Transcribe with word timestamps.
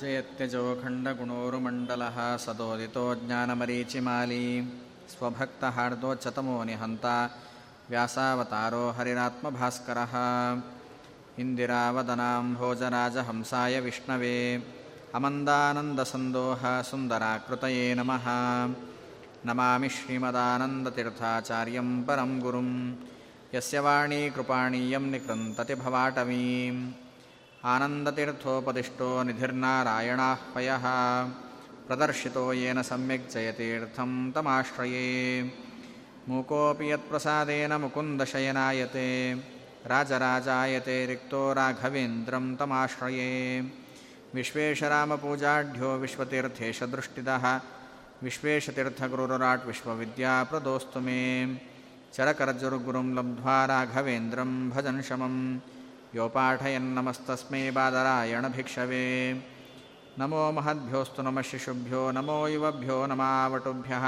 जयत्यजोखण्डगुणोरुमण्डलः 0.00 2.18
सदोदितो 2.44 3.04
ज्ञानमरीचिमाली 3.22 4.44
स्वभक्तहार्दोच्चतमो 5.12 6.56
निहन्ता 6.68 7.16
व्यासावतारो 7.90 8.84
हरिरात्मभास्करः 8.98 10.14
इन्दिरावदनां 11.42 12.44
भोजराजहंसाय 12.60 13.74
विष्णवे 13.86 14.36
अमन्दानन्दसन्दोह 15.18 16.62
सुन्दराकृतये 16.90 17.84
नमः 17.98 18.26
नमामि 19.48 19.88
श्रीमदानन्दतीर्थाचार्यं 19.96 21.88
परं 22.08 22.32
गुरुं 22.44 22.70
यस्य 23.54 23.78
वाणी 23.86 24.22
कृपाणीयं 24.36 25.04
निकृन्तति 25.12 25.74
भवाटवीम् 25.84 26.80
आनन्दतीर्थोपदिष्टो 27.65 29.23
निधिर्नारायणाह्वयः। 29.23 30.83
प्रदर्शितो 31.87 32.53
येन 32.53 32.81
सम्यक् 32.81 33.31
जयतीर्थं 33.31 34.31
तमाश्रये। 34.31 35.51
मूकोऽपि 36.29 36.91
यत्प्रसादेन 36.91 37.73
मुकुन्दशयनायते। 37.73 39.33
राजराजायते 39.85 41.05
रिक्तो 41.05 41.53
राघवेन्द्रं 41.53 42.55
तमाश्रये। 42.55 43.61
विश्वेशरामपूजाढ्यो 44.35 45.97
विश्वतीर्थेशदृष्टिदः 45.97 47.61
विश्वेशतीर्थगुरुराट् 48.23 49.67
विश्वविद्याप्रदोस्तु 49.67 50.99
मे। 50.99 51.55
चरकरजुर्गुरुं 52.13 53.15
लब्ध्वा 53.15 53.65
राघवेन्द्रं 53.65 54.69
भजन् 54.69 55.01
शमम्। 55.01 55.59
यो 56.16 56.26
पाठयन्नमस्तस्मै 56.36 57.62
बादरायणभिक्षवे 57.76 59.06
नमो 60.20 60.42
महद्भ्योऽस्तु 60.58 61.22
नमः 61.26 61.48
शिशुभ्यो 61.50 62.02
नमो 62.16 62.38
युवभ्यो 62.54 62.98
नमावटुभ्यः 63.10 64.06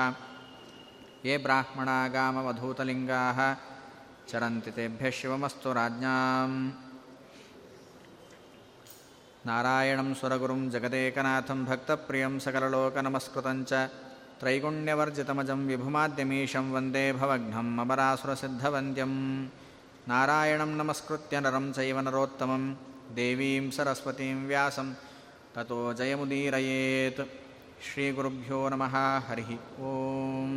ये 1.27 1.35
ब्राह्मणा 1.45 1.99
गामवधूतलिङ्गाः 2.15 3.39
चरन्ति 4.31 4.71
तेभ्यः 4.79 5.17
शिवमस्तु 5.19 5.73
राज्ञाम् 5.81 6.57
नारायणं 9.49 10.09
सुरगुरुं 10.21 10.61
जगदेकनाथं 10.75 11.61
भक्तप्रियं 11.71 12.35
सकललोकनमस्कृतं 12.45 13.59
च 13.71 13.89
त्रैगुण्यवर्जितमजं 14.41 15.61
विभुमाद्यमीशं 15.71 16.67
वन्दे 16.75 17.05
भवघ्नम् 17.21 17.81
अमरासुरसिद्धवन्द्यम् 17.85 19.19
नारायणं 20.09 20.73
नमस्कृत्य 20.77 21.41
नरं 21.41 21.67
चैव 21.73 21.99
नरोत्तमं 22.01 22.65
देवीं 23.15 23.71
सरस्वतीं 23.71 24.35
व्यासं 24.49 24.89
ततो 25.57 25.81
जयमुदीरयेत् 25.93 27.23
श्रीगुरुभ्यो 27.87 28.59
नमः 28.69 28.95
हरिः 29.29 29.51
ಓಂ 29.87 30.53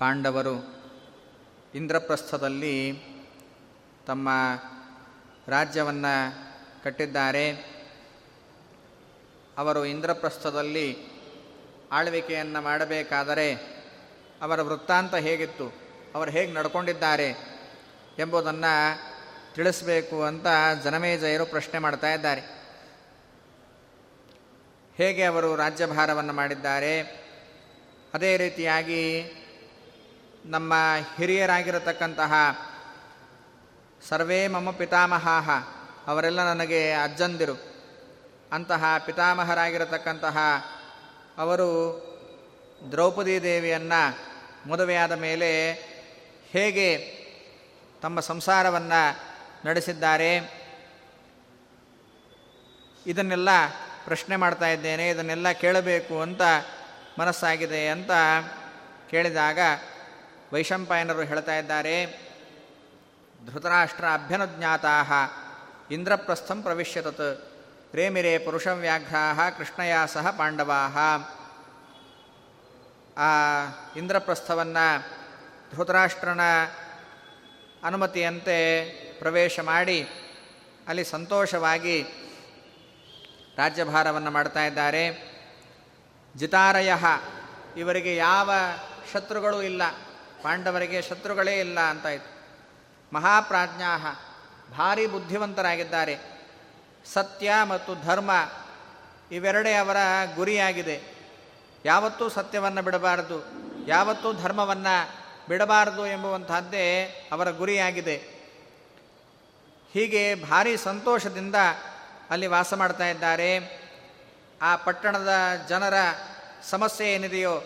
ಪಾಂಡವರು 0.00 0.56
ಇಂದ್ರಪ್ರಸ್ಥದಲ್ಲಿ 1.74 2.74
ತಮ್ಮ 4.06 4.28
ರಾಜ್ಯವನ್ನು 5.48 6.12
ಕಟ್ಟಿದ್ದಾರೆ 6.84 7.44
ಅವರು 9.56 9.82
ಇಂದ್ರಪ್ರಸ್ಥದಲ್ಲಿ 9.84 10.86
ಆಳ್ವಿಕೆಯನ್ನು 11.91 12.61
ಮಾಡಬೇಕಾದರೆ 12.61 13.53
ಅವರ 14.41 14.61
ವೃತ್ತಾಂತ 14.61 15.15
ಹೇಗಿತ್ತು, 15.15 15.73
ಅವರು 16.15 16.31
ಹೇಗೆ 16.31 16.53
ನಡ್ಕೊಂಡಿದ್ದಾರೆ 16.53 17.29
ಎಂಬುದನ್ನು 18.19 19.11
ತಿಳಿಸಬೇಕು 19.55 20.23
ಅಂತ 20.23 20.45
ಜನಮೇಜಯರು 20.83 21.45
ಪ್ರಶ್ನೆ 21.45 21.79
ಮಾಡ್ತಾ 21.79 22.13
ಇದ್ದಾರೆ. 22.13 22.41
ಹೇಗೆ 24.95 25.23
ಅವರು 25.23 25.55
ರಾಜ್ಯಭಾರವನ್ನು 25.55 26.33
ಮಾಡಿದ್ದಾರೆ? 26.33 27.01
ಅದೇ 28.13 28.37
ರೀತಿಯಾಗಿ 28.37 29.33
ನಮ್ಮ 30.45 30.73
ಹಿರಿಯರಾಗಿರತಕ್ಕಂತಹ 31.17 32.33
ಸರ್ವೇ 34.09 34.47
ಮಮ 34.47 34.71
ಪಿತಾಮಹಾಹ 34.71 35.49
ಅವರೆಲ್ಲ 36.07 36.41
ನನಗೆ 36.41 36.93
ಅಜ್ಜಂದಿರು. 36.93 37.53
ಅಂತಹ 38.51 38.83
ಪಿತಾಮಹರಾಗಿರತಕ್ಕಂತಹ 39.05 40.37
ಅವರು 41.41 41.67
ದ್ರೌಪದಿ 42.91 43.43
ದೇವಿಯನ್ನು 43.43 44.01
ಮದುವೆಯಾದ 44.69 45.11
ಮೇಲೆ 45.11 45.73
ಹೇಗೆ 46.49 46.87
ತಮ್ಮ 48.01 48.19
ಸಂಸಾರವನ್ನು 48.19 49.01
ನಡೆಸಿದ್ದಾರೆ 49.65 50.61
ಇದನ್ನೆಲ್ಲ 53.05 53.49
ಪ್ರಶ್ನೆ 54.05 54.35
ಮಾಡ್ತಾ 54.35 54.67
ಇದ್ದೇನೆ, 54.67 55.09
ಇದನ್ನೆಲ್ಲ 55.09 55.51
ಕೇಳಬೇಕು 55.51 56.21
ಅಂತ 56.21 56.41
ಮನಸ್ಸಾಗಿದೆ 57.19 57.87
ಅಂತ 57.87 58.11
ಕೇಳಿದಾಗ 59.11 59.59
ವೈಶಂಪಾಯನರು 60.53 61.21
ಹೇಳ್ತಾ 61.21 61.55
ಇದ್ದಾರೆ, 61.57 61.95
ಧೃತರಾಷ್ಟ್ರ 63.45 64.05
ಅಭ್ಯನುಜ್ಞಾತಾ 64.13 64.95
ಇಂದ್ರಪ್ರಸ್ಥಂ 65.91 66.61
ಪ್ರವಿಶ್ಯತತ್ 66.61 67.50
ಪ್ರೇಮಿರೇ 67.91 68.37
ಪುರುಷವ್ಯಾಘ್ರಾ 68.37 69.49
ಕೃಷ್ಣಯ 69.49 69.93
ಸಹ 70.07 70.29
ಪಾಂಡವಾ 70.29 70.85
ಆ 73.17 73.29
ಇಂದ್ರಪ್ರಸ್ಥವನ್ನು 73.95 75.09
ಧೃತರಾಷ್ಟ್ರನ 75.75 76.41
ಅನುಮತಿಯಂತೆ 77.83 78.85
ಪ್ರವೇಶ 79.19 79.59
ಮಾಡಿ 79.59 80.09
ಅಲ್ಲಿ 80.87 81.03
ಸಂತೋಷವಾಗಿ 81.03 82.03
ರಾಜ್ಯಭಾರವನ್ನು 83.57 84.31
ಮಾಡ್ತಾ 84.31 84.65
ಇದ್ದಾರೆ. 84.65 85.31
ಜಿತಾರಯ, 86.37 86.93
ಇವರಿಗೆ 87.77 88.15
ಯಾವ 88.15 88.51
ಶತ್ರುಗಳು 89.13 89.61
ಇಲ್ಲ, 89.61 89.91
ಪಾಂಡವರಿಗೆ 90.41 91.01
ಶತ್ರುಗಳೇ 91.01 91.59
ಇಲ್ಲ 91.59 91.79
ಅಂತ 91.79 92.05
ಇತ್ತು 92.05 92.31
ಮಹಾಪ್ರಾಜ್ಞಾ 93.15 93.97
ಭಾರಿ 94.77 95.07
ಬುದ್ಧಿವಂತರಾಗಿದ್ದಾರೆ. 95.07 96.30
ಸತ್ಯ 97.05 97.51
ಮತ್ತು 97.63 97.95
ಧರ್ಮ 97.95 98.31
ಇವೆರಡೇ 99.31 99.73
ಅವರ 99.73 99.97
ಗುರಿಯಾಗಿದೆ. 100.35 101.01
ಯಾವತ್ತೂ 101.85 102.29
ಸತ್ಯವನ್ನು 102.29 102.81
ಬಿಡಬಾರದು, 102.81 103.43
ಯಾವತ್ತೂ 103.87 104.33
ಧರ್ಮವನ್ನು 104.33 105.21
ಬಿಡಬಾರದು 105.49 106.07
ಎಂಬುವಂತಹದ್ದೇ 106.07 107.05
ಅವರ 107.31 107.51
ಗುರಿಯಾಗಿದೆ. 107.51 108.15
ಹೀಗೆ 109.93 110.35
ಭಾರಿ 110.35 110.77
ಸಂತೋಷದಿಂದ 110.77 111.55
ಅಲ್ಲಿ 112.29 112.47
ವಾಸ 112.47 112.73
ಮಾಡ್ತಾ 112.73 113.07
ಇದ್ದಾರೆ. 113.07 113.81
ಆ 114.61 114.75
ಪಟ್ಟಣದ 114.75 115.29
ಜನರ 115.69 115.93
ಸಮಸ್ಯೆ 116.69 117.13
ಏನಿದೆಯೋ 117.13 117.63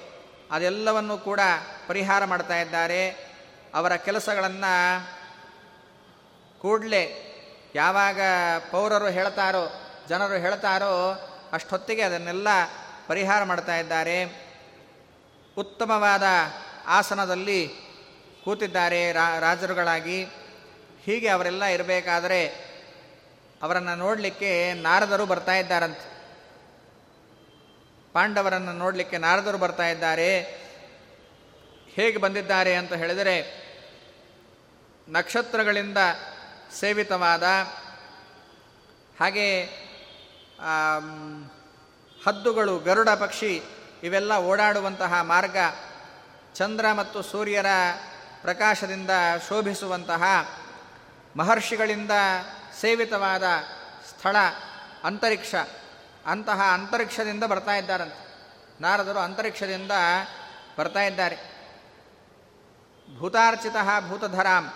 ಅದೆಲ್ಲವನ್ನು 0.51 1.17
ಕೂಡ 1.17 1.39
ಪರಿಹಾರ 1.87 2.25
ಮಾಡ್ತಾ 2.25 2.59
ಇದ್ದಾರೆ. 2.59 3.09
ಅವರ 3.73 3.95
ಕೆಲಸಗಳನ್ನು 3.95 5.07
ಕೂಡಲೇ 6.59 7.24
ಯಾವಾಗ 7.75 8.19
ಪೌರರು 8.71 9.07
ಹೇಳ್ತಾರೋ, 9.07 9.67
ಜನರು 10.09 10.33
ಹೇಳ್ತಾರೋ, 10.33 11.13
ಅಷ್ಟೊತ್ತಿಗೆ 11.51 12.01
ಅದನ್ನೆಲ್ಲ 12.01 12.47
ಪರಿಹಾರ 13.07 13.43
ಮಾಡ್ತಾ 13.43 13.77
ಇದ್ದಾರೆ. 13.77 14.45
ಉತ್ತಮವಾದ 15.57 16.23
ಆಸನದಲ್ಲಿ 16.85 17.71
ಕೂತಿದ್ದಾರೆ 18.43 19.11
ರಾಜರುಗಳಾಗಿ. 19.11 20.23
ಹೀಗೆ 21.03 21.27
ಅವರೆಲ್ಲ 21.27 21.63
ಇರಬೇಕಾದರೆ 21.65 22.47
ಅವರನ್ನು 23.61 23.95
ನೋಡಲಿಕ್ಕೆ 23.95 24.73
ನಾರದರು 24.73 25.25
ಬರ್ತಾ 25.25 25.55
ಇದ್ದಾರಂತೆ. 25.55 26.15
ಪಾಂಡವರನ್ನು 28.13 28.73
ನೋಡಲಿಕ್ಕೆ 28.73 29.17
ನಾರದರು 29.17 29.57
ಬರ್ತಾ 29.57 29.89
ಇದ್ದಾರೆ. 29.89 30.39
ಹೇಗೆ 31.87 32.17
ಬಂದಿದ್ದಾರೆ 32.17 32.75
ಅಂತ 32.75 32.93
ಹೇಳಿದರೆ, 32.93 33.65
ನಕ್ಷತ್ರಗಳಿಂದ 35.09 35.97
ಸೇವಿತವಾದ 36.79 37.43
ಹಾಗೆ 39.19 39.63
ಹದ್ದುಗಳು, 42.27 42.79
ಗರುಡ 42.79 43.09
ಪಕ್ಷಿ 43.09 43.63
ಇವೆಲ್ಲ 44.03 44.37
ಓಡಾಡುವಂತಹ 44.37 45.21
ಮಾರ್ಗ 45.21 45.57
ಚಂದ್ರ 46.55 46.85
ಮತ್ತು 46.93 47.21
ಸೂರ್ಯರ 47.21 47.65
ಪ್ರಕಾಶದಿಂದ 48.41 49.09
ಶೋಭಿಸುವಂತಹ 49.49 50.23
ಮಹರ್ಷಿಗಳಿಂದ 51.37 52.11
ಸೇವಿತವಾದ 52.81 53.43
ಸ್ಥಳ, 54.09 54.35
ಅಂತರಿಕ್ಷ. 55.03 55.55
ಅಂತಹ 56.25 56.61
ಅಂತರಿಕ್ಷದಿಂದ 56.73 57.43
ಬರ್ತಾ 57.43 57.75
ಇದ್ದಾರಂತೆ. 57.75 58.25
ನಾರದರು 58.81 59.19
ಅಂತರಿಕ್ಷದಿಂದ 59.19 59.91
ಬರ್ತಾ 60.77 61.03
ಇದ್ದಾರೆ. 61.03 61.37
ಭೂತಾರ್ಚಿತ 63.17 63.75
ಭೂತಧರಾಂ 64.09 64.73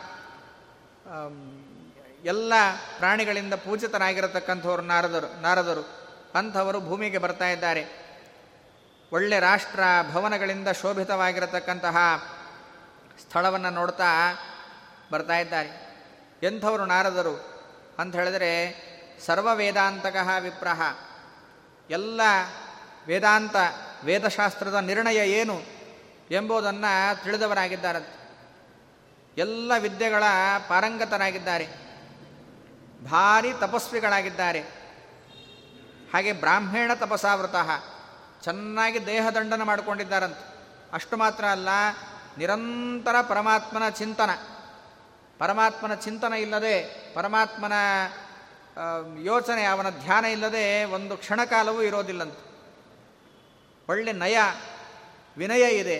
ಎಲ್ಲ 2.23 2.53
ಪ್ರಾಣಿಗಳಿಂದ 2.97 3.53
ಪೂಜಿತರಾಗಿರತಕ್ಕಂಥವ್ರು 3.53 4.81
ನಾರದರು 4.81 5.41
ನಾರದರು. 5.41 5.99
ಅಂಥವರು 6.35 6.81
ಭೂಮಿಗೆ 6.81 7.17
ಬರ್ತಾ 7.17 7.49
ಇದ್ದಾರೆ. 7.49 8.09
ಒಳ್ಳೆ 9.11 9.39
ರಾಷ್ಟ್ರ 9.39 9.79
ಭವನಗಳಿಂದ 10.11 10.67
ಶೋಭಿತವಾಗಿರತಕ್ಕಂತಹ 10.67 11.97
ಸ್ಥಳವನ್ನು 13.21 13.69
ನೋಡ್ತಾ 13.69 14.03
ಬರ್ತಾ 15.11 15.37
ಇದ್ದಾರೆ. 15.37 15.97
ಎಂಥವರು 16.43 16.85
ನಾರದರು? 16.85 17.59
ಅಂತ 17.99 18.15
ಹೇಳಿದರೆ 18.15 18.75
ಸರ್ವ 19.25 19.55
ವೇದಾಂತಕಃ 19.55 20.37
ವಿಪ್ರಹ. 20.39 20.81
ಎಲ್ಲ 21.89 22.21
ವೇದಾಂತ, 23.07 23.55
ವೇದಶಾಸ್ತ್ರದ 24.03 24.75
ನಿರ್ಣಯ 24.75 25.29
ಏನು 25.29 25.61
ಎಂಬುದನ್ನು 26.31 27.23
ತಿಳಿದವರಾಗಿದ್ದಾರಂತೆ. 27.23 28.29
ಎಲ್ಲ 29.37 29.71
ವಿದ್ಯೆಗಳ 29.79 30.23
ಪಾರಂಗತರಾಗಿದ್ದಾರೆ. 30.67 31.88
ಭಾರಿ 33.03 33.53
ತಪಸ್ವಿಗಳಾಗಿದ್ದಾರೆ. 33.53 34.59
ಹಾಗೆ 36.13 36.33
ಬ್ರಾಹ್ಮಣ 36.33 36.93
ತಪಸಾವೃತಃ 36.93 37.69
ಚೆನ್ನಾಗಿ 38.43 39.05
ದೇಹದಂಡನ 39.05 39.63
ಮಾಡಿಕೊಂಡಿದ್ದಾರಂತೆ. 39.63 40.49
ಅಷ್ಟು 40.93 41.17
ಮಾತ್ರ 41.17 41.45
ಅಲ್ಲ, 41.45 41.69
ನಿರಂತರ 42.37 43.21
ಪರಮಾತ್ಮನ 43.21 43.89
ಚಿಂತನ. 43.89 44.29
ಪರಮಾತ್ಮನ 45.37 45.93
ಚಿಂತನ 45.93 46.33
ಇಲ್ಲದೆ, 46.33 46.83
ಪರಮಾತ್ಮನ 47.13 47.73
ಯೋಚನೆ, 49.17 49.63
ಅವನ 49.63 49.89
ಧ್ಯಾನ 49.89 50.25
ಇಲ್ಲದೆ 50.25 50.83
ಒಂದು 50.83 51.17
ಕ್ಷಣಕಾಲವೂ 51.17 51.81
ಇರೋದಿಲ್ಲಂತೆ. 51.81 52.49
ಒಳ್ಳೆ 53.89 54.11
ನಯ, 54.11 54.37
ವಿನಯ 55.37 55.75
ಇದೆ. 55.75 55.99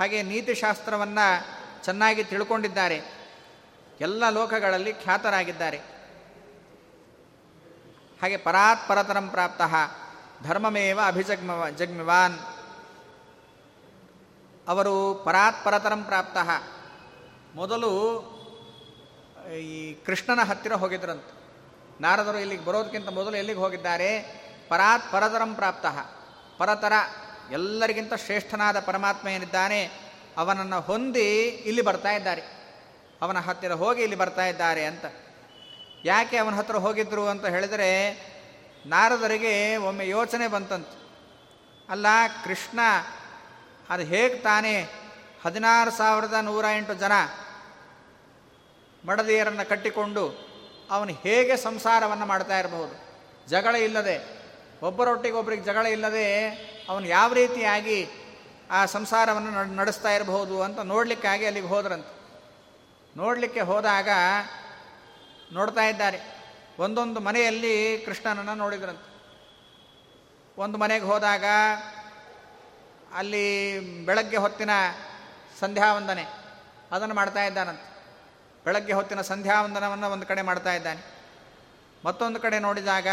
ಹಾಗೆ 0.00 0.22
ನೀತಿಶಾಸ್ತ್ರವನ್ನು 0.22 1.46
ಚೆನ್ನಾಗಿ 1.84 2.24
ತಿಳ್ಕೊಂಡಿದ್ದಾರೆ. 2.24 3.02
ಎಲ್ಲ 4.00 4.28
ಲೋಕಗಳಲ್ಲಿ 4.28 4.92
ಖ್ಯಾತರಾಗಿದ್ದಾರೆ. 4.92 5.93
ಹಾಗೆ 8.22 8.36
ಪರಾತ್ 8.36 8.88
ಪರತರಂ 8.88 9.28
ಪ್ರಾಪ್ತ. 9.28 9.60
ಧರ್ಮಮೇವ 10.46 11.00
ಅಭಿಜಗ್ಮ 11.06 11.68
ಜಗ್ಮಿವಾನ್. 11.68 12.38
ಅವರು 14.68 15.14
ಪರಾತ್ 15.14 15.64
ಪರತರಂ 15.64 16.04
ಪ್ರಾಪ್ತ. 16.04 16.36
ಮೊದಲು 17.54 17.90
ಈ 19.58 19.94
ಕೃಷ್ಣನ 19.94 20.42
ಹತ್ತಿರ 20.42 20.72
ಹೋಗಿದ್ರಂತ. 20.72 21.24
ನಾರದರು 22.00 22.38
ಇಲ್ಲಿಗೆ 22.38 22.64
ಬರೋದಕ್ಕಿಂತ 22.64 23.08
ಮೊದಲು 23.08 23.36
ಎಲ್ಲಿಗೆ 23.36 23.58
ಹೋಗಿದ್ದಾರೆ? 23.58 24.20
ಪರಾತ್ 24.68 25.12
ಪರತರಂ 25.12 25.54
ಪ್ರಾಪ್ತ. 25.54 25.86
ಪರತರ 26.58 26.92
ಎಲ್ಲರಿಗಿಂತ 27.52 28.14
ಶ್ರೇಷ್ಠನಾದ 28.14 28.80
ಪರಮಾತ್ಮ 28.80 29.28
ಏನಿದ್ದಾನೆ? 29.28 29.90
ಅವನನ್ನು 30.36 30.80
ಹೊಂದಿ 30.80 31.40
ಇಲ್ಲಿ 31.42 31.82
ಬರ್ತಾ 31.82 32.12
ಇದ್ದಾರೆ. 32.12 32.42
ಅವನ 33.22 33.38
ಹತ್ತಿರ 33.38 33.72
ಹೋಗಿ 33.72 34.02
ಇಲ್ಲಿ 34.02 34.16
ಬರ್ತಾ 34.16 34.46
ಇದ್ದಾರೆ 34.46 34.84
ಅಂತ. 34.84 35.04
ಯಾಕೆ 36.04 36.36
ಅವನ 36.36 36.54
ಹತ್ರ 36.54 36.76
ಹೋಗಿದ್ರು 36.76 37.28
ಅಂತ 37.28 37.46
ಹೇಳಿದರೆ, 37.46 37.90
ನಾರದರಿಗೆ 38.86 39.76
ಒಮ್ಮೆ 39.76 40.08
ಯೋಚನೆ 40.08 40.48
ಬಂತಂತೆ. 40.48 41.04
ಅಲ್ಲ, 41.88 42.06
ಕೃಷ್ಣ, 42.44 42.80
ಅದು 43.90 44.02
ಹೇಗೆ 44.02 44.34
ತಾನೇ 44.34 44.88
ಹದಿನಾರು 45.44 45.90
ಸಾವಿರದ 45.90 46.34
ನೂರ 46.42 46.64
ಎಂಟು 46.76 46.94
ಜನ 46.94 47.12
ಮಡದಿಯರನ್ನು 49.06 49.68
ಕಟ್ಟಿಕೊಂಡು 49.68 50.54
ಅವನು 50.90 51.12
ಹೇಗೆ 51.12 51.56
ಸಂಸಾರವನ್ನು 51.56 52.26
ಮಾಡ್ತಾ 52.26 52.58
ಇರಬಹುದು? 52.58 52.94
ಜಗಳ 53.48 53.76
ಇಲ್ಲದೆ 53.76 54.44
ಒಬ್ಬರೊಟ್ಟಿಗೆ 54.82 55.34
ಒಬ್ಬರಿಗೆ 55.34 55.62
ಜಗಳ 55.62 55.86
ಇಲ್ಲದೆ 55.86 56.48
ಅವನು 56.88 57.06
ಯಾವ 57.06 57.32
ರೀತಿಯಾಗಿ 57.32 58.08
ಆ 58.70 58.86
ಸಂಸಾರವನ್ನು 58.86 59.74
ನಡೆಸ್ತಾ 59.74 60.12
ಇರಬಹುದು 60.12 60.62
ಅಂತ 60.62 60.78
ನೋಡಲಿಕ್ಕಾಗಿ 60.78 61.46
ಅಲ್ಲಿಗೆ 61.46 61.66
ಹೋದ್ರಂತೆ. 61.66 62.14
ನೋಡಲಿಕ್ಕೆ 63.16 63.60
ಹೋದಾಗ 63.60 64.08
ನೋಡ್ತಾ 65.54 65.84
ಇದ್ದಾರೆ. 65.84 66.20
ಒಂದೊಂದು 66.78 67.20
ಮನೆಯಲ್ಲಿ 67.20 67.98
ಕೃಷ್ಣನನ್ನು 68.06 68.54
ನೋಡಿದ್ರಂತೆ. 68.54 69.14
ಒಂದು 70.58 70.78
ಮನೆಗೆ 70.78 71.04
ಹೋದಾಗ 71.04 71.44
ಅಲ್ಲಿ 73.14 73.78
ಬೆಳಗ್ಗೆ 74.06 74.36
ಹೊತ್ತಿನ 74.36 74.70
ಸಂಧ್ಯಾವಂದನೆ 75.60 76.24
ಅದನ್ನು 76.92 77.14
ಮಾಡ್ತಾ 77.14 77.44
ಇದ್ದಾನಂತೆ. 77.44 77.94
ಬೆಳಗ್ಗೆ 78.64 78.92
ಹೊತ್ತಿನ 78.92 79.20
ಸಂಧ್ಯಾವಂದನವನ್ನು 79.20 80.10
ಒಂದು 80.10 80.26
ಕಡೆ 80.26 80.42
ಮಾಡ್ತಾ 80.42 80.74
ಇದ್ದಾನೆ. 80.74 81.02
ಮತ್ತೊಂದು 82.04 82.40
ಕಡೆ 82.40 82.58
ನೋಡಿದಾಗ 82.58 83.06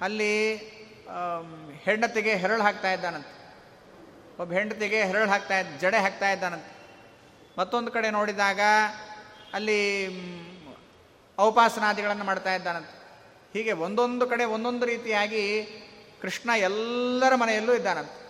ಅಲ್ಲಿ 0.00 0.56
ಹೆಂಡತಿಗೆ 1.82 2.34
ಹೆರಳು 2.34 2.62
ಹಾಕ್ತಾ 2.62 2.92
ಇದ್ದಾನಂತೆ. 2.92 3.38
ಒಬ್ಬ 4.42 4.52
ಹೆಂಡತಿಗೆ 4.52 5.04
ಹೆರಳು 5.04 5.28
ಹಾಕ್ತಾ 5.28 5.58
ಇದ್ದ 5.58 5.80
ಜಡೆ 5.80 5.98
ಹಾಕ್ತಾ 5.98 6.30
ಇದ್ದಾನಂತೆ. 6.30 6.78
ಮತ್ತೊಂದು 7.58 7.90
ಕಡೆ 7.90 8.10
ನೋಡಿದಾಗ 8.10 8.60
ಅಲ್ಲಿ 9.52 9.96
ಔಪಾಸನಾದಿಗಳನ್ನು 11.40 12.24
ಮಾಡ್ತಾ 12.24 12.54
ಇದ್ದಾನಂತೆ. 12.54 12.98
ಹೀಗೆ 13.52 13.72
ಒಂದೊಂದು 13.72 14.26
ಕಡೆ 14.26 14.44
ಒಂದೊಂದು 14.44 14.86
ರೀತಿಯಾಗಿ 14.86 15.66
ಕೃಷ್ಣ 16.22 16.50
ಎಲ್ಲರ 16.56 17.34
ಮನೆಯಲ್ಲೂ 17.34 17.74
ಇದ್ದಾನಂತೆ. 17.74 18.28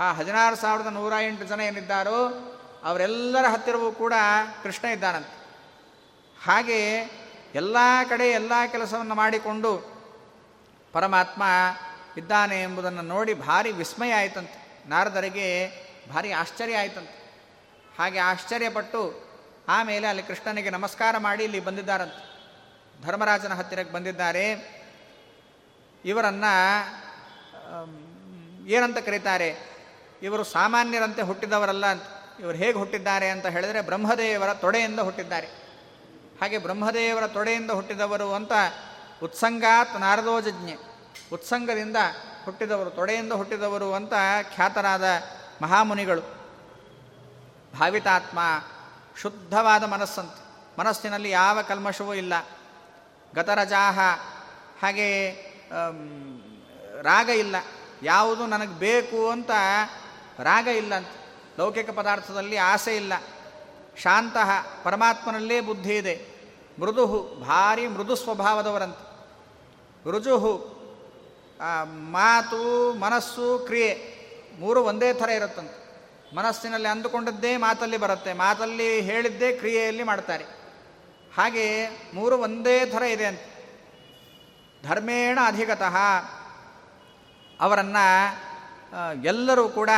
ಆ 0.00 0.12
ಹದಿನಾರು 0.12 0.56
ಸಾವಿರದ 0.56 0.86
ನೂರ 0.86 1.12
ಎಂಟು 1.20 1.44
ಜನ 1.44 1.60
ಏನಿದ್ದಾರೋ 1.60 2.44
ಅವರೆಲ್ಲರ 2.84 3.46
ಹತ್ತಿರವೂ 3.46 3.92
ಕೂಡ 3.92 4.12
ಕೃಷ್ಣ 4.62 4.88
ಇದ್ದಾನಂತೆ. 4.88 5.46
ಹಾಗೆ 6.44 6.98
ಎಲ್ಲ 7.54 7.76
ಕಡೆ 8.08 8.30
ಎಲ್ಲ 8.30 8.52
ಕೆಲಸವನ್ನು 8.72 9.14
ಮಾಡಿಕೊಂಡು 9.14 9.98
ಪರಮಾತ್ಮ 10.92 11.42
ಇದ್ದಾನೆ 12.16 12.62
ಎಂಬುದನ್ನು 12.62 13.02
ನೋಡಿ 13.02 13.34
ಭಾರಿ 13.34 13.72
ವಿಸ್ಮಯ 13.72 14.12
ಆಯಿತಂತೆ. 14.12 14.88
ನಾರದರಿಗೆ 14.88 15.68
ಭಾರಿ 16.12 16.32
ಆಶ್ಚರ್ಯ 16.32 16.78
ಆಯಿತಂತೆ. 16.78 17.44
ಹಾಗೆ 17.98 18.18
ಆಶ್ಚರ್ಯಪಟ್ಟು 18.18 19.27
ಆಮೇಲೆ 19.68 20.06
ಅಲ್ಲಿ 20.06 20.22
ಕೃಷ್ಣನಿಗೆ 20.22 20.70
ನಮಸ್ಕಾರ 20.70 21.14
ಮಾಡಿ 21.18 21.44
ಇಲ್ಲಿ 21.44 21.60
ಬಂದಿದ್ದಾರಂತೆ. 21.60 22.28
ಧರ್ಮರಾಜನ 23.02 23.52
ಹತ್ತಿರಕ್ಕೆ 23.52 23.94
ಬಂದಿದ್ದಾರೆ. 23.94 24.50
ಇವರನ್ನು 26.04 26.78
ಏನಂತ 28.68 28.98
ಕರೀತಾರೆ? 28.98 29.56
ಇವರು 30.22 30.44
ಸಾಮಾನ್ಯರಂತೆ 30.44 31.22
ಹುಟ್ಟಿದವರಲ್ಲ 31.22 31.86
ಅಂತ. 31.86 32.02
ಇವರು 32.40 32.56
ಹೇಗೆ 32.56 32.78
ಹುಟ್ಟಿದ್ದಾರೆ 32.78 33.28
ಅಂತ 33.28 33.46
ಹೇಳಿದರೆ 33.46 33.80
ಬ್ರಹ್ಮದೇವರ 33.80 34.54
ತೊಡೆಯಿಂದ 34.54 35.00
ಹುಟ್ಟಿದ್ದಾರೆ. 35.00 35.46
ಹಾಗೆ 36.40 36.58
ಬ್ರಹ್ಮದೇವರ 36.58 37.26
ತೊಡೆಯಿಂದ 37.26 37.70
ಹುಟ್ಟಿದವರು 37.70 38.34
ಅಂತ 38.34 38.52
ಉತ್ಸಂಗಾತ್ 39.22 40.00
ನಾರದೋಜಜ್ಞೆ. 40.00 40.76
ಉತ್ಸಂಗದಿಂದ 41.32 41.96
ಹುಟ್ಟಿದವರು, 42.44 42.90
ತೊಡೆಯಿಂದ 42.90 43.32
ಹುಟ್ಟಿದವರು 43.32 43.94
ಅಂತ 43.94 44.12
ಖ್ಯಾತರಾದ 44.54 45.04
ಮಹಾಮುನಿಗಳು. 45.62 46.20
ಭಾವಿತಾತ್ಮ 47.78 48.38
ಶುದ್ಧವಾದ 49.20 49.84
ಮನಸ್ಸಂತ. 49.84 50.34
ಮನಸ್ಸಿನಲ್ಲಿ 50.80 51.30
ಯಾವ 51.30 51.62
ಕಲ್ಮಶವೂ 51.62 52.14
ಇಲ್ಲ. 52.14 52.32
ಗತರಜಾಹ, 53.34 53.98
ಹಾಗೆ 54.82 55.32
ರಾಗ 57.02 57.28
ಇಲ್ಲ. 57.28 57.56
ಯಾವುದು 58.02 58.46
ನನಗೆ 58.46 58.70
ಬೇಕು 58.70 59.30
ಅಂತ 59.30 59.50
ರಾಗ 60.38 60.66
ಇಲ್ಲ 60.66 60.94
ಅಂತ. 60.94 61.08
ಲೌಕಿಕ 61.58 61.90
ಪದಾರ್ಥದಲ್ಲಿ 61.90 62.56
ಆಸೆ 62.56 62.96
ಇಲ್ಲ. 62.96 63.12
ಶಾಂತಃ, 63.96 64.50
ಪರಮಾತ್ಮನಲ್ಲೇ 64.82 65.60
ಬುದ್ಧಿ 65.60 65.96
ಇದೆ. 65.96 66.26
ಮೃದುಹು, 66.80 67.22
ಭಾರಿ 67.22 67.86
ಮೃದು 67.86 68.16
ಸ್ವಭಾವದವರಂತೆ. 68.16 69.08
ರುಜುಹು 70.10 70.78
ಮಾತು, 71.84 72.92
ಮನಸ್ಸು, 72.94 73.58
ಕ್ರಿಯೆ, 73.58 74.18
ಮೂರು 74.58 74.84
ಒಂದೇ 74.84 75.12
ಥರ 75.12 75.28
ಇರುತ್ತಂತೆ. 75.28 75.87
ಮನಸ್ಸಿನಲ್ಲಿ 76.34 76.88
ಅಂದುಕೊಂಡದ್ದೇ 76.88 77.56
ಮಾತಲ್ಲಿ 77.56 77.96
ಬರುತ್ತೆ. 77.96 78.32
ಮಾತಲ್ಲಿ 78.32 79.00
ಹೇಳಿದ್ದೇ 79.00 79.52
ಕ್ರಿಯೆಯಲ್ಲಿ 79.52 80.02
ಮಾಡ್ತಾರೆ. 80.02 80.44
ಹಾಗೆ 81.36 81.88
ಮೂರು 82.14 82.38
ಒಂದೇ 82.38 82.86
ಥರ 82.86 83.02
ಇದೆ 83.02 83.26
ಅಂತ. 83.26 83.40
ಧರ್ಮೇಣ 84.86 85.38
ಅಧಿಗತಃ. 85.46 85.96
ಅವರನ್ನು 87.60 88.48
ಎಲ್ಲರೂ 89.24 89.68
ಕೂಡ 89.68 89.90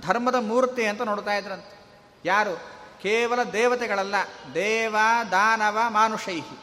ಧರ್ಮದ 0.00 0.34
ಮೂರ್ತಿ 0.34 0.86
ಅಂತ 0.86 1.02
ನೋಡ್ತಾ 1.02 1.34
ಇದ್ರಂತೆ. 1.34 1.78
ಯಾರು? 2.24 2.56
ಕೇವಲ 3.02 3.42
ದೇವತೆಗಳಲ್ಲ. 3.42 4.14
ದೇವ, 4.54 4.96
ದಾನವ, 5.30 5.78
ಮಾನುಷೈಹಿ. 5.88 6.58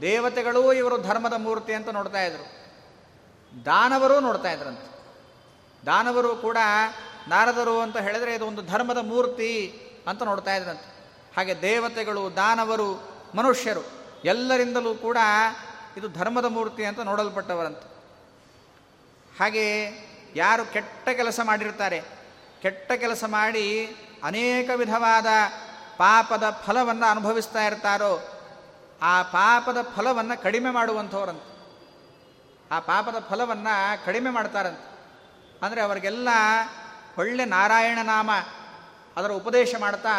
ದೇವತೆಗಳೂ 0.00 0.72
ಇವರು 0.72 0.98
ಧರ್ಮದ 0.98 1.32
ಮೂರ್ತಿ 1.32 1.72
ಅಂತ 1.72 1.88
ನೋಡ್ತಾ 1.88 2.22
ಇದ್ರು. 2.22 2.64
ದಾನವರೂ 3.64 4.20
ನೋಡ್ತಾ 4.20 4.52
ಇದ್ರಂತೆ. 4.52 4.94
ದಾನವರು 5.86 6.36
ಕೂಡ 6.36 6.56
ನಾರದರು 7.28 7.80
ಅಂತ 7.80 7.96
ಹೇಳಿದರೆ 7.96 8.34
ಇದು 8.34 8.46
ಒಂದು 8.46 8.62
ಧರ್ಮದ 8.62 8.98
ಮೂರ್ತಿ 8.98 9.80
ಅಂತ 10.08 10.22
ನೋಡ್ತಾ 10.22 10.54
ಇದ್ರಂತೆ. 10.54 10.94
ಹಾಗೆ 11.36 11.62
ದೇವತೆಗಳು, 11.62 12.36
ದಾನವರು, 12.36 13.02
ಮನುಷ್ಯರು, 13.34 13.80
ಎಲ್ಲರಿಂದಲೂ 14.24 14.94
ಕೂಡ 14.94 15.18
ಇದು 15.96 16.08
ಧರ್ಮದ 16.08 16.44
ಮೂರ್ತಿ 16.44 16.84
ಅಂತ 16.84 17.00
ನೋಡಲ್ಪಟ್ಟವರಂತೆ. 17.00 17.88
ಹಾಗೆ 19.40 19.64
ಯಾರು 20.34 20.72
ಕೆಟ್ಟ 20.72 21.08
ಕೆಲಸ 21.08 21.40
ಮಾಡಿರ್ತಾರೆ, 21.44 22.02
ಕೆಟ್ಟ 22.62 22.92
ಕೆಲಸ 22.92 23.24
ಮಾಡಿ 23.26 23.96
ಅನೇಕ 24.24 24.70
ವಿಧವಾದ 24.74 25.26
ಪಾಪದ 25.96 26.62
ಫಲವನ್ನು 26.66 27.10
ಅನುಭವಿಸ್ತಾ 27.10 27.66
ಇರ್ತಾರೋ, 27.66 28.40
ಆ 29.02 29.22
ಪಾಪದ 29.22 29.76
ಫಲವನ್ನು 29.96 30.42
ಕಡಿಮೆ 30.42 30.70
ಮಾಡುವಂಥವ್ರಂತೆ. 30.70 31.54
ಆ 32.74 32.80
ಪಾಪದ 32.80 33.26
ಫಲವನ್ನು 33.30 34.04
ಕಡಿಮೆ 34.04 34.30
ಮಾಡ್ತಾರಂತೆ. 34.30 34.94
ಅಂದರೆ 35.66 35.80
ಅವರಿಗೆಲ್ಲ 35.80 36.28
ಒಳ್ಳೆ 37.18 37.44
ನಾರಾಯಣ 37.44 37.98
ನಾಮ 38.02 38.30
ಅದರ 39.16 39.30
ಉಪದೇಶ 39.30 39.74
ಮಾಡ್ತಾ 39.78 40.10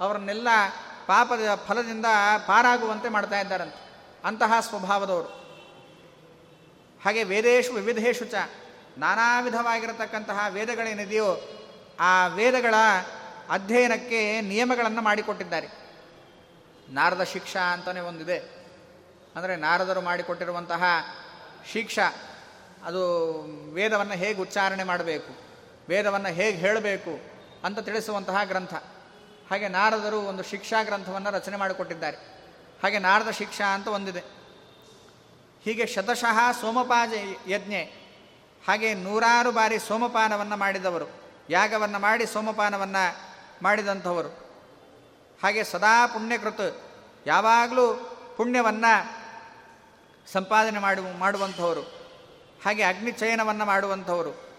ಅವರನ್ನೆಲ್ಲ 0.00 0.48
ಪಾಪದ 1.06 1.54
ಫಲದಿಂದ 1.66 2.06
ಪಾರಾಗುವಂತೆ 2.46 3.08
ಮಾಡ್ತಾ 3.08 3.40
ಇದ್ದಾರಂತೆ. 3.40 3.90
ಅಂತಹ 4.24 4.52
ಸ್ವಭಾವದವರು. 4.60 5.28
ಹಾಗೆ 7.04 7.24
ವೇದೇಶು 7.24 7.72
ವಿವಿಧೇಶು 7.72 8.24
ಚ 8.24 8.34
ನಾನಾ 8.98 9.40
ವಿಧವಾಗಿರತಕ್ಕಂತಹ 9.40 10.46
ವೇದಗಳೇನಿದೆಯೋ 10.50 11.36
ಆ 12.00 12.26
ವೇದಗಳ 12.26 12.74
ಅಧ್ಯಯನಕ್ಕೆ 13.50 14.40
ನಿಯಮಗಳನ್ನು 14.40 15.02
ಮಾಡಿಕೊಟ್ಟಿದ್ದಾರೆ. 15.02 15.68
ನಾರದ 16.88 17.22
ಶಿಕ್ಷಾ 17.22 17.60
ಅಂತಲೇ 17.60 18.00
ಒಂದಿದೆ. 18.00 18.38
ಅಂದರೆ 19.36 19.56
ನಾರದರು 19.56 20.00
ಮಾಡಿಕೊಟ್ಟಿರುವಂತಹ 20.00 20.84
ಶಿಕ್ಷಾ, 21.72 22.14
ಅದು 22.84 23.32
ವೇದವನ್ನು 23.72 24.14
ಹೇಗೆ 24.14 24.40
ಉಚ್ಚಾರಣೆ 24.40 24.84
ಮಾಡಬೇಕು? 24.84 25.49
ವೇದವನ್ನು 25.90 26.28
ಹೇಗೆ 26.28 26.58
ಹೇಳಬೇಕು 26.58 27.20
ಅಂತ 27.64 27.78
ತಿಳಿಸುವಂತಹ 27.78 28.44
ಗ್ರಂಥ. 28.44 28.74
ಹಾಗೆ 29.50 29.68
ನಾರದರು 29.68 30.20
ಒಂದು 30.20 30.42
ಶಿಕ್ಷಾ 30.42 30.82
ಗ್ರಂಥವನ್ನು 30.82 31.30
ರಚನೆ 31.30 31.56
ಮಾಡಿಕೊಟ್ಟಿದ್ದಾರೆ. 31.56 32.16
ಹಾಗೆ 32.82 32.98
ನಾರದ 32.98 33.30
ಶಿಕ್ಷಾ 33.30 33.74
ಅಂತ 33.74 33.88
ಒಂದಿದೆ. 33.88 34.20
ಹೀಗೆ 35.64 35.86
ಶತಶಃ 35.86 36.52
ಸೋಮಪಾಜ 36.60 37.12
ಯಜ್ಞೆ, 37.48 37.82
ಹಾಗೆ 38.68 38.94
ನೂರಾರು 38.94 39.52
ಬಾರಿ 39.52 39.78
ಸೋಮಪಾನವನ್ನು 39.78 40.56
ಮಾಡಿದವರು, 40.56 41.08
ಯಾಗವನ್ನು 41.50 41.98
ಮಾಡಿ 41.98 42.26
ಸೋಮಪಾನವನ್ನು 42.26 43.18
ಮಾಡಿದಂಥವರು. 43.62 44.28
ಹಾಗೆ 45.42 45.64
ಸದಾ 45.64 46.06
ಪುಣ್ಯಕೃತ, 46.06 46.60
ಯಾವಾಗಲೂ 47.26 47.86
ಪುಣ್ಯವನ್ನು 48.36 49.20
ಸಂಪಾದನೆ 50.32 50.78
ಮಾಡು 50.78 51.18
ಮಾಡುವಂಥವರು. 51.18 51.82
ಹಾಗೆ 52.64 52.82
ಅಗ್ನಿಚಯನವನ್ನು 52.82 53.64
ಮಾಡುವಂಥವರು. 53.64 54.49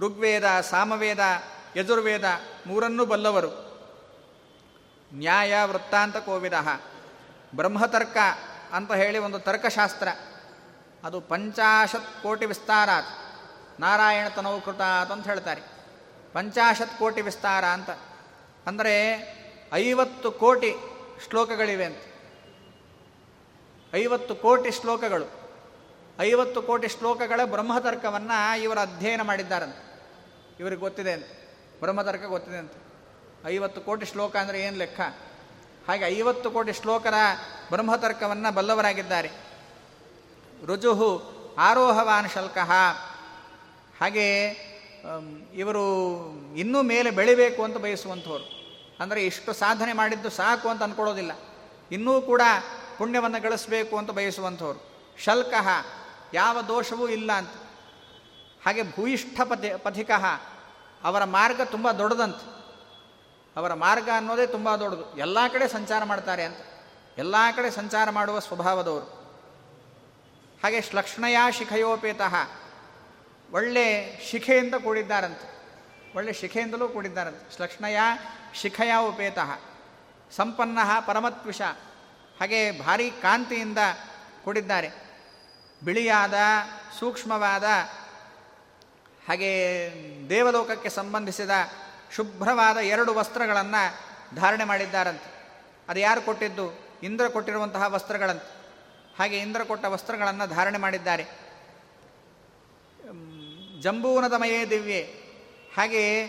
ಋಗ್ವೇದ, 0.00 0.60
ಸಾಮವೇದ, 0.60 1.18
ಯಜುರ್ವೇದ 1.76 2.24
ಮೂರನ್ನೂ 2.66 3.06
ಬಲ್ಲವರು. 3.06 3.70
ನ್ಯಾಯ 5.14 5.54
ವೃತ್ತಾಂತ 5.64 6.16
ಕೋವಿದ. 6.16 6.52
ಬ್ರಹ್ಮತರ್ಕ 7.54 8.16
ಅಂತ 8.72 8.92
ಹೇಳಿ 8.92 9.18
ಒಂದು 9.18 9.38
ತರ್ಕಶಾಸ್ತ್ರ. 9.38 10.08
ಅದು 11.04 11.20
ಪಂಚಾಶತ್ 11.20 12.22
ಕೋಟಿ 12.22 12.46
ವಿಸ್ತಾರಾತ್. 12.46 13.06
ನಾರಾಯಣ 13.80 14.28
ತನೋಕೃತ 14.28 14.80
ಅಂತ 14.80 15.28
ಹೇಳ್ತಾರೆ. 15.28 15.62
ಪಂಚಾಶತ್ 16.32 16.98
ಕೋಟಿ 16.98 17.20
ವಿಸ್ತಾರ 17.20 17.64
ಅಂತ. 17.64 17.90
ಅಂದರೆ 18.66 18.96
ಐವತ್ತು 19.72 20.30
ಕೋಟಿ 20.30 20.74
ಶ್ಲೋಕಗಳಿವೆ 21.28 21.84
ಅಂತ. 21.84 21.98
ಐವತ್ತು 23.94 24.34
ಕೋಟಿ 24.34 24.70
ಶ್ಲೋಕಗಳು. 24.70 25.40
ಐವತ್ತು 26.20 26.62
ಕೋಟಿ 26.62 26.88
ಶ್ಲೋಕಗಳ 26.88 27.40
ಬ್ರಹ್ಮತರ್ಕವನ್ನು 27.44 28.62
ಇವರು 28.62 28.80
ಅಧ್ಯಯನ 28.80 29.22
ಮಾಡಿದ್ದಾರಂತ. 29.22 29.76
ಇವ್ರಿಗೆ 30.60 30.80
ಗೊತ್ತಿದೆ 30.80 31.12
ಅಂತ. 31.12 31.24
ಬ್ರಹ್ಮತರ್ಕ 31.80 32.24
ಗೊತ್ತಿದೆ 32.24 32.58
ಅಂತ. 32.58 32.72
ಐವತ್ತು 33.46 33.80
ಕೋಟಿ 33.80 34.06
ಶ್ಲೋಕ 34.06 34.36
ಅಂದರೆ 34.36 34.62
ಏನು 34.62 34.78
ಲೆಕ್ಕ? 34.78 35.00
ಹಾಗೆ 35.88 36.04
ಐವತ್ತು 36.04 36.50
ಕೋಟಿ 36.50 36.72
ಶ್ಲೋಕರ 36.72 37.14
ಬ್ರಹ್ಮತರ್ಕವನ್ನು 37.70 38.54
ಬಲ್ಲವರಾಗಿದ್ದಾರೆ. 38.54 39.30
ರುಜುಹು 40.66 41.10
ಆರೋಹವಾನ್ 41.58 42.30
ಶಲ್ಕಃ. 42.30 42.72
ಹಾಗೆ 44.00 44.26
ಇವರು 45.54 45.84
ಇನ್ನೂ 46.56 46.82
ಮೇಲೆ 46.82 47.10
ಬೆಳಿಬೇಕು 47.10 47.64
ಅಂತ 47.64 47.76
ಬಯಸುವಂಥವ್ರು. 47.76 48.44
ಅಂದರೆ 49.00 49.26
ಇಷ್ಟು 49.26 49.52
ಸಾಧನೆ 49.52 49.92
ಮಾಡಿದ್ದು 49.92 50.30
ಸಾಕು 50.30 50.68
ಅಂತ 50.68 50.82
ಅಂದ್ಕೊಳ್ಳೋದಿಲ್ಲ 50.82 51.32
ಇನ್ನೂ 51.92 52.20
ಕೂಡ 52.20 52.42
ಪುಣ್ಯವನ್ನು 52.98 53.42
ಗಳಿಸಬೇಕು 53.42 53.98
ಅಂತ 53.98 54.10
ಬಯಸುವಂಥವ್ರು. 54.10 54.80
ಶಲ್ಕಃ, 55.24 55.68
ಯಾವ 56.34 56.62
ದೋಷವೂ 56.62 57.08
ಇಲ್ಲ 57.08 57.32
ಅಂತ. 57.32 57.50
ಹಾಗೆ 58.64 58.82
ಭೂಯಿಷ್ಠ 58.82 59.40
ಪಥಿ 59.40 59.76
ಪಥಿಕ 59.76 60.10
ಅವರ 61.04 61.24
ಮಾರ್ಗ 61.24 61.60
ತುಂಬ 61.60 61.90
ದೊಡ್ಡದಂತ. 61.90 62.36
ಅವರ 63.56 63.74
ಮಾರ್ಗ 63.74 64.08
ಅನ್ನೋದೇ 64.16 64.46
ತುಂಬ 64.46 64.76
ದೊಡ್ಡದು. 64.76 65.18
ಎಲ್ಲ 65.18 65.48
ಕಡೆ 65.52 65.68
ಸಂಚಾರ 65.68 66.04
ಮಾಡ್ತಾರೆ 66.04 66.44
ಅಂತ. 66.44 66.58
ಎಲ್ಲ 67.18 67.34
ಕಡೆ 67.56 67.70
ಸಂಚಾರ 67.70 68.10
ಮಾಡುವ 68.10 68.38
ಸ್ವಭಾವದವರು. 68.38 69.04
ಹಾಗೆ 70.64 70.80
ಶ್ಲಕ್ಷ್ಣಯ 70.80 71.36
ಶಿಖಯೋಪೇತಃ 71.50 72.34
ಒಳ್ಳೆ 73.52 74.18
ಶಿಖೆಯಿಂದ 74.30 74.74
ಕೂಡಿದ್ದಾರಂತೆ. 74.74 75.60
ಒಳ್ಳೆ 76.16 76.32
ಶಿಖೆಯಿಂದಲೂ 76.32 76.88
ಕೂಡಿದ್ದಾರಂತೆ. 76.88 77.56
ಶ್ಲಕ್ಷ್ಣಯ 77.56 77.98
ಶಿಖಯ 78.54 78.92
ಉಪೇತಃ 79.08 79.58
ಸಂಪನ್ನ 80.36 80.78
ಪರಮತ್ವಿಷ 81.06 81.62
ಹಾಗೆ 82.40 82.80
ಭಾರಿ 82.80 83.10
ಕಾಂತಿಯಿಂದ 83.10 83.78
ಕೂಡಿದ್ದಾರೆ. 84.44 84.90
ಬಿಳಿಯಾದ, 85.84 86.34
ಸೂಕ್ಷ್ಮವಾದ 86.98 87.64
ಹಾಗೆ 89.30 89.50
ದೇವಲೋಕಕ್ಕೆ 90.28 90.88
ಸಂಬಂಧಿಸಿದ 90.88 91.50
ಶುಭ್ರವಾದ 92.14 92.76
ಎರಡು 92.76 93.14
ವಸ್ತ್ರಗಳನ್ನು 93.14 94.00
ಧಾರಣೆ 94.36 94.64
ಮಾಡಿದ್ದಾರಂತೆ. 94.64 95.48
ಅದು 95.88 96.00
ಯಾರು 96.00 96.22
ಕೊಟ್ಟಿದ್ದು? 96.22 96.78
ಇಂದ್ರ 97.02 97.28
ಕೊಟ್ಟಿರುವಂತಹ 97.28 97.82
ವಸ್ತ್ರಗಳಂತೆ. 97.86 98.50
ಹಾಗೆ 99.18 99.38
ಇಂದ್ರ 99.38 99.62
ಕೊಟ್ಟ 99.64 99.84
ವಸ್ತ್ರಗಳನ್ನು 99.84 100.48
ಧಾರಣೆ 100.48 100.78
ಮಾಡಿದ್ದಾರೆ. 100.78 101.24
ಜಂಬೂನದಮಯೇ 103.80 104.64
ದಿವ್ಯೆ. 104.64 105.02
ಹಾಗೆ 105.76 106.26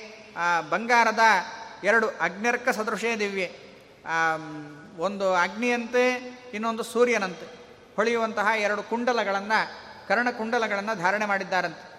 ಬಂಗಾರದ 0.69 1.19
ಎರಡು 1.83 2.07
ಅಗ್ನರ್ಕ 2.07 2.69
ಸದೃಶೇ 2.69 3.15
ದಿವ್ಯೆ. 3.15 3.55
ಒಂದು 4.97 5.33
ಅಗ್ನಿಯಂತೆ, 5.33 6.13
ಇನ್ನೊಂದು 6.53 6.83
ಸೂರ್ಯನಂತೆ. 6.83 7.45
ಹೊಳೆಯುವಂತಹ 7.95 8.47
ಎರಡು 8.57 8.83
ಕುಂಡಲಗಳನ್ನು 8.83 9.71
ಕರ್ಣಕುಂಡಲಗಳನ್ನು 10.07 10.97
ಧಾರಣೆ 10.97 11.25
ಮಾಡಿದ್ದಾರಂತೆ. 11.25 11.90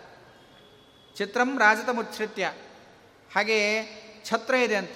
ಚಿತ್ರಂ 1.17 1.59
ರಾಜತ 1.59 1.89
ಮುಚ್ಛೃತ್ಯ 1.89 2.53
ಹಾಗೆ 3.35 3.59
ಛತ್ರ 4.25 4.55
ಇದೆ 4.55 4.77
ಅಂತ, 4.77 4.91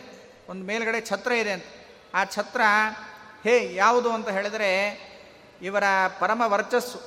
ಒಂದು 0.48 0.64
ಮೇಲ್ಗಡೆ 0.66 1.00
ಛತ್ರ 1.00 1.32
ಇದೆ 1.32 1.52
ಅಂತ. 1.52 1.64
ಆ 2.14 2.24
ಛತ್ರ, 2.24 2.60
ಹೇ, 3.44 3.74
ಯಾವುದು 3.74 4.12
ಅಂತ 4.12 4.28
ಹೇಳಿದರೆ 4.28 4.70
ಇವರ 5.62 5.84
ಪರಮ 6.18 6.42
ವರ್ಚಸ್ಸು, 6.46 7.00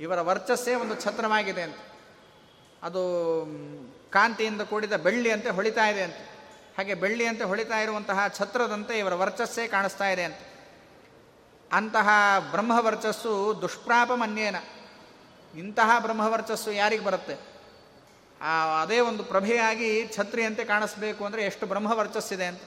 ಇವರ 0.00 0.20
ವರ್ಚಸ್ಸೇ 0.20 0.74
ಒಂದು 0.74 1.00
ಛತ್ರವಾಗಿದೆ 1.00 1.62
ಅಂತ. 1.62 1.76
ಅದು 2.82 3.02
ಕಾಂತಿಯಿಂದ 4.10 4.60
ಕೂಡಿದ 4.60 4.92
ಬೆಳ್ಳಿಯಂತೆ 4.92 5.50
ಹೊಳಿತಾ 5.50 5.88
ಇದೆ 5.88 6.02
ಅಂತ. 6.02 6.16
ಹಾಗೆ 6.76 6.94
ಬೆಳ್ಳಿಯಂತೆ 6.94 7.44
ಹೊಳಿತಾ 7.44 7.80
ಇರುವಂತಹ 7.80 8.28
ಛತ್ರದಂತೆ 8.28 8.98
ಇವರ 8.98 9.14
ವರ್ಚಸ್ಸೇ 9.14 9.68
ಕಾಣಿಸ್ತಾ 9.68 10.08
ಇದೆ 10.10 10.24
ಅಂತ. 10.24 10.38
ಅಂತಹ 11.72 12.08
ಬ್ರಹ್ಮವರ್ಚಸ್ಸು 12.50 13.58
ದುಷ್ಪ್ರಾಪಮನ್ಯೇನ 13.60 14.56
ಇಂತಹ 15.58 15.90
ಬ್ರಹ್ಮವರ್ಚಸ್ಸು 15.98 16.72
ಯಾರಿಗೆ 16.72 17.04
ಬರುತ್ತೆ? 17.04 17.59
ಅದೇ 18.82 19.00
ಒಂದು 19.00 19.24
ಪ್ರಭೆಯಾಗಿ 19.24 20.08
ಛತ್ರಿಯಂತೆ 20.16 20.64
ಕಾಣಿಸ್ಬೇಕು 20.64 21.24
ಅಂದರೆ 21.24 21.42
ಎಷ್ಟು 21.42 21.66
ಬ್ರಹ್ಮವರ್ಚಸ್ಸಿದೆ 21.66 22.46
ಅಂತ. 22.46 22.62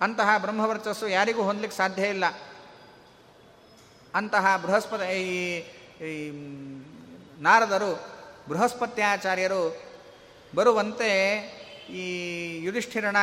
ಅಂತಹ 0.00 0.38
ಬ್ರಹ್ಮವರ್ಚಸ್ಸು 0.38 1.08
ಯಾರಿಗೂ 1.08 1.42
ಹೊಂದಲಿಕ್ಕೆ 1.42 1.76
ಸಾಧ್ಯ 1.78 2.06
ಇಲ್ಲ. 2.08 2.24
ಅಂತಹ 4.14 4.56
ಬೃಹಸ್ಪತಿ, 4.56 5.58
ಈ 6.02 6.30
ನಾರದರು, 7.42 7.92
ಬೃಹಸ್ಪತ್ಯಾಚಾರ್ಯರು 8.48 9.82
ಬರುವಂತೆ 10.54 11.10
ಈ 11.90 12.04
ಯುಧಿಷ್ಠಿರನ 12.64 13.16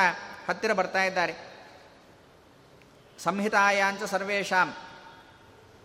ಹತ್ತಿರ 0.50 0.74
ಬರ್ತಾ 0.74 1.04
ಇದ್ದಾರೆ. 1.04 1.36
ಸಂಹಿತಾಯಾಂಚ 3.20 4.04
ಸರ್ವೇಶಾಂ 4.04 4.76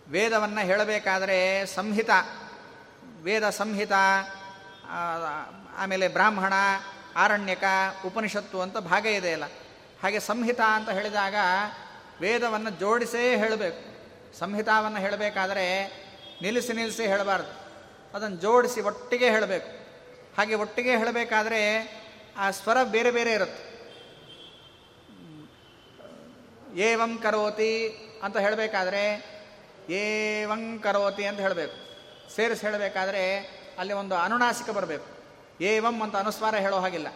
ವೇದವನ್ನು 0.08 0.66
ಹೇಳಬೇಕಾದರೆ 0.66 1.66
ಸಂಹಿತ, 1.66 2.10
ವೇದ 3.22 3.50
ಸಂಹಿತ 3.50 3.92
ಆಮೇಲೆ 5.76 6.08
ಬ್ರಾಹ್ಮಣ, 6.08 6.52
ಆರಣ್ಯಕ, 7.16 7.64
ಉಪನಿಷತ್ತು 8.06 8.60
ಅಂತ 8.60 8.78
ಭಾಗ 8.78 9.06
ಇದೆ 9.06 9.32
ಅಲ್ಲ. 9.32 9.44
ಹಾಗೆ 10.02 10.20
ಸಂಹಿತ 10.20 10.60
ಅಂತ 10.60 10.90
ಹೇಳಿದಾಗ 10.90 11.34
ವೇದವನ್ನು 12.20 12.70
ಜೋಡಿಸೇ 12.70 13.36
ಹೇಳಬೇಕು. 13.36 13.92
ಸಂಹಿತಾವನ್ನು 14.38 14.98
ಹೇಳಬೇಕಾದರೆ 14.98 15.86
ನಿಲ್ಲಿಸಿ 16.42 16.72
ನಿಲ್ಲಿಸಿ 16.72 17.06
ಹೇಳಬಾರ್ದು. 17.06 17.62
ಅದನ್ನು 18.16 18.36
ಜೋಡಿಸಿ 18.36 18.80
ಒಟ್ಟಿಗೆ 18.80 19.30
ಹೇಳಬೇಕು. 19.30 19.68
ಹಾಗೆ 20.36 20.54
ಒಟ್ಟಿಗೆ 20.54 20.96
ಹೇಳಬೇಕಾದ್ರೆ 20.96 21.92
ಆ 22.36 22.50
ಸ್ವರ 22.50 22.82
ಬೇರೆ 22.82 23.10
ಬೇರೆ 23.10 23.32
ಇರುತ್ತೆ. 23.32 23.72
ಏವಂ 26.80 27.18
ಕರೋತಿ 27.18 27.88
ಅಂತ 28.22 28.36
ಹೇಳಬೇಕಾದ್ರೆ 28.36 29.32
ಏವಂ 29.88 30.78
ಕರೋತಿ 30.78 31.26
ಅಂತ 31.26 31.40
ಹೇಳಬೇಕು. 31.40 31.92
ಸೇರಿಸಿ 32.36 32.66
ಹೇಳಬೇಕಾದ್ರೆ 32.66 33.38
ಅಲ್ಲಿ 33.78 33.94
ಒಂದು 33.94 34.14
ಅನುನಾಸಿಕ 34.14 34.70
ಬರಬೇಕು. 34.70 35.11
ಏವಂ 35.62 36.02
ಅಂತ 36.02 36.16
ಅನುಸ್ವಾರ 36.16 36.54
ಹೇಳೋ 36.54 36.76
ಹಾಗಿಲ್ಲ. 36.76 37.06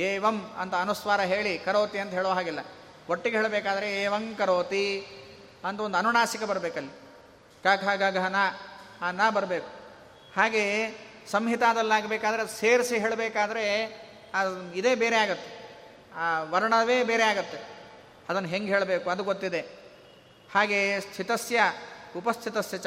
ಏವಂ 0.00 0.54
ಅಂತ 0.58 0.74
ಅನುಸ್ವಾರ 0.74 1.20
ಹೇಳಿ 1.20 1.58
ಕರೋತಿ 1.58 1.98
ಅಂತ 1.98 2.10
ಹೇಳೋ 2.10 2.28
ಹಾಗಿಲ್ಲ. 2.28 2.58
ಒಟ್ಟಿಗೆ 3.10 3.36
ಹೇಳಬೇಕಾದ್ರೆ 3.36 4.02
ಏವಂ 4.02 4.34
ಕರೋತಿ 4.34 5.06
ಅಂತ 5.64 5.80
ಒಂದು 5.80 5.98
ಅನುನಾಸಿಕ 5.98 6.42
ಬರಬೇಕಲ್ಲಿ. 6.42 6.90
ಕ 7.62 7.66
ಖ 7.84 7.84
ಗ 7.84 8.02
ಘ, 8.14 8.16
ನ, 8.16 8.36
ಆ 9.00 9.10
ನ 9.10 9.30
ಬರಬೇಕು. 9.30 9.66
ಹಾಗೆಯೇ 10.36 10.96
ಸಂಹಿತಾದಲ್ಲಾಗಬೇಕಾದ್ರೆ 11.30 12.60
ಸೇರಿಸಿ 12.60 12.98
ಹೇಳಬೇಕಾದ್ರೆ 12.98 13.84
ಇದೇ 14.74 14.94
ಬೇರೆ 14.94 15.16
ಆಗುತ್ತೆ. 15.16 15.58
ಆ 16.14 16.42
ವರ್ಣವೇ 16.42 17.04
ಬೇರೆ 17.04 17.22
ಆಗುತ್ತೆ. 17.22 17.58
ಅದನ್ನು 18.28 18.48
ಹೆಂಗೆ 18.48 18.68
ಹೇಳಬೇಕು 18.68 19.10
ಅದು 19.10 19.24
ಗೊತ್ತಿದೆ. 19.24 19.60
ಹಾಗೆ 20.54 21.00
ಸ್ಥಿತಸ್ಯ, 21.00 21.60
ಉಪಸ್ಥಿತಸ್ಯ 22.16 22.78
ಚ. 22.78 22.86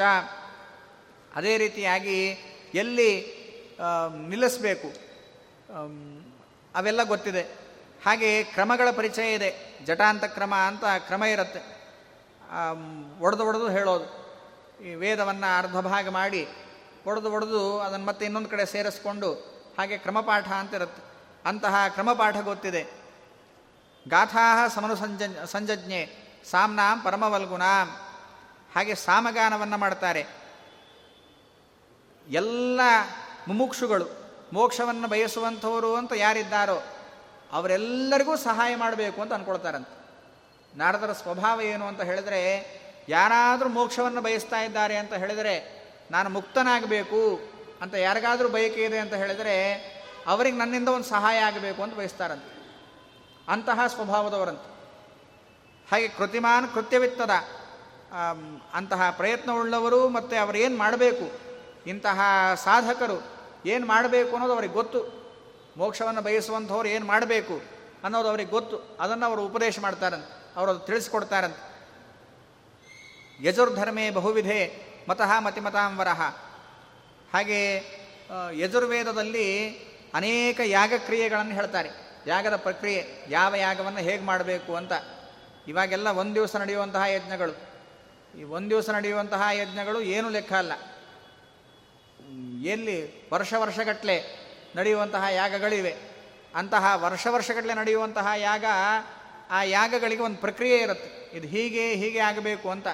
ಅದೇ 1.34 1.56
ರೀತಿಯಾಗಿ 1.56 2.30
ಎಲ್ಲಿ 2.74 3.41
ನಿಲ್ಲಿಸಬೇಕು. 4.28 4.88
ಅವೆಲ್ಲ 6.74 7.02
ಗೊತ್ತಿದೆ. 7.02 7.42
ಹಾಗೆ 8.06 8.44
ಕ್ರಮಗಳ 8.44 8.90
ಪರಿಚಯ 8.90 9.34
ಇದೆ. 9.34 9.78
ಜಟಾಂತ 9.84 10.24
ಕ್ರಮ 10.24 10.54
ಅಂತ 10.54 10.84
ಕ್ರಮ 10.98 11.24
ಇರುತ್ತೆ. 11.24 11.60
ಒಡೆದು 13.20 13.46
ಒಡೆದು 13.46 13.68
ಹೇಳೋದು. 13.68 14.06
ಈ 14.84 14.94
ವೇದವನ್ನು 14.94 15.58
ಅರ್ಧ 15.58 15.76
ಭಾಗ 15.76 16.08
ಮಾಡಿ 16.08 16.48
ಒಡೆದು 17.06 17.32
ಒಡೆದು 17.32 17.80
ಅದನ್ನು 17.80 18.06
ಮತ್ತೆ 18.06 18.24
ಇನ್ನೊಂದು 18.24 18.48
ಕಡೆ 18.48 18.66
ಸೇರಿಸ್ಕೊಂಡು 18.66 19.34
ಹಾಗೆ 19.78 19.98
ಕ್ರಮಪಾಠ 19.98 20.48
ಅಂತಿರುತ್ತೆ 20.48 21.02
ಅಂತಹ 21.48 21.88
ಕ್ರಮಪಾಠ 21.88 22.36
ಗೊತ್ತಿದೆ. 22.36 22.82
ಗಾಥಾ 24.08 24.68
ಸಮನು 24.68 24.96
ಸಂಜ, 24.96 25.22
ಸಂಜಜ್ಞೆ 25.44 26.02
ಸಾಮ್ನಾಂ 26.50 27.00
ಪರಮವಲ್ಗುನಾಂ 27.00 27.88
ಹಾಗೆ 28.74 28.94
ಸಾಮಗಾನವನ್ನು 28.94 29.78
ಮಾಡ್ತಾರೆ. 29.78 30.26
ಎಲ್ಲ 32.28 32.80
ಮುಮುಕ್ಷುಗಳು, 33.48 34.06
ಮೋಕ್ಷವನ್ನು 34.52 35.08
ಬಯಸುವಂಥವರು 35.08 35.96
ಅಂತ 35.96 36.12
ಯಾರಿದ್ದಾರೋ 36.16 36.82
ಅವರೆಲ್ಲರಿಗೂ 37.52 38.36
ಸಹಾಯ 38.36 38.76
ಮಾಡಬೇಕು 38.76 39.22
ಅಂತ 39.22 39.32
ಅಂದ್ಕೊಳ್ತಾರಂತೆ 39.32 40.02
ನಾರದರ 40.78 41.12
ಸ್ವಭಾವ 41.12 41.60
ಏನು 41.60 41.86
ಅಂತ 41.86 42.02
ಹೇಳಿದರೆ, 42.02 42.42
ಯಾರಾದರೂ 43.08 43.68
ಮೋಕ್ಷವನ್ನು 43.68 44.20
ಬಯಸ್ತಾ 44.20 44.60
ಇದ್ದಾರೆ 44.60 44.96
ಅಂತ 44.96 45.14
ಹೇಳಿದರೆ, 45.14 45.54
ನಾನು 46.10 46.30
ಮುಕ್ತನಾಗಬೇಕು 46.30 47.40
ಅಂತ 47.80 47.94
ಯಾರಿಗಾದರೂ 47.94 48.48
ಬಯಕೆ 48.48 48.84
ಇದೆ 48.84 48.98
ಅಂತ 48.98 49.14
ಹೇಳಿದರೆ, 49.14 49.56
ಅವರಿಗೆ 50.26 50.56
ನನ್ನಿಂದ 50.56 50.88
ಒಂದು 50.88 51.08
ಸಹಾಯ 51.08 51.38
ಆಗಬೇಕು 51.38 51.82
ಅಂತ 51.82 51.94
ಬಯಸ್ತಾರಂತೆ. 51.94 52.52
ಅಂತಹ 53.48 53.86
ಸ್ವಭಾವದವರಂತೆ. 53.86 54.68
ಹಾಗೆ 55.90 56.08
ಕೃತಿಮಾನ್ 56.08 56.74
ಕೃತ್ಯವಿತ್ತದ 56.74 57.30
ಅಂತಹ 58.74 59.10
ಪ್ರಯತ್ನವುಳ್ಳವರು 59.10 60.08
ಮತ್ತು 60.08 60.42
ಅವರೇನು 60.42 60.76
ಮಾಡಬೇಕು 60.76 61.51
ಇಂತಹ 61.86 62.20
ಸಾಧಕರು 62.64 63.18
ಏನು 63.66 63.86
ಮಾಡಬೇಕು 63.86 64.32
ಅನ್ನೋದು 64.32 64.52
ಅವ್ರಿಗೆ 64.52 64.74
ಗೊತ್ತು. 64.74 65.00
ಮೋಕ್ಷವನ್ನು 65.76 66.22
ಬಯಸುವಂಥವ್ರು 66.22 66.88
ಏನು 66.88 67.06
ಮಾಡಬೇಕು 67.06 67.62
ಅನ್ನೋದು 68.04 68.28
ಅವ್ರಿಗೆ 68.28 68.50
ಗೊತ್ತು. 68.50 68.76
ಅದನ್ನು 69.00 69.26
ಅವರು 69.26 69.42
ಉಪದೇಶ 69.46 69.78
ಮಾಡ್ತಾರಂತೆ, 69.78 70.30
ಅವರು 70.56 70.70
ಅದು 70.70 70.80
ತಿಳಿಸ್ಕೊಡ್ತಾರಂತೆ. 70.80 71.62
ಯಜುರ್ಧರ್ಮೇ 73.48 74.10
ಬಹುವಿಧೆ 74.10 74.60
ಮತಃ 75.08 75.40
ಮತಿಮತಾಂವರಹ 75.40 76.20
ಹಾಗೆ 77.32 77.60
ಯಜುರ್ವೇದದಲ್ಲಿ 78.52 79.46
ಅನೇಕ 80.14 80.60
ಯಾಗಕ್ರಿಯೆಗಳನ್ನು 80.64 81.54
ಹೇಳ್ತಾರೆ. 81.54 81.90
ಯಾಗದ 82.26 82.56
ಪ್ರಕ್ರಿಯೆ, 82.56 83.26
ಯಾವ 83.28 83.54
ಯಾಗವನ್ನು 83.54 83.98
ಹೇಗೆ 83.98 84.22
ಮಾಡಬೇಕು 84.22 84.76
ಅಂತ. 84.76 84.92
ಇವಾಗೆಲ್ಲ 85.68 86.08
ಒಂದು 86.10 86.34
ದಿವಸ 86.34 86.56
ನಡೆಯುವಂತಹ 86.56 87.02
ಯಜ್ಞಗಳು. 87.02 87.54
ಈ 88.38 88.42
ಒಂದು 88.42 88.70
ದಿವಸ 88.70 88.90
ನಡೆಯುವಂತಹ 88.90 89.42
ಯಜ್ಞಗಳು 89.52 90.00
ಏನು 90.00 90.28
ಲೆಕ್ಕ 90.28 90.52
ಅಲ್ಲ. 90.52 90.72
ಎಲ್ಲಿ 92.62 93.28
ವರ್ಷ 93.32 93.54
ವರ್ಷಗಟ್ಟಲೆ 93.54 94.42
ನಡೆಯುವಂತಹ 94.76 95.24
ಯಾಗಗಳಿವೆ, 95.30 95.96
ಅಂತಹ 96.54 96.92
ವರ್ಷ 96.94 97.26
ವರ್ಷಗಟ್ಟಲೆ 97.30 97.74
ನಡೆಯುವಂತಹ 97.74 98.26
ಯಾಗ, 98.36 98.64
ಆ 99.50 99.62
ಯಾಗಗಳಿಗೆ 99.62 100.22
ಒಂದು 100.22 100.36
ಪ್ರಕ್ರಿಯೆ 100.36 100.78
ಇರುತ್ತೆ. 100.78 101.38
ಇದು 101.38 101.48
ಹೀಗೆ 101.48 101.94
ಹೀಗೆ 101.94 102.18
ಆಗಬೇಕು 102.18 102.70
ಅಂತ 102.70 102.86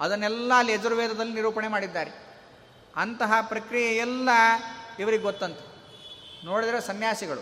ಅದನ್ನೆಲ್ಲ 0.00 0.52
ಅಲ್ಲಿ 0.54 0.72
ಯಜುರ್ವೇದದಲ್ಲಿ 0.72 1.34
ನಿರೂಪಣೆ 1.34 1.68
ಮಾಡಿದ್ದಾರೆ. 1.68 2.10
ಅಂತಹ 2.96 3.32
ಪ್ರಕ್ರಿಯೆ 3.40 3.96
ಎಲ್ಲ 3.96 4.28
ಇವರಿಗೆ 4.98 5.22
ಗೊತ್ತಂತೆ. 5.22 5.78
ನೋಡಿದರೆ 6.46 6.80
ಸನ್ಯಾಸಿಗಳು. 6.80 7.40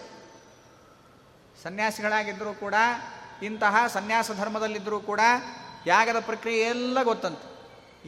ಸನ್ಯಾಸಿಗಳಾಗಿದ್ದರೂ 1.62 2.54
ಕೂಡ, 2.54 2.74
ಇಂತಹ 3.42 3.86
ಸನ್ಯಾಸ 3.86 4.30
ಧರ್ಮದಲ್ಲಿದ್ದರೂ 4.36 5.00
ಕೂಡ 5.00 5.20
ಯಾಗದ 5.86 6.20
ಪ್ರಕ್ರಿಯೆ 6.20 6.60
ಎಲ್ಲ 6.60 7.02
ಗೊತ್ತಂತೆ. 7.02 7.56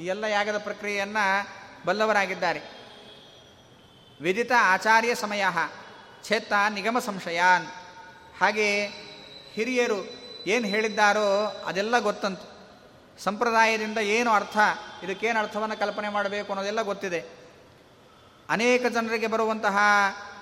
ಈ 0.01 0.07
ಎಲ್ಲ 0.07 0.25
ಯಾಗದ 0.25 0.59
ಪ್ರಕ್ರಿಯೆಯನ್ನು 0.59 1.49
ಬಲ್ಲವರಾಗಿದ್ದಾರೆ. 1.87 2.78
ವಿದಿತ 4.21 4.53
ಆಚಾರ್ಯ 4.59 5.15
ಸಮಯ 5.15 5.45
ಛೇತ್ತ 6.29 6.53
ನಿಗಮ 6.71 6.99
ಸಂಶಯಾನ್. 6.99 7.67
ಹಾಗೆ 8.41 8.87
ಹಿರಿಯರು 9.53 10.07
ಏನು 10.47 10.69
ಹೇಳಿದ್ದಾರೋ 10.69 11.47
ಅದೆಲ್ಲ 11.67 11.99
ಗೊತ್ತಂತು. 11.99 12.59
ಸಂಪ್ರದಾಯದಿಂದ 13.23 13.99
ಏನು 13.99 14.31
ಅರ್ಥ, 14.31 14.59
ಇದಕ್ಕೇನು 15.03 15.41
ಅರ್ಥವನ್ನು 15.41 15.77
ಕಲ್ಪನೆ 15.77 16.09
ಮಾಡಬೇಕು 16.09 16.49
ಅನ್ನೋದೆಲ್ಲ 16.49 16.83
ಗೊತ್ತಿದೆ. 16.83 17.25
ಅನೇಕ 18.49 18.87
ಜನರಿಗೆ 18.87 19.27
ಬರುವಂತಹ 19.27 19.79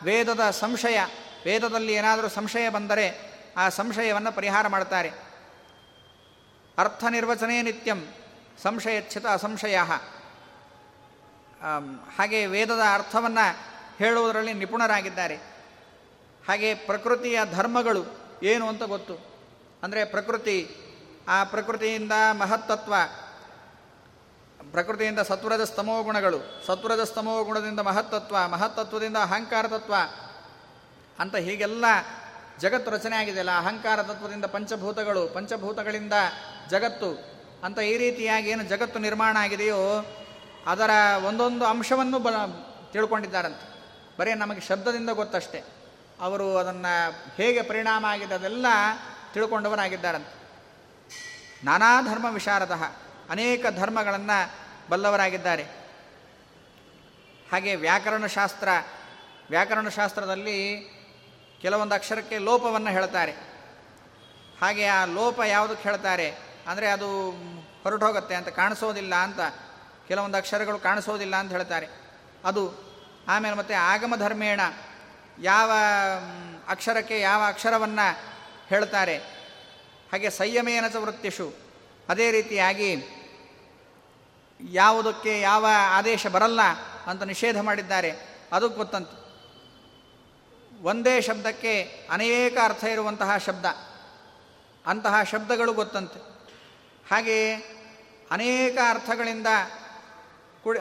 ವೇದದ 0.02 0.50
ಸಂಶಯ, 0.50 1.00
ವೇದದಲ್ಲಿ 1.44 1.92
ಏನಾದರೂ 1.92 2.28
ಸಂಶಯ 2.28 2.68
ಬಂದರೆ 2.68 3.36
ಆ 3.56 3.68
ಸಂಶಯವನ್ನು 3.68 4.32
ಪರಿಹಾರ 4.32 4.68
ಮಾಡ್ತಾರೆ. 4.68 5.10
ಅರ್ಥ 6.78 7.04
ನಿರ್ವಚನೆ 7.10 7.62
ನಿತ್ಯಂ 7.62 8.06
ಸಂಶಯಚ್ಛಿತ 8.62 9.26
ಅಸಂಶಯ 9.26 9.78
ಹಾಗೆ 12.16 12.46
ವೇದದ 12.46 12.80
ಅರ್ಥವನ್ನು 12.94 13.56
ಹೇಳುವುದರಲ್ಲಿ 13.98 14.52
ನಿಪುಣರಾಗಿದ್ದಾರೆ. 14.52 15.34
ಹಾಗೆ 16.48 16.74
ಪ್ರಕೃತಿಯ 16.74 17.40
ಧರ್ಮಗಳು 17.52 18.04
ಏನು 18.42 18.68
ಅಂತ 18.68 18.82
ಗೊತ್ತು. 18.82 19.14
ಅಂದರೆ 19.82 20.04
ಪ್ರಕೃತಿ, 20.04 20.70
ಆ 21.28 21.44
ಪ್ರಕೃತಿಯಿಂದ 21.44 22.12
ಮಹತ್ತತ್ವ, 22.32 22.94
ಪ್ರಕೃತಿಯಿಂದ 24.70 25.18
ಸತ್ವರದ 25.18 25.64
ಸ್ತಮೋ 25.64 26.02
ಗುಣಗಳು, 26.02 26.66
ಸತ್ವರದ 26.66 27.04
ಸ್ತಮೋ 27.04 27.44
ಗುಣದಿಂದ 27.44 27.80
ಮಹತ್ತತ್ವ, 27.80 28.36
ಮಹತ್ತತ್ವದಿಂದ 28.48 29.16
ಅಹಂಕಾರ 29.16 29.68
ತತ್ವ 29.68 29.94
ಅಂತ 31.18 31.36
ಹೀಗೆಲ್ಲ 31.36 31.84
ಜಗತ್ತು 32.58 32.90
ರಚನೆ 32.90 33.16
ಆಗಿದೆಯಲ್ಲ 33.16 33.58
ಅಹಂಕಾರ 33.58 34.02
ತತ್ವದಿಂದ 34.02 34.44
ಪಂಚಭೂತಗಳು, 34.44 35.28
ಪಂಚಭೂತಗಳಿಂದ 35.28 36.12
ಜಗತ್ತು 36.70 37.36
ಅಂತ 37.64 37.78
ಈ 37.78 37.96
ರೀತಿಯಾಗಿ 37.96 38.50
ಏನು 38.50 38.64
ಜಗತ್ತು 38.64 38.98
ನಿರ್ಮಾಣ 38.98 39.36
ಆಗಿದೆಯೋ 39.36 40.06
ಅದರ 40.66 40.90
ಒಂದೊಂದು 41.24 41.64
ಅಂಶವನ್ನು 41.64 42.18
ಬ 42.18 42.28
ತಿಳ್ಕೊಂಡಿದ್ದಾರಂತೆ. 42.92 43.76
ಬರೀ 44.18 44.34
ನಮಗೆ 44.34 44.60
ಶಬ್ದದಿಂದ 44.60 45.10
ಗೊತ್ತಷ್ಟೇ. 45.10 45.64
ಅವರು 46.20 46.56
ಅದನ್ನು 46.56 47.12
ಹೇಗೆ 47.36 47.62
ಪರಿಣಾಮ 47.62 48.04
ಆಗಿದೆ 48.04 48.34
ಅದೆಲ್ಲ 48.34 48.66
ತಿಳ್ಕೊಂಡವರಾಗಿದ್ದಾರಂತೆ. 49.32 50.46
ನಾನಾ 51.64 52.02
ಧರ್ಮ 52.02 52.26
ವಿಶಾರದ 52.30 52.72
ಅನೇಕ 53.30 53.66
ಧರ್ಮಗಳನ್ನು 53.76 54.52
ಬಲ್ಲವರಾಗಿದ್ದಾರೆ. 54.90 55.62
ಹಾಗೆ 57.52 57.74
ವ್ಯಾಕರಣಶಾಸ್ತ್ರ 57.74 58.68
ವ್ಯಾಕರಣಶಾಸ್ತ್ರದಲ್ಲಿ 59.50 60.90
ಕೆಲವೊಂದು 61.62 61.94
ಅಕ್ಷರಕ್ಕೆ 61.94 62.38
ಲೋಪವನ್ನು 62.38 62.90
ಹೇಳ್ತಾರೆ. 62.90 63.32
ಹಾಗೆ 64.60 64.86
ಆ 64.86 65.04
ಲೋಪ 65.04 65.40
ಯಾವುದಕ್ಕೆ 65.40 65.88
ಹೇಳ್ತಾರೆ? 65.88 66.34
ಅಂದರೆ 66.68 66.90
ಅದು 66.90 67.30
ಹೊರಟೋಗುತ್ತೆ 67.82 68.34
ಅಂತ 68.34 68.48
ಕಾಣಿಸೋದಿಲ್ಲ 68.48 69.14
ಅಂತ 69.14 69.40
ಕೆಲವೊಂದು 70.08 70.36
ಅಕ್ಷರಗಳು 70.36 70.78
ಕಾಣಿಸೋದಿಲ್ಲ 70.78 71.36
ಅಂತ 71.36 71.52
ಹೇಳ್ತಾರೆ. 71.52 71.86
ಅದು 72.44 72.86
ಆಮೇಲೆ 73.28 73.56
ಮತ್ತೆ 73.56 73.74
ಆಗಮ 73.74 74.16
ಧರ್ಮೇಣ 74.16 74.60
ಯಾವ 75.40 75.72
ಅಕ್ಷರಕ್ಕೆ 76.68 77.20
ಯಾವ 77.20 77.42
ಅಕ್ಷರವನ್ನು 77.46 78.36
ಹೇಳ್ತಾರೆ. 78.68 79.18
ಹಾಗೆ 80.12 80.30
ಸಂಯಮೇನ 80.30 80.84
ವೃತ್ತಿಷು. 80.96 81.54
ಅದೇ 82.08 82.30
ರೀತಿಯಾಗಿ 82.30 83.04
ಯಾವುದಕ್ಕೆ 84.70 85.40
ಯಾವ 85.40 85.66
ಆದೇಶ 85.90 86.26
ಬರಲ್ಲ 86.26 86.60
ಅಂತ 87.06 87.22
ನಿಷೇಧ 87.22 87.60
ಮಾಡಿದ್ದಾರೆ. 87.60 88.12
ಅದು 88.52 88.68
ಗೊತ್ತಂತು. 88.68 89.26
ಒಂದೇ 90.82 91.20
ಶಬ್ದಕ್ಕೆ 91.20 92.06
ಅನೇಕ 92.10 92.56
ಅರ್ಥ 92.62 92.84
ಇರುವಂತಹ 92.84 93.36
ಶಬ್ದ. 93.36 93.64
ಅಂತಹ 94.86 95.22
ಶಬ್ದಗಳು 95.22 95.72
ಗೊತ್ತಂತೆ. 95.72 96.20
ಹಾಗೆ 97.10 97.54
ಅನೇಕ 98.30 98.78
ಅರ್ಥಗಳಿಂದ 98.88 99.46
ಕೂಡಿ 100.66 100.80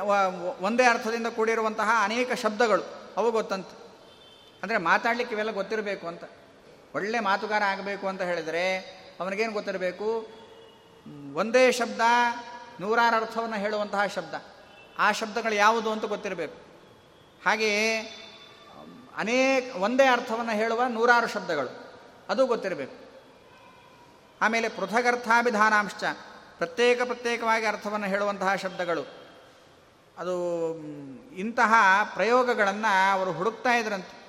ಒಂದೇ 0.60 0.84
ಅರ್ಥದಿಂದ 0.84 1.28
ಕೂಡಿರುವಂತಹ 1.28 1.90
ಅನೇಕ 2.04 2.34
ಶಬ್ದಗಳು, 2.34 2.84
ಅವು 3.18 3.32
ಗೊತ್ತಂತೆ. 3.32 3.74
ಅಂದರೆ 4.64 4.78
ಮಾತಾಡಲಿಕ್ಕೆ 4.78 5.34
ಇವೆಲ್ಲ 5.36 5.52
ಗೊತ್ತಿರಬೇಕು 5.52 6.08
ಅಂತ. 6.08 6.24
ಒಳ್ಳೆ 6.96 7.20
ಮಾತುಗಾರ 7.20 7.64
ಆಗಬೇಕು 7.64 8.08
ಅಂತ 8.08 8.22
ಹೇಳಿದರೆ 8.22 8.66
ಅವನಿಗೇನು 9.20 9.54
ಗೊತ್ತಿರಬೇಕು? 9.54 10.08
ಒಂದೇ 11.34 11.72
ಶಬ್ದ, 11.72 12.02
ನೂರಾರು 12.80 13.16
ಅರ್ಥವನ್ನು 13.16 13.56
ಹೇಳುವಂತಹ 13.56 14.06
ಶಬ್ದ. 14.06 14.36
ಆ 15.00 15.12
ಶಬ್ದಗಳು 15.12 15.56
ಯಾವುದು 15.56 15.92
ಅಂತ 15.92 16.06
ಗೊತ್ತಿರಬೇಕು. 16.06 16.58
ಹಾಗೆಯೇ, 17.46 17.88
ಅನೇಕ, 19.18 19.76
ಒಂದೇ 19.76 20.08
ಅರ್ಥವನ್ನು 20.08 20.52
ಹೇಳುವ 20.52 20.82
ನೂರಾರು 20.90 21.28
ಶಬ್ದಗಳು, 21.28 21.72
ಅದು 22.30 22.46
ಗೊತ್ತಿರಬೇಕು. 22.48 22.96
ಆಮೇಲೆ 24.42 24.70
ಪೃಥಗರ್ಥಾಭಿಧಾನಾಂಶ 24.70 26.04
ಪ್ರತ್ಯೇಕ 26.58 27.02
ಪ್ರತ್ಯೇಕವಾಗಿ 27.02 27.66
ಅರ್ಥವನ್ನು 27.66 28.08
ಹೇಳುವಂತಹ 28.08 28.56
ಶಬ್ದಗಳು. 28.56 29.25
ಅದು 30.18 30.76
ಇಂತಹ 31.36 31.74
ಪ್ರಯೋಗಗಳನ್ನು 32.14 33.14
ಅವರು 33.14 33.32
ಹುಡುಕ್ತಾ 33.32 33.74
ಇದ್ರಂತೆ. 33.76 34.26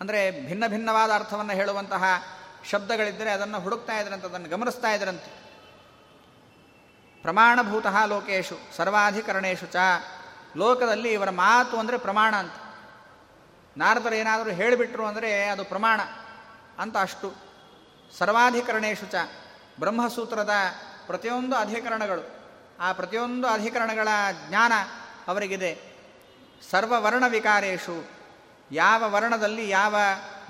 ಅಂದರೆ 0.00 0.46
ಭಿನ್ನ 0.46 0.66
ಭಿನ್ನವಾದ 0.66 1.10
ಅರ್ಥವನ್ನು 1.14 1.52
ಹೇಳುವಂತಹ 1.52 2.04
ಶಬ್ದಗಳಿದ್ದರೆ 2.64 3.30
ಅದನ್ನು 3.30 3.60
ಹುಡುಕ್ತಾ 3.60 4.00
ಇದ್ರಂತೆ, 4.00 4.26
ಅದನ್ನು 4.26 4.48
ಗಮನಿಸ್ತಾ 4.48 4.92
ಇದ್ರಂತೆ. 4.92 5.44
ಪ್ರಮಾಣಭೂತ 7.22 7.86
ಲೋಕೇಶು, 8.06 8.58
ಸರ್ವಾಧಿಕರಣೇಶು 8.76 9.66
ಚ, 9.66 9.76
ಲೋಕದಲ್ಲಿ 10.56 11.12
ಇವರ 11.12 11.30
ಮಾತು 11.30 11.78
ಅಂದರೆ 11.78 11.98
ಪ್ರಮಾಣ 11.98 12.36
ಅಂತ. 12.36 12.52
ನಾರದರು 13.76 14.14
ಏನಾದರೂ 14.14 14.50
ಹೇಳಿಬಿಟ್ರು 14.50 15.06
ಅಂದರೆ 15.06 15.44
ಅದು 15.44 15.64
ಪ್ರಮಾಣ 15.64 16.00
ಅಂತ 16.78 16.96
ಅಷ್ಟು. 16.96 17.34
ಸರ್ವಾಧಿಕರಣೇಶು 18.18 19.06
ಚ, 19.06 19.14
ಬ್ರಹ್ಮಸೂತ್ರದ 19.80 20.50
ಪ್ರತಿಯೊಂದು 21.06 21.56
ಅಧಿಕರಣಗಳು. 21.56 22.43
ಆ 22.80 22.92
ಪ್ರತಿಯೊಂದು 22.92 23.46
ಅಧಿಕರಣಗಳ 23.46 24.08
ಜ್ಞಾನ 24.48 24.72
ಅವರಿಗಿದೆ. 25.28 25.72
ಸರ್ವವರ್ಣ 26.70 27.24
ವಿಕಾರೇಶು. 27.26 27.96
ಯಾವ 28.70 29.12
ವರ್ಣದಲ್ಲಿ 29.12 29.68
ಯಾವ 29.70 29.94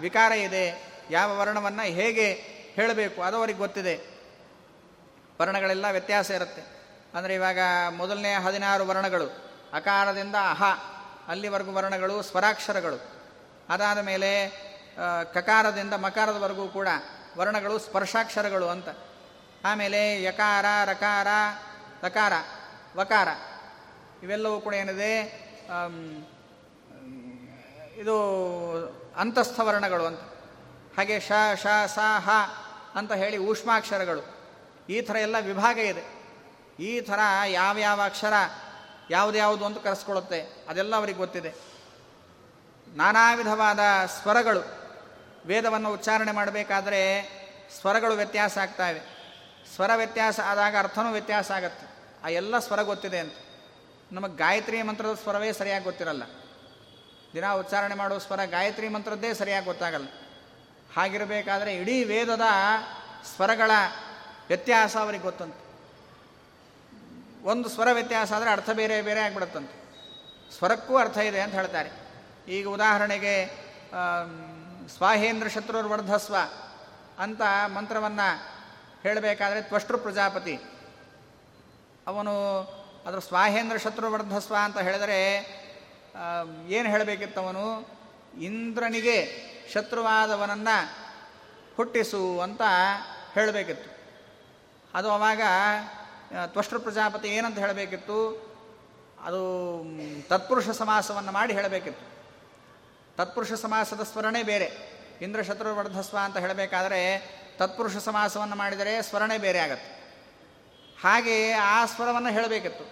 ವಿಕಾರ 0.01 0.33
ಇದೆ, 0.33 0.65
ಯಾವ 1.11 1.39
ವರ್ಣವನ್ನು 1.39 1.83
ಹೇಗೆ 1.83 2.29
ಹೇಳಬೇಕು 2.75 3.23
ಅದು 3.23 3.37
ಅವ್ರಿಗೆ 3.37 3.59
ಗೊತ್ತಿದೆ. 3.59 3.95
ವರ್ಣಗಳೆಲ್ಲ 5.41 5.87
ವ್ಯತ್ಯಾಸ 5.91 6.31
ಇರುತ್ತೆ. 6.31 6.63
ಅಂದರೆ 7.15 7.35
ಇವಾಗ 7.35 7.59
ಮೊದಲನೇ 7.91 8.33
ಹದಿನಾರು 8.35 8.87
ವರ್ಣಗಳು, 8.87 9.29
ಅಕಾರದಿಂದ 9.73 10.35
ಅಹ, 10.35 10.63
ಅಲ್ಲಿವರೆಗೂ 11.29 11.73
ವರ್ಣಗಳು 11.73 12.23
ಸ್ವರಾಕ್ಷರಗಳು. 12.23 12.99
ಅದಾದ 13.69 13.99
ಮೇಲೆ 13.99 14.31
ಕಕಾರದಿಂದ 15.35 15.95
ಮಕಾರದವರೆಗೂ 15.95 16.69
ಕೂಡ 16.69 16.89
ವರ್ಣಗಳು 17.39 17.79
ಸ್ಪರ್ಶಾಕ್ಷರಗಳು 17.79 18.69
ಅಂತ. 18.69 18.89
ಆಮೇಲೆ 19.65 20.23
ಯಕಾರ, 20.23 20.67
ರಕಾರ 20.85 21.29
ಲಕಾರ 22.05 22.33
ವಕಾರ. 22.97 23.29
ಇವೆಲ್ಲವೂ 24.23 24.61
ಕೂಡ 24.61 24.75
ಏನಿದೆ 24.75 25.13
ಇದು 27.97 28.17
ಅಂತಸ್ಥವರ್ಣಗಳು 29.17 30.05
ಅಂತ. 30.07 30.21
ಹಾಗೆ 30.97 31.21
ಶ 31.21 31.33
ಶ, 31.55 31.67
ಸ, 31.87 31.99
ಹ 32.19 32.31
ಅಂತ 32.95 33.13
ಹೇಳಿ 33.13 33.39
ಊಷ್ಮಾಕ್ಷರಗಳು 33.39 34.23
ಈ 34.89 35.01
ಥರ 35.01 35.17
ಎಲ್ಲ 35.17 35.37
ವಿಭಾಗ 35.41 35.79
ಇದೆ. 35.79 36.05
ಈ 36.81 37.01
ಥರ 37.01 37.21
ಯಾವ್ಯಾವ 37.47 38.01
ಅಕ್ಷರ 38.05 38.33
ಯಾವುದ್ಯಾವುದು 39.11 39.65
ಅಂತ 39.65 39.79
ಕರೆಸ್ಕೊಳ್ಳುತ್ತೆ, 39.79 40.41
ಅದೆಲ್ಲ 40.69 40.97
ಅವರಿಗೆ 40.97 41.19
ಗೊತ್ತಿದೆ. 41.19 41.55
ನಾನಾ 42.89 43.35
ವಿಧವಾದ 43.35 43.81
ಸ್ವರಗಳು. 44.23 44.63
ವೇದವನ್ನು 45.47 45.93
ಉಚ್ಚಾರಣೆ 45.93 46.33
ಮಾಡಬೇಕಾದ್ರೆ 46.33 47.01
ಸ್ವರಗಳು 47.81 48.15
ವ್ಯತ್ಯಾಸ 48.15 48.59
ಆಗ್ತಾವೆ 48.59 49.01
ಸ್ವರ 49.75 49.91
ವ್ಯತ್ಯಾಸ 49.97 50.41
ಆದಾಗ 50.41 50.77
ಅರ್ಥನೂ 50.79 51.13
ವ್ಯತ್ಯಾಸ 51.13 51.51
ಆಗುತ್ತೆ. 51.51 51.94
ಆ 52.25 52.29
ಎಲ್ಲ 52.29 52.59
ಸ್ವರ 52.59 52.83
ಗೊತ್ತಿದೆ 52.83 53.19
ಅಂತ. 53.19 53.33
ನಮಗೆ 54.13 54.37
ಗಾಯತ್ರಿ 54.37 54.83
ಮಂತ್ರದ 54.83 55.15
ಸ್ವರವೇ 55.15 55.53
ಸರಿಯಾಗಿ 55.53 55.85
ಗೊತ್ತಿರಲ್ಲ. 55.85 56.23
ದಿನ 57.35 57.53
ಉಚ್ಚಾರಣೆ 57.53 57.95
ಮಾಡುವ 57.95 58.19
ಸ್ವರ 58.19 58.45
ಗಾಯತ್ರಿ 58.45 58.89
ಮಂತ್ರದ್ದೇ 58.89 59.35
ಸರಿಯಾಗಿ 59.35 59.67
ಗೊತ್ತಾಗಲ್ಲ. 59.67 60.07
ಹಾಗಿರಬೇಕಾದ್ರೆ 60.97 61.77
ಇಡೀ 61.77 62.05
ವೇದದ 62.05 62.41
ಸ್ವರಗಳ 63.37 63.71
ವ್ಯತ್ಯಾಸ 64.47 64.97
ಅವರಿಗೆ 64.97 65.23
ಗೊತ್ತಂತೆ. 65.23 65.65
ಒಂದು 67.45 67.69
ಸ್ವರ 67.69 67.89
ವ್ಯತ್ಯಾಸ 67.93 68.33
ಆದರೆ 68.33 68.51
ಅರ್ಥ 68.51 68.71
ಬೇರೆ 68.71 69.03
ಬೇರೆ 69.03 69.21
ಆಗಿಬಿಡುತ್ತಂತೆ. 69.21 69.85
ಸ್ವರಕ್ಕೂ 70.59 70.97
ಅರ್ಥ 70.97 71.19
ಇದೆ 71.19 71.41
ಅಂತ 71.41 71.55
ಹೇಳ್ತಾರೆ. 71.55 71.91
ಈಗ 72.49 72.69
ಉದಾಹರಣೆಗೆ 72.69 73.47
ಸ್ವಾಹೇಂದ್ರ 74.97 75.49
ಶತ್ರುರ್ವರ್ಧಸ್ವ 75.49 76.37
ಅಂತ 77.19 77.41
ಮಂತ್ರವನ್ನು 77.67 78.59
ಹೇಳಬೇಕಾದ್ರೆ 79.03 79.63
ತ್ವಷ್ಟೃ 79.63 79.97
ಪ್ರಜಾಪತಿ. 79.97 80.61
ಅವನು 82.07 82.61
ಅದರ 83.07 83.19
ಸ್ವಾಹೇಂದ್ರ 83.19 83.77
ಶತ್ರುವರ್ಧಸ್ವ 83.77 84.55
ಅಂತ 84.65 84.79
ಹೇಳಿದರೆ 84.79 85.35
ಏನು 86.69 86.89
ಹೇಳಬೇಕಿತ್ತು 86.89 87.41
ಅವನು 87.41 87.89
ಇಂದ್ರನಿಗೆ 88.41 89.45
ಶತ್ರುವಾದವನನ್ನು 89.73 91.05
ಹುಟ್ಟಿಸು 91.77 92.41
ಅಂತ 92.41 92.63
ಹೇಳಬೇಕಿತ್ತು. 93.35 93.95
ಅದು 94.95 95.11
ಅವಾಗ 95.11 95.41
ತ್ವಷ್ಟೃ 96.47 96.79
ಪ್ರಜಾಪತಿ 96.79 97.29
ಏನಂತ 97.29 97.59
ಹೇಳಬೇಕಿತ್ತು? 97.59 98.19
ಅದು 99.23 99.83
ತತ್ಪುರುಷ 100.29 100.69
ಸಮಾಸವನ್ನು 100.69 101.33
ಮಾಡಿ 101.33 101.53
ಹೇಳಬೇಕಿತ್ತು. 101.53 102.15
ತತ್ಪುರುಷ 103.17 103.53
ಸಮಾಸದ 103.53 104.03
ಸ್ವರಣೆ 104.03 104.43
ಬೇರೆ. 104.43 104.95
ಇಂದ್ರ 105.21 105.43
ಶತ್ರುವರ್ಧಸ್ವ 105.43 106.19
ಅಂತ 106.25 106.37
ಹೇಳಬೇಕಾದರೆ, 106.37 107.05
ತತ್ಪುರುಷ 107.59 107.97
ಸಮಾಸವನ್ನು 107.97 108.57
ಮಾಡಿದರೆ 108.57 109.03
ಸ್ವರಣೆ 109.03 109.39
ಬೇರೆ 109.39 109.59
ಆಗತ್ತೆ. 109.59 109.94
ಹಾಗೆ 111.05 111.53
ಆ 111.53 111.85
ಸ್ವರವನ್ನು 111.85 112.29
ಹೇಳಬೇಕಿತ್ತು. 112.29 112.85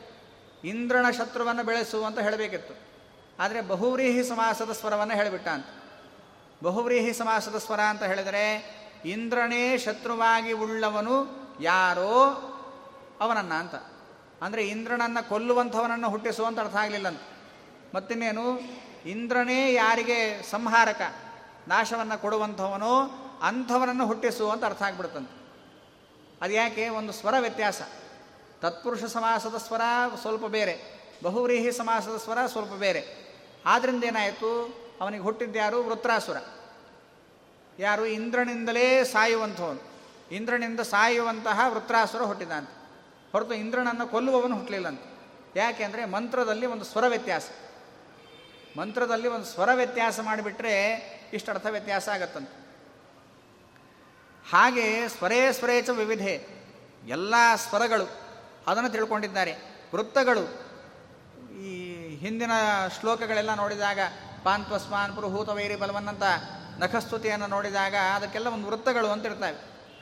ಇಂದ್ರನ 0.68 1.10
ಶತ್ರುವನ್ನು 1.10 1.64
ಬೆಳೆಸು 1.64 2.04
ಅಂತ 2.04 2.18
ಹೇಳಬೇಕಿತ್ತು. 2.18 2.74
ಆದರೆ 3.42 3.60
ಬಹುವ್ರೀಹಿ 3.60 4.24
ಸಮಾಸದ 4.24 4.72
ಸ್ವರವನ್ನು 4.72 5.14
ಹೇಳಿಬಿಟ್ಟ 5.14 5.48
ಅಂತ. 5.48 5.66
ಬಹುವ್ರೀಹಿ 6.62 7.12
ಸಮಾಸದ 7.12 7.58
ಸ್ವರ 7.58 7.80
ಅಂತ 7.80 8.02
ಹೇಳಿದರೆ, 8.02 8.44
ಇಂದ್ರನೇ 9.04 9.78
ಶತ್ರುವಾಗಿ 9.78 10.52
ಉಳ್ಳವನು 10.52 11.42
ಯಾರೋ 11.60 12.14
ಅವನನ್ನು 13.20 13.54
ಅಂತ. 13.60 13.74
ಅಂದರೆ 14.42 14.68
ಇಂದ್ರನನ್ನು 14.68 15.28
ಕೊಲ್ಲುವಂಥವನನ್ನು 15.28 16.08
ಹುಟ್ಟಿಸುವಂತ 16.08 16.60
ಅರ್ಥ 16.60 16.76
ಆಗಲಿಲ್ಲ 16.76 17.08
ಅಂತ. 17.08 17.20
ಮತ್ತಿನ್ನೇನು, 17.94 18.60
ಇಂದ್ರನೇ 19.06 19.72
ಯಾರಿಗೆ 19.72 20.50
ಸಂಹಾರಕ, 20.50 21.00
ನಾಶವನ್ನು 21.68 22.20
ಕೊಡುವಂಥವನು 22.22 23.22
ಅಂಥವನನ್ನು 23.42 24.06
ಹುಟ್ಟಿಸು 24.06 24.50
ಅಂತ 24.50 24.64
ಅರ್ಥ 24.64 24.82
ಆಗ್ಬಿಡ್ತಂತೆ 24.82 25.42
ಅದು 26.42 26.52
ಯಾಕೆ 26.52 26.88
ಒಂದು 26.88 27.12
ಸ್ವರ 27.12 27.34
ವ್ಯತ್ಯಾಸ. 27.38 27.82
ತತ್ಪುರುಷ 28.62 29.04
ಸಮಾಸದ 29.04 29.56
ಸ್ವರ 29.56 29.80
ಸ್ವಲ್ಪ 30.20 30.46
ಬೇರೆ, 30.46 31.02
ಬಹುವ್ರೀಹಿ 31.22 31.72
ಸಮಾಸದ 31.72 32.16
ಸ್ವರ 32.16 32.46
ಸ್ವಲ್ಪ 32.46 32.72
ಬೇರೆ. 32.72 33.32
ಆದ್ದರಿಂದ 33.66 34.04
ಏನಾಯಿತು? 34.04 34.82
ಅವನಿಗೆ 35.00 35.22
ಹುಟ್ಟಿದ್ಯಾರು 35.22 35.82
ವೃತ್ರಾಸುರ. 35.82 36.36
ಯಾರು? 37.78 38.06
ಇಂದ್ರನಿಂದಲೇ 38.06 39.04
ಸಾಯುವಂಥವನು. 39.04 39.80
ಇಂದ್ರನಿಂದ 40.34 40.80
ಸಾಯುವಂತಹ 40.80 41.60
ವೃತ್ರಾಸುರ 41.68 42.22
ಹುಟ್ಟಿದಂತೆ. 42.22 42.76
ಹೊರತು 43.32 43.54
ಇಂದ್ರನನ್ನು 43.54 44.06
ಕೊಲ್ಲುವವನು 44.06 44.56
ಹುಟ್ಟಲಿಲ್ಲಂತೆ. 44.56 45.18
ಯಾಕೆಂದರೆ 45.56 46.04
ಮಂತ್ರದಲ್ಲಿ 46.04 46.66
ಒಂದು 46.66 46.84
ಸ್ವರ 46.84 47.06
ವ್ಯತ್ಯಾಸ. 47.06 47.48
ಮಂತ್ರದಲ್ಲಿ 48.78 49.28
ಒಂದು 49.28 49.44
ಸ್ವರ 49.44 49.68
ವ್ಯತ್ಯಾಸ 49.74 50.20
ಮಾಡಿಬಿಟ್ರೆ 50.20 50.92
ಇಷ್ಟರ್ಥ 51.32 51.66
ವ್ಯತ್ಯಾಸ 51.70 52.08
ಆಗತ್ತಂತೆ. 52.08 52.66
ಹಾಗೆ 54.50 55.08
ಸ್ವರೇ 55.08 55.52
ಸ್ವರೇಚ 55.52 55.88
ವಿವಿಧೆ. 55.88 56.48
ಎಲ್ಲ 57.08 57.34
ಸ್ವರಗಳು 57.56 58.21
ಅದನ್ನು 58.66 58.90
ತಿಳ್ಕೊಂಡಿದ್ದಾರೆ. 58.90 59.52
ವೃತ್ತಗಳು, 59.94 60.44
ಈ 61.62 61.72
ಹಿಂದಿನ 62.16 62.50
ಶ್ಲೋಕಗಳೆಲ್ಲ 63.00 63.54
ನೋಡಿದಾಗ 63.54 63.98
ಪಾಂತ್ವಸ್ಮಾನ್ 64.44 65.14
ಪುರುಹೂತ 65.14 65.48
ವೈರಿ 65.48 65.76
ಬಲವನ್ನಂತ 65.76 66.22
ನಖಸ್ತುತಿಯನ್ನು 66.78 67.46
ನೋಡಿದಾಗ, 67.46 67.94
ಅದಕ್ಕೆಲ್ಲ 68.14 68.48
ಒಂದು 68.48 68.68
ವೃತ್ತಗಳು 68.68 69.08
ಅಂತ 69.08 69.26
ಇರ್ತವೆ. 69.26 69.58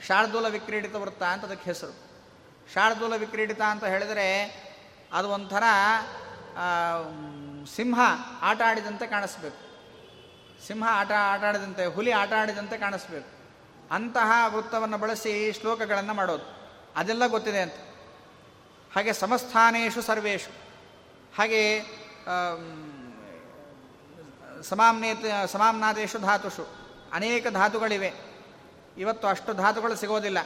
ಶಾರ್ದೂಲ 0.07 0.49
ವಿಕ್ರೀಡಿತ 0.49 0.95
ವೃತ್ತ 0.95 1.23
ಅಂತ 1.23 1.45
ಅದಕ್ಕೆ 1.45 1.65
ಹೆಸರು. 1.65 1.95
ಶಾರ್ದೂಲ 2.75 3.17
ವಿಕ್ರೀಡಿತ 3.17 3.61
ಅಂತ 3.61 3.85
ಹೇಳಿದರೆ, 3.85 4.29
ಅದು 5.13 5.29
ಒಂಥರ 5.29 5.65
ಸಿಂಹ 7.77 8.01
ಆಟ 8.41 8.61
ಆಡಿದಂತೆ 8.67 9.07
ಕಾಣಿಸ್ಬೇಕು. 9.07 9.61
ಸಿಂಹ 10.67 10.87
ಆಟ 10.89 11.13
ಆಟ 11.13 11.43
ಆಡಿದಂತೆ 11.45 11.85
ಹುಲಿ 11.87 12.11
ಆಟ 12.11 12.33
ಆಡಿದಂತೆ 12.33 12.77
ಕಾಣಿಸ್ಬೇಕು. 12.79 13.29
ಅಂತಹ 13.95 14.31
ವೃತ್ತವನ್ನು 14.47 14.99
ಬಳಸಿ 14.99 15.53
ಶ್ಲೋಕಗಳನ್ನು 15.53 16.15
ಮಾಡೋದು. 16.15 16.47
ಅದೆಲ್ಲ 16.97 17.27
ಗೊತ್ತಿದೆ 17.27 17.61
ಅಂತ. 17.61 17.75
ಹಾಗೆ 18.95 19.13
ಸಮಸ್ಥಾನೇಶು 19.13 20.03
ಸರ್ವೇಶು 20.03 20.51
ಹಾಗೆ 21.39 21.61
ಸಮಾಮ್ನೇತ, 24.63 25.19
ಸಮಾಮ್ನಾದೇಶು 25.47 26.19
ಧಾತುಷು. 26.19 26.65
ಅನೇಕ 27.13 27.47
ಧಾತುಗಳಿವೆ. 27.49 28.11
ಇವತ್ತು 28.99 29.27
ಅಷ್ಟು 29.29 29.53
ಧಾತುಗಳು 29.53 29.95
ಸಿಗೋದಿಲ್ಲ. 29.97 30.39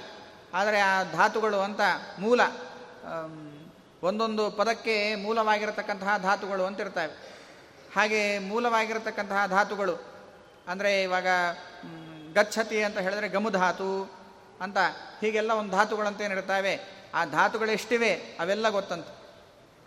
ಆದರೆ 0.54 0.78
ಆ 0.80 1.02
ಧಾತುಗಳು 1.12 1.58
ಅಂತ 1.60 1.80
ಮೂಲ 2.18 2.40
ಒಂದೊಂದು 4.02 4.50
ಪದಕ್ಕೆ 4.50 5.14
ಮೂಲವಾಗಿರತಕ್ಕಂತಹ 5.14 6.18
ಧಾತುಗಳು 6.18 6.64
ಅಂತಿರ್ತವೆ. 6.64 7.14
ಹಾಗೆ 7.96 8.20
ಮೂಲವಾಗಿರತಕ್ಕಂತಹ 8.38 9.46
ಧಾತುಗಳು, 9.46 9.94
ಅಂದರೆ 10.68 11.02
ಇವಾಗ 11.02 11.28
ಗಚ್ಚತಿ 12.34 12.82
ಅಂತ 12.82 12.98
ಹೇಳಿದ್ರೆ 12.98 13.28
ಗಮುಧಾತು 13.28 13.90
ಅಂತ 14.60 14.78
ಹೀಗೆಲ್ಲ 15.20 15.52
ಒಂದು 15.52 15.72
ಧಾತುಗಳಂತೇನಿರ್ತವೆ. 15.72 16.74
ಆ 17.14 17.24
ಧಾತುಗಳೆಷ್ಟಿವೆ 17.24 18.14
ಅವೆಲ್ಲ 18.14 18.68
ಗೊತ್ತಂತೆ. 18.68 19.24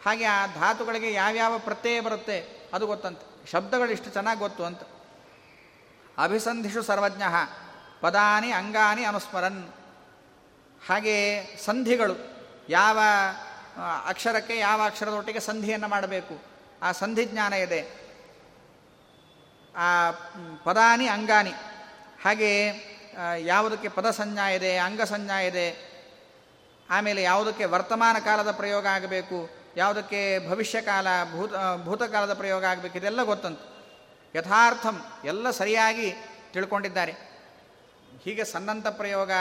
ಹಾಗೆ 0.06 0.26
ಆ 0.26 0.46
ಧಾತುಗಳಿಗೆ 0.46 1.14
ಯಾವ್ಯಾವ 1.14 1.58
ಪ್ರತ್ಯಯ 1.58 2.00
ಬರುತ್ತೆ 2.02 2.70
ಅದು 2.74 2.88
ಗೊತ್ತಂತೆ. 2.88 3.52
ಶಬ್ದಗಳು 3.52 3.92
ಇಷ್ಟು 3.92 4.10
ಚೆನ್ನಾಗಿ 4.10 4.40
ಗೊತ್ತು 4.40 4.66
ಅಂತ. 4.66 4.82
ಅಭಿಸಂಧಿಷು 6.18 6.82
ಸರ್ವಜ್ಞ, 6.82 7.24
ಪದಾನಿ 8.02 8.52
ಅಂಗಾನಿ 8.52 9.04
ಅನುಸ್ಮರನ್. 9.04 9.74
ಹಾಗೆ 10.88 11.18
ಸಂಧಿಗಳು, 11.66 12.16
ಯಾವ 12.70 13.00
ಅಕ್ಷರಕ್ಕೆ 14.06 14.58
ಯಾವ 14.58 14.86
ಅಕ್ಷರದೊಟ್ಟಿಗೆ 14.86 15.40
ಸಂಧಿಯನ್ನು 15.40 15.88
ಮಾಡಬೇಕು? 15.88 16.42
ಆ 16.82 16.92
ಸಂಧಿ 16.92 17.26
ಜ್ಞಾನ 17.26 17.54
ಇದೆ. 17.54 17.82
ಆ 19.76 20.12
ಪದಾನಿ 20.64 21.08
ಅಂಗಾನಿ. 21.08 21.54
ಹಾಗೆ 22.24 22.52
ಯಾವುದಕ್ಕೆ 23.40 23.90
ಪದ 23.90 24.12
ಸಂಜ್ಞಾ 24.12 24.50
ಇದೆ 24.50 24.78
ಅಂಗ 24.78 25.02
ಸಂಜ್ಞಾ 25.02 25.40
ಇದೆ 25.42 25.87
ಆಮೇಲೆ 26.90 27.22
ಯಾವುದಕ್ಕೆ 27.22 27.66
ವರ್ತಮಾನ 27.66 28.18
ಕಾಲದ 28.26 28.52
ಪ್ರಯೋಗ 28.52 28.86
ಆಗಬೇಕು, 28.86 29.40
ಯಾವುದಕ್ಕೆ 29.78 30.20
ಭವಿಷ್ಯ 30.50 30.82
ಕಾಲ, 30.82 31.08
ಭೂತ 31.32 31.52
ಭೂತಕಾಲದ 31.84 32.34
ಪ್ರಯೋಗ 32.34 32.64
ಆಗಬೇಕು, 32.64 32.96
ಇದೆಲ್ಲ 32.98 33.24
ಗೊತ್ತಂತ. 33.24 33.60
ಯಥಾರ್ಥಂ 34.36 34.96
ಎಲ್ಲ 35.26 35.50
ಸರಿಯಾಗಿ 35.52 36.08
ತಿಳ್ಕೊಂಡಿದ್ದಾರೆ. 36.54 37.14
ಹೀಗೆ 38.24 38.44
ಸನ್ನಂತ 38.44 38.88
ಪ್ರಯೋಗ, 38.88 39.32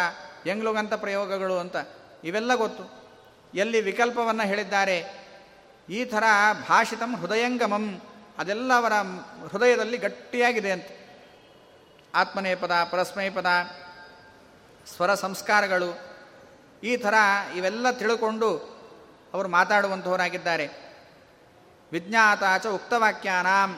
ಎಂಗ್ಲುಗಂತ 0.46 0.94
ಪ್ರಯೋಗಗಳು 0.94 1.56
ಅಂತ 1.58 1.76
ಇವೆಲ್ಲ 2.24 2.54
ಗೊತ್ತು. 2.54 2.84
ಎಲ್ಲಿ 3.54 3.80
ವಿಕಲ್ಪವನ್ನು 3.80 4.44
ಹೇಳಿದ್ದಾರೆ, 4.48 4.98
ಈ 5.88 6.00
ಥರ 6.04 6.24
ಭಾಷಿತಂ 6.68 7.12
ಹೃದಯಂಗಮಂ, 7.16 7.86
ಅದೆಲ್ಲ 8.38 8.70
ಅವರ 8.76 8.94
ಹೃದಯದಲ್ಲಿ 9.52 9.98
ಗಟ್ಟಿಯಾಗಿದೆ 9.98 10.70
ಅಂತ. 10.72 10.88
ಆತ್ಮನೇ 12.14 12.52
ಪದ 12.54 12.74
ಪರಸ್ಮಯ 12.90 13.30
ಪದ 13.30 13.50
ಸ್ವರ 14.94 15.14
ಸಂಸ್ಕಾರಗಳು 15.14 15.88
ಈ 16.86 16.96
ಥರ 16.96 17.14
ಇವೆಲ್ಲ 17.56 17.90
ತಿಳ್ಕೊಂಡು 17.90 18.50
ಅವರು 19.34 19.48
ಮಾತಾಡುವಂಥವರಾಗಿದ್ದಾರೆ 19.48 20.66
ವಿಜ್ಞಾತಾಚ 21.92 22.66
ಉಕ್ತವಾಕ್ಯಾನಾಂ 22.66 23.70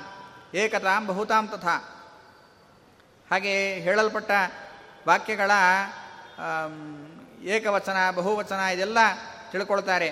ಏಕತಾಂ 0.55 1.07
ಬಹುತಾಂ 1.07 1.49
ತಥಾ. 1.49 1.77
ಹಾಗೆ 3.31 3.55
ಹೇಳಲ್ಪಟ್ಟ 3.75 4.31
ವಾಕ್ಯಗಳ 5.07 5.51
ಏಕವಚನ, 7.43 7.99
ಬಹುವಚನ 8.11 8.61
ಇದೆಲ್ಲ 8.75 8.99
ತಿಳ್ಕೊಳ್ತಾರೆ. 9.53 10.09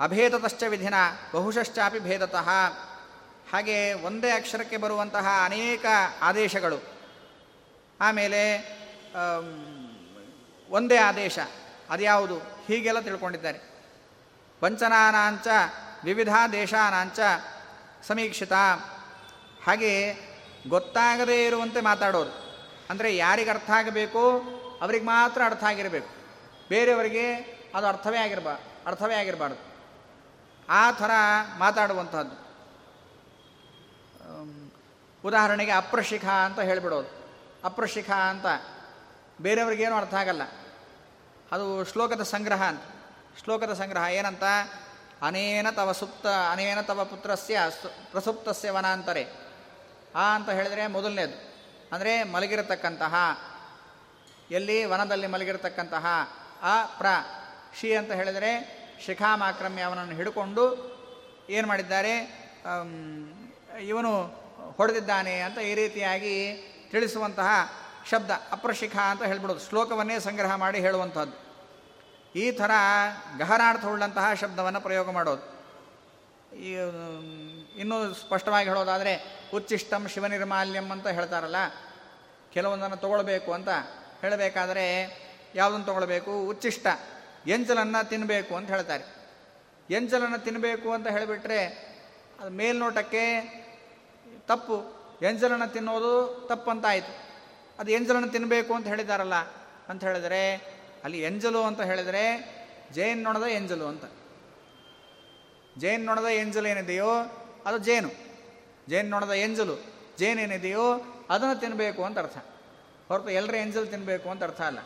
ಅಭೇದತಶ್ಚ 0.00 0.62
ವಿಧಿನ, 0.68 0.94
ಬಹುಶಶ್ಚಾಪಿ 1.32 1.98
ಭೇದತಃ. 1.98 2.48
ಹಾಗೆ 3.52 3.76
ಒಂದೇ 3.92 4.30
ಅಕ್ಷರಕ್ಕೆ 4.30 4.76
ಬರುವಂತಹ 4.76 5.26
ಅನೇಕ 5.44 5.84
ಆದೇಶಗಳು. 6.22 6.78
ಆಮೇಲೆ 8.00 8.42
ಒಂದೇ 10.70 10.96
ಆದೇಶ. 10.96 11.38
ಅದ್ಯಾವುದು? 11.90 12.38
ಹೀಗೆಲ್ಲ 12.38 13.00
ತಿಳ್ಕೊಂಡಿದ್ದಾರೆ. 13.00 13.60
ಪಂಚನಾನಾಂಚ, 14.60 15.46
ವಿವಿಧ 16.04 16.34
ದೇಶಾನಾಂಚ, 16.52 17.20
ಸಮೀಕ್ಷಿತ. 18.06 18.52
ಹಾಗೆ 19.66 20.14
ಗೊತ್ತಾಗದೇ 20.68 21.46
ಇರುವಂತೆ 21.46 21.80
ಮಾತಾಡೋರು. 21.80 22.44
ಅಂದರೆ 22.90 23.16
ಯಾರಿಗೆ 23.16 23.50
ಅರ್ಥ 23.50 23.70
ಆಗಬೇಕು? 23.70 24.42
ಅವ್ರಿಗೆ 24.82 25.04
ಮಾತ್ರ 25.04 25.42
ಅರ್ಥ 25.44 25.64
ಆಗಿರಬೇಕು. 25.64 26.08
ಬೇರೆಯವರಿಗೆ 26.68 27.34
ಅದು 27.74 27.86
ಅರ್ಥವೇ 27.86 28.18
ಆಗಿರಬಾರ್ದು 28.18 28.86
ಅರ್ಥವೇ 28.86 29.14
ಆಗಿರಬಾರ್ದು. 29.14 29.74
ಆ 30.68 30.90
ಥರ 30.90 31.10
ಮಾತಾಡುವಂಥದ್ದು 31.58 32.44
ಉದಾಹರಣೆಗೆ 35.24 35.70
ಅಪ್ರಶಿಖ 35.70 36.24
ಅಂತ 36.24 36.60
ಹೇಳಿಬಿಡೋದು. 36.60 37.24
ಅಪ್ರಶಿಖ 37.64 38.10
ಅಂತ. 38.10 38.46
ಬೇರೆಯವ್ರಿಗೇನು 39.40 39.96
ಅರ್ಥ 39.96 40.14
ಆಗಲ್ಲ. 40.14 40.42
ಅದು 41.52 41.84
ಶ್ಲೋಕದ 41.84 42.22
ಸಂಗ್ರಹ 42.22 42.62
ಅಂತ. 42.62 42.82
ಶ್ಲೋಕದ 43.42 43.72
ಸಂಗ್ರಹ 43.72 44.04
ಏನಂತ? 44.12 44.44
ಅನೇನ 45.22 45.68
ತವ 45.70 45.92
ಸುಪ್ತ, 45.92 46.26
ಅನೇನ 46.26 46.80
ತವ 46.80 47.04
ಪುತ್ರಸ್ಯ 47.04 47.58
ಪ್ರಸುಪ್ತಸ್ಯ 48.10 48.70
ವನಾಂತರೆ 48.70 49.24
ಆ 50.14 50.34
ಅಂತ 50.34 50.50
ಹೇಳಿದರೆ 50.50 50.86
ಮೊದಲನೇದು. 50.86 51.36
ಅಂದರೆ 51.92 52.12
ಮಲಗಿರತಕ್ಕಂತಹ, 52.24 53.14
ಎಲ್ಲಿ 54.50 54.84
ವನದಲ್ಲಿ 54.84 55.26
ಮಲಗಿರತಕ್ಕಂತಹ, 55.26 56.06
ಆ 56.62 56.74
ಪ್ರ 56.86 57.06
ಶಿ 57.80 57.96
ಅಂತ 57.96 58.12
ಹೇಳಿದರೆ 58.12 58.52
ಶಿಖಾಮಾಕ್ರಮ್ಯ 59.04 59.82
ಅವನನ್ನು 59.82 60.14
ಹಿಡ್ಕೊಂಡು 60.14 60.64
ಏನು 61.50 61.66
ಮಾಡಿದ್ದಾರೆ? 61.68 62.14
ಇವನು 63.82 64.12
ಹೊಡೆದಿದ್ದಾನೆ 64.76 65.40
ಅಂತ 65.40 65.58
ಈ 65.58 65.74
ರೀತಿಯಾಗಿ 65.74 66.36
ತಿಳಿಸುವಂತಹ 66.90 67.48
ಶಬ್ದ, 68.10 68.30
ಅಪ್ರಶಿಖ 68.30 68.96
ಅಂತ 68.96 69.22
ಹೇಳ್ಬಿಡೋದು. 69.22 69.60
ಶ್ಲೋಕವನ್ನೇ 69.60 70.20
ಸಂಗ್ರಹ 70.20 70.54
ಮಾಡಿ 70.54 70.80
ಹೇಳುವಂಥದ್ದು. 70.80 71.44
ಈ 72.38 72.50
ಥರ 72.50 72.70
ಗಹನಾರ್ಥವುಳ್ಳಂತಹ 73.38 74.34
ಶಬ್ದವನ್ನು 74.34 74.80
ಪ್ರಯೋಗ 74.80 75.10
ಮಾಡೋದು. 75.10 75.54
ಈ 76.56 76.72
ಇನ್ನೂ 77.80 78.14
ಸ್ಪಷ್ಟವಾಗಿ 78.14 78.68
ಹೇಳೋದಾದರೆ, 78.68 79.42
ಉಚ್ಚಿಷ್ಟಂ 79.54 80.08
ಶಿವನಿರ್ಮಾಲ್ಯಂ 80.08 80.90
ಅಂತ 80.90 81.06
ಹೇಳ್ತಾರಲ್ಲ, 81.06 81.56
ಕೆಲವೊಂದನ್ನು 82.52 82.96
ತಗೊಳ್ಬೇಕು 82.96 83.52
ಅಂತ 83.52 83.68
ಹೇಳಬೇಕಾದರೆ 84.20 84.88
ಯಾವುದನ್ನು 85.54 85.86
ತಗೊಳ್ಬೇಕು? 85.86 86.46
ಉಚ್ಚಿಷ್ಟ 86.46 86.86
ಎಂಚಲನ್ನು 87.46 88.08
ತಿನ್ನಬೇಕು 88.08 88.56
ಅಂತ 88.56 88.70
ಹೇಳ್ತಾರೆ. 88.70 89.04
ಎಂಚಲನ್ನು 89.90 90.38
ತಿನ್ನಬೇಕು 90.38 90.92
ಅಂತ 90.92 91.08
ಹೇಳಿಬಿಟ್ರೆ, 91.08 91.66
ಅದು 92.40 92.50
ಮೇಲ್ನೋಟಕ್ಕೆ 92.50 93.24
ತಪ್ಪು. 94.40 95.04
ಎಂಜಲನ್ನು 95.22 95.72
ತಿನ್ನೋದು 95.72 96.46
ತಪ್ಪು 96.50 96.70
ಅಂತ 96.70 96.86
ಆಯಿತು 96.86 97.33
ಅದು 97.78 97.90
ಎಂಜಲನ್ನು 97.90 98.28
ತಿನ್ನಬೇಕು 98.28 98.74
ಅಂತ 98.74 98.86
ಹೇಳಿದಾರಲ್ಲ 98.86 99.34
ಅಂತ 99.88 100.04
ಹೇಳಿದರೆ, 100.04 100.56
ಅಲ್ಲಿ 101.04 101.22
ಎಂಜಲು 101.22 101.62
ಅಂತ 101.62 101.80
ಹೇಳಿದರೆ, 101.80 102.54
ಜೇನ್ 102.92 103.22
ನೊಣದ 103.22 103.42
ಎಂಜಲು 103.42 103.86
ಅಂತ. 103.86 104.04
ಜೇನ್ 105.78 106.06
ನೊಣದ 106.06 106.24
ಎಂಜಲು 106.24 106.68
ಏನಿದೆಯೋ 106.68 107.08
ಅದು 107.66 107.78
ಜೇನು. 107.78 108.10
ಜೇನು 108.88 109.10
ನೊಣದ 109.10 109.30
ಎಂಜಲು 109.30 109.94
ಜೇನೇನಿದೆಯೋ 110.18 111.00
ಅದನ್ನು 111.30 111.60
ತಿನ್ನಬೇಕು 111.60 112.04
ಅಂತ 112.04 112.18
ಅರ್ಥ. 112.18 112.38
ಹೊರತು 113.08 113.30
ಎಲ್ಲರ 113.30 113.54
ಎಂಜಲು 113.54 113.86
ತಿನ್ನಬೇಕು 113.86 114.30
ಅಂತ 114.30 114.42
ಅರ್ಥ 114.42 114.60
ಅಲ್ಲ. 114.60 114.78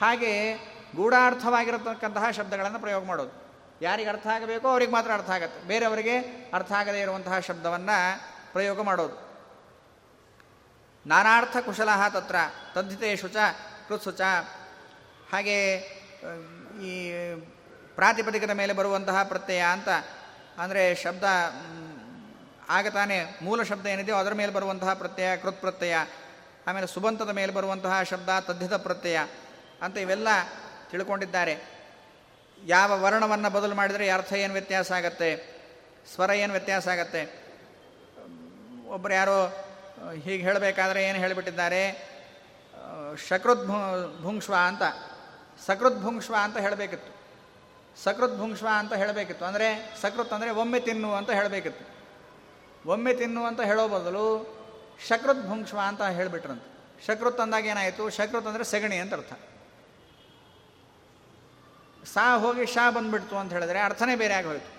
ಹಾಗೆ 0.00 0.54
ಗೂಢಾರ್ಥವಾಗಿರತಕ್ಕಂತಹ 0.96 2.30
ಶಬ್ದಗಳನ್ನು 2.30 2.78
ಪ್ರಯೋಗ 2.78 3.04
ಮಾಡೋದು. 3.04 3.44
ಯಾರಿಗೆ 3.82 4.08
ಅರ್ಥ 4.08 4.26
ಆಗಬೇಕೋ 4.26 4.68
ಅವ್ರಿಗೆ 4.68 4.92
ಮಾತ್ರ 4.92 5.12
ಅರ್ಥ 5.12 5.30
ಆಗುತ್ತೆ. 5.30 5.68
ಬೇರೆಯವರಿಗೆ 5.68 6.18
ಅರ್ಥ 6.54 6.72
ಆಗದೇ 6.72 7.00
ಇರುವಂತಹ 7.00 7.38
ಶಬ್ದವನ್ನು 7.38 8.20
ಪ್ರಯೋಗ 8.52 8.80
ಮಾಡೋದು. 8.80 9.23
ನಾನಾರ್ಥ 11.06 11.56
ಕುಶಲ 11.56 11.90
ತತ್ರ 12.08 12.36
ತದ್ಧತೆ 12.74 13.16
ಶುಚ 13.16 13.36
ಕೃತ್ಸುಚ 13.88 14.20
ಹಾಗೆ 15.32 15.76
ಈ 16.82 16.92
ಪ್ರಾತಿಪದಿಕದ 17.94 18.50
ಮೇಲೆ 18.50 18.72
ಬರುವಂತಹ 18.72 19.22
ಪ್ರತ್ಯಯ 19.22 19.62
ಅಂತ, 19.72 19.88
ಅಂದರೆ 20.58 20.94
ಶಬ್ದ 20.94 21.24
ಆಗ 22.68 22.88
ತಾನೇ 22.88 23.38
ಮೂಲ 23.42 23.62
ಶಬ್ದ 23.62 23.86
ಏನಿದೆಯೋ 23.86 24.16
ಅದರ 24.16 24.34
ಮೇಲೆ 24.34 24.52
ಬರುವಂತಹ 24.52 24.94
ಪ್ರತ್ಯಯ, 24.94 25.36
ಕೃತ್ 25.36 25.60
ಪ್ರತ್ಯಯ, 25.60 25.96
ಆಮೇಲೆ 26.66 26.86
ಸುಬಂತದ 26.86 27.30
ಮೇಲೆ 27.30 27.52
ಬರುವಂತಹ 27.52 28.02
ಶಬ್ದ, 28.02 28.28
ತದ್ಧಿತ 28.40 28.72
ಪ್ರತ್ಯಯ 28.72 29.18
ಅಂತ 29.82 29.96
ಇವೆಲ್ಲ 29.98 30.28
ತಿಳ್ಕೊಂಡಿದ್ದಾರೆ. 30.90 31.54
ಯಾವ 32.62 33.02
ವರ್ಣವನ್ನು 33.02 33.50
ಬದಲು 33.50 33.74
ಮಾಡಿದರೆ 33.74 34.08
ಅರ್ಥ 34.10 34.32
ಏನು 34.32 34.52
ವ್ಯತ್ಯಾಸ 34.52 34.92
ಆಗತ್ತೆ? 34.92 35.30
ಸ್ವರ 36.14 36.30
ಏನು 36.30 36.52
ವ್ಯತ್ಯಾಸ 36.52 36.88
ಆಗತ್ತೆ? 36.88 37.22
ಒಬ್ಬರು 38.86 39.14
ಯಾರೋ 39.14 39.36
ಹೀಗೆ 40.12 40.42
ಹೇಳಬೇಕಾದ್ರೆ 40.42 41.04
ಏನು 41.04 41.18
ಹೇಳಿಬಿಟ್ಟಿದ್ದಾರೆ? 41.18 41.82
ಶಕೃತ್ 43.28 43.64
ಭುಂಕ್ಷ್ವ 44.22 44.54
ಅಂತ. 44.66 44.82
ಸಕೃತ್ 45.66 46.00
ಭುಂಕ್ಷ್ವ 46.02 46.34
ಅಂತ 46.42 46.56
ಹೇಳಬೇಕಿತ್ತು. 46.58 47.10
ಸಕೃತ್ 48.02 48.36
ಭುಂಕ್ಷ್ವ 48.38 48.68
ಅಂತ 48.78 48.92
ಹೇಳಬೇಕಿತ್ತು. 48.92 49.44
ಅಂದರೆ 49.44 49.68
ಸಕೃತ್ 50.02 50.32
ಅಂದರೆ 50.32 50.50
ಒಮ್ಮೆ 50.50 50.80
ತಿನ್ನು 50.80 51.14
ಅಂತ 51.14 51.30
ಹೇಳಬೇಕಿತ್ತು. 51.30 51.84
ಒಮ್ಮೆ 52.90 53.14
ತಿನ್ನು 53.14 53.44
ಅಂತ 53.44 53.60
ಹೇಳೋ 53.60 53.88
ಬದಲು 53.88 54.24
ಶಕೃತ್ 55.08 55.42
ಭುಂಕ್ಷ್ವ 55.46 55.78
ಅಂತ 55.78 56.02
ಹೇಳಿಬಿಟ್ರಂತೆ. 56.02 56.68
ಶಕೃತ್ 57.06 57.40
ಅಂದಾಗ 57.40 57.66
ಏನಾಯಿತು? 57.66 58.10
ಶಕೃತ್ 58.10 58.46
ಅಂದರೆ 58.46 58.64
ಸೆಗಣಿ 58.64 58.96
ಅಂತ 58.96 59.14
ಅರ್ಥ. 59.14 59.32
ಸಾ 62.14 62.36
ಹೋಗಿ 62.36 62.66
ಶಾ 62.66 62.90
ಬಂದ್ಬಿಡ್ತು 62.90 63.36
ಅಂತ 63.36 63.52
ಹೇಳಿದ್ರೆ 63.52 63.78
ಅರ್ಥನೇ 63.78 64.16
ಬೇರೆ 64.16 64.34
ಆಗೋಯ್ತು. 64.34 64.70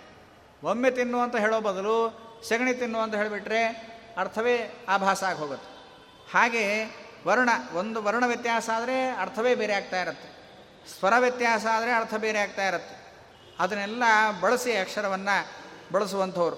ಒಮ್ಮೆ 0.67 0.91
ತಿನ್ನು 0.91 1.19
ಅಂತ 1.19 1.35
ಹೇಳೋ 1.35 1.61
ಬದಲು 1.61 1.95
ಸೆಗಣಿ 2.49 2.73
ತಿನ್ನು 2.73 2.99
ಅಂತ 2.99 3.15
ಹೇಳಿಬಿಟ್ರೆ 3.15 3.61
ಅರ್ಥವೇ 4.17 4.55
ಆಭಾಸ 4.89 5.23
ಆಗಿ 5.23 5.39
ಹೋಗುತ್ತೆ 5.39 5.69
ಹಾಗೆ 6.31 6.63
ವರ್ಣ, 7.27 7.49
ಒಂದು 7.73 8.03
ವರ್ಣ 8.03 8.25
ವ್ಯತ್ಯಾಸ 8.25 8.69
ಆದರೆ 8.75 8.97
ಅರ್ಥವೇ 9.15 9.55
ಬೇರೆ 9.55 9.73
ಆಗ್ತಾ 9.73 10.01
ಇರುತ್ತೆ. 10.01 10.29
ಸ್ವರ 10.89 11.13
ವ್ಯತ್ಯಾಸ 11.17 11.65
ಆದರೆ 11.65 11.91
ಅರ್ಥ 11.91 12.13
ಬೇರೆ 12.15 12.39
ಆಗ್ತಾ 12.39 12.67
ಇರುತ್ತೆ. 12.67 12.95
ಅದನ್ನೆಲ್ಲ 13.59 14.03
ಬಳಸಿ 14.41 14.71
ಅಕ್ಷರವನ್ನು 14.77 15.35
ಬಳಸುವಂಥವ್ರು. 15.91 16.57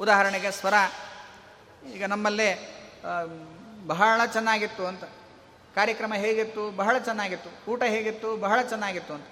ಉದಾಹರಣೆಗೆ 0.00 0.50
ಸ್ವರ, 0.50 0.74
ಈಗ 1.94 2.04
ನಮ್ಮಲ್ಲೇ 2.04 2.50
ಬಹಳ 3.86 4.20
ಚೆನ್ನಾಗಿತ್ತು 4.26 4.86
ಅಂತ. 4.86 5.04
ಕಾರ್ಯಕ್ರಮ 5.74 6.14
ಹೇಗಿತ್ತು? 6.14 6.70
ಬಹಳ 6.70 6.98
ಚೆನ್ನಾಗಿತ್ತು. 6.98 7.50
ಊಟ 7.70 7.82
ಹೇಗಿತ್ತು? 7.82 8.36
ಬಹಳ 8.36 8.58
ಚೆನ್ನಾಗಿತ್ತು 8.62 9.14
ಅಂತ. 9.14 9.26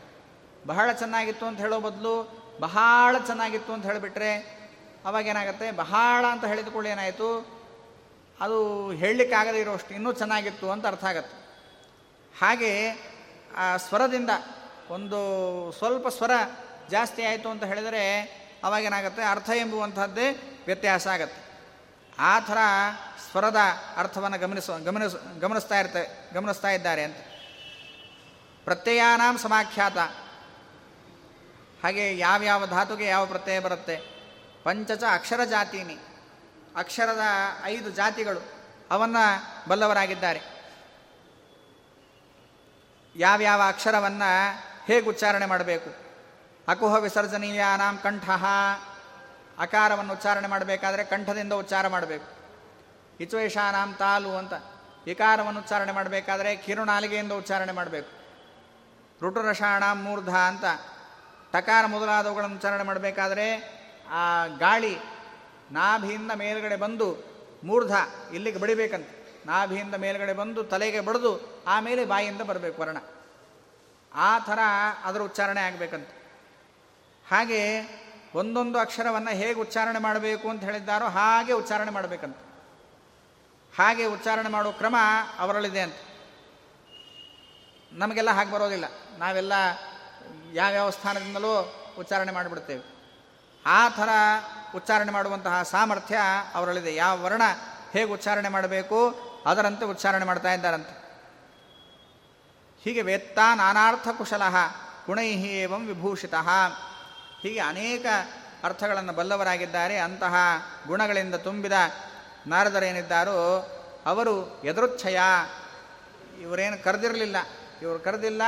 ಬಹಳ 0.67 0.93
ಚೆನ್ನಾಗಿತ್ತು 0.93 1.45
ಅಂತ 1.47 1.59
ಹೇಳೋ 1.61 1.81
ಬದಲು 1.81 2.15
ಬಹಳ 2.61 3.19
ಚೆನ್ನಾಗಿತ್ತು 3.27 3.73
ಅಂತ 3.73 3.85
ಹೇಳಿಬಿಟ್ರೆ 3.87 4.62
ಅವಾಗ 5.05 5.27
ಏನಾಗುತ್ತೆ? 5.27 5.71
ಬಹಳ 5.71 6.27
ಅಂತ 6.27 6.45
ಹೇಳಿದ 6.45 6.87
ಏನಾಯಿತು? 6.87 7.63
ಅದು 8.41 8.91
ಹೇಳಲಿಕ್ಕಾಗದೇ 8.93 9.61
ಇರೋಷ್ಟು 9.61 9.95
ಇನ್ನೂ 9.95 10.13
ಚೆನ್ನಾಗಿತ್ತು 10.13 10.71
ಅಂತ 10.71 10.87
ಅರ್ಥ 10.87 11.05
ಆಗತ್ತೆ. 11.05 11.43
ಹಾಗೆ 12.39 12.91
ಆ 13.57 13.77
ಸ್ವರದಿಂದ 13.77 14.31
ಒಂದು 14.91 15.73
ಸ್ವಲ್ಪ 15.73 16.09
ಸ್ವರ 16.09 16.31
ಜಾಸ್ತಿ 16.91 17.25
ಆಯಿತು 17.25 17.49
ಅಂತ 17.49 17.65
ಹೇಳಿದರೆ 17.65 18.23
ಅವಾಗೇನಾಗುತ್ತೆ 18.65 19.23
ಅರ್ಥ 19.23 19.51
ಎಂಬುವಂಥದ್ದೇ 19.51 20.59
ವ್ಯತ್ಯಾಸ 20.67 21.07
ಆಗತ್ತೆ. 21.07 21.43
ಆ 22.19 22.41
ಥರ 22.41 22.59
ಸ್ವರದ 23.31 23.57
ಅರ್ಥವನ್ನು 23.97 24.39
ಗಮನಿಸ 24.39 24.71
ಗಮನಿಸ, 24.71 25.15
ಗಮನಿಸ್ತಾ 25.41 25.81
ಇರ್ತೆ, 25.81 26.35
ಗಮನಿಸ್ತಾ 26.35 26.71
ಇದ್ದಾರೆ 26.71 27.03
ಅಂತ. 27.03 27.17
ಪ್ರತ್ಯಯಾನಾಂ 28.65 29.39
ಸಮಾಖ್ಯಾತ. 29.39 29.99
ಹಾಗೆ 31.85 32.19
ಯಾವ್ಯಾವ 32.19 32.67
ಧಾತುಗೆ 32.67 33.05
ಯಾವ 33.05 33.27
ಪ್ರತ್ಯಯ 33.27 33.61
ಬರುತ್ತೆ? 33.61 34.12
ಪಂಚಚ 34.63 35.03
ಅಕ್ಷರ 35.13 35.45
ಜಾತೀನಿ. 35.45 35.97
ಅಕ್ಷರದ 36.77 37.21
ಐದು 37.65 37.91
ಜಾತಿಗಳು 37.91 38.41
ಅವನ್ನು 38.91 39.69
ಬಲ್ಲವರಾಗಿದ್ದಾರೆ. 39.69 40.41
ಯಾವ್ಯಾವ 43.17 43.63
ಅಕ್ಷರವನ್ನು 43.69 44.59
ಹೇಗೆ 44.87 45.09
ಉಚ್ಚಾರಣೆ 45.09 45.47
ಮಾಡಬೇಕು? 45.47 45.91
ಅಕುಹ 46.69 46.95
ವಿಸರ್ಜನೀಯಾನಾಂ 46.95 47.99
ಕಂಠ. 47.99 48.31
ಅಕಾರವನ್ನು 49.59 50.13
ಉಚ್ಚಾರಣೆ 50.13 50.49
ಮಾಡಬೇಕಾದ್ರೆ 50.49 51.05
ಕಂಠದಿಂದ 51.05 51.53
ಉಚ್ಚಾರ 51.53 51.89
ಮಾಡಬೇಕು. 51.89 52.27
ಇಚ್ವೇಶಾನಾಂ 53.21 53.95
ತಾಲು 53.95 54.31
ಅಂತ 54.31 54.53
ವಿಕಾರವನ್ನು 55.05 55.61
ಉಚ್ಚಾರಣೆ 55.61 55.93
ಮಾಡಬೇಕಾದ್ರೆ 55.93 56.57
ಕಿರುನಾಲಿಗೆಯಿಂದ 56.57 57.33
ಉಚ್ಚಾರಣೆ 57.33 57.73
ಮಾಡಬೇಕು. 57.73 58.23
ಋಟುರಷಾಣಾಂ 59.27 60.03
ಮೂರ್ಧ 60.03 60.29
ಅಂತ 60.29 60.65
ಟಕಾರ 61.53 61.87
ಮೊದಲಾದವುಗಳನ್ನು 61.87 62.57
ಉಚ್ಚಾರಣೆ 62.57 62.83
ಮಾಡಬೇಕಾದ್ರೆ 62.83 63.82
ಆ 64.13 64.47
ಗಾಳಿ 64.47 64.99
ನಾಭಿಯಿಂದ 65.71 66.33
ಮೇಲ್ಗಡೆ 66.33 66.77
ಬಂದು 66.77 67.17
ಮೂರ್ಧ 67.65 67.93
ಇಲ್ಲಿಗೆ 68.33 68.59
ಬಡಿಬೇಕಂತ. 68.59 69.09
ನಾಭಿಯಿಂದ 69.47 69.95
ಮೇಲ್ಗಡೆ 69.95 70.33
ಬಂದು 70.33 70.65
ತಲೆಗೆ 70.65 71.01
ಬಡಿದು 71.01 71.63
ಆಮೇಲೆ 71.67 72.05
ಬಾಯಿಯಿಂದ 72.05 72.41
ಬರಬೇಕು 72.41 72.83
ವರ್ಣ. 72.83 72.97
ಆ 74.15 74.39
ಥರ 74.39 74.59
ಅದರ 75.05 75.21
ಉಚ್ಚಾರಣೆ 75.21 75.61
ಆಗಬೇಕಂತ. 75.61 76.09
ಹಾಗೆ 77.31 77.63
ಒಂದೊಂದು 78.35 78.79
ಅಕ್ಷರವನ್ನು 78.79 79.31
ಹೇಗೆ 79.31 79.61
ಉಚ್ಚಾರಣೆ 79.61 79.99
ಮಾಡಬೇಕು 79.99 80.49
ಅಂತ 80.49 80.65
ಹೇಳಿದ್ದಾರೋ 80.65 81.05
ಹಾಗೆ 81.05 81.53
ಉಚ್ಚಾರಣೆ 81.53 81.91
ಮಾಡಬೇಕಂತ. 81.91 82.37
ಹಾಗೆ 83.79 84.05
ಉಚ್ಚಾರಣೆ 84.05 84.49
ಮಾಡೋ 84.49 84.73
ಕ್ರಮ 84.73 84.97
ಅವರಲ್ಲಿದೆ 85.39 85.81
ಅಂತ. 85.81 85.95
ನಮಗೆಲ್ಲ 87.93 88.31
ಹಾಗೆ 88.31 88.51
ಬರೋದಿಲ್ಲ. 88.51 88.85
ನಾವೆಲ್ಲ 89.19 89.53
ಯಾವ್ಯಾವ 90.53 90.91
ಸ್ಥಾನದಿಂದಲೂ 90.91 91.75
ಉಚ್ಚಾರಣೆ 91.99 92.33
ಮಾಡಿಬಿಡ್ತೇವೆ. 92.33 93.02
ಆ 93.67 93.89
ಥರ 93.89 94.09
ಉಚ್ಚಾರಣೆ 94.75 95.13
ಮಾಡುವಂತಹ 95.13 95.63
ಸಾಮರ್ಥ್ಯ 95.63 96.19
ಅವರಲ್ಲಿದೆ. 96.55 96.95
ಯಾವ 96.95 97.23
ವರ್ಣ 97.23 97.43
ಹೇಗೆ 97.93 98.13
ಉಚ್ಚಾರಣೆ 98.13 98.49
ಮಾಡಬೇಕು, 98.49 99.15
ಅದರಂತೆ 99.47 99.85
ಉಚ್ಚಾರಣೆ 99.85 100.25
ಮಾಡ್ತಾ 100.25 100.53
ಇದ್ದಾರಂತೆ. 100.53 101.03
ಹೀಗೆ 102.85 103.03
ವೇತ್ತ 103.03 103.39
ನಾನಾರ್ಥ 103.55 104.09
ಕುಶಲ 104.19 104.43
ಗುಣೈಹಿ 105.07 105.49
ಏವಂ 105.49 105.87
ವಿಭೂಷಿತ. 105.87 106.35
ಹೀಗೆ 107.43 107.61
ಅನೇಕ 107.61 108.07
ಅರ್ಥಗಳನ್ನು 108.65 109.13
ಬಲ್ಲವರಾಗಿದ್ದಾರೆ. 109.13 109.99
ಅಂತಹ 109.99 110.35
ಗುಣಗಳಿಂದ 110.87 111.35
ತುಂಬಿದ 111.35 111.73
ನಾರದರೇನಿದ್ದಾರೋ 112.47 113.69
ಅವರು 114.07 114.63
ಎದುರುಚ್ಛಯ 114.65 115.19
ಇವರೇನು 116.41 116.85
ಕರೆದಿರಲಿಲ್ಲ. 116.85 117.37
ಇವರು 117.83 117.99
ಕರೆದಿಲ್ಲ 117.99 118.43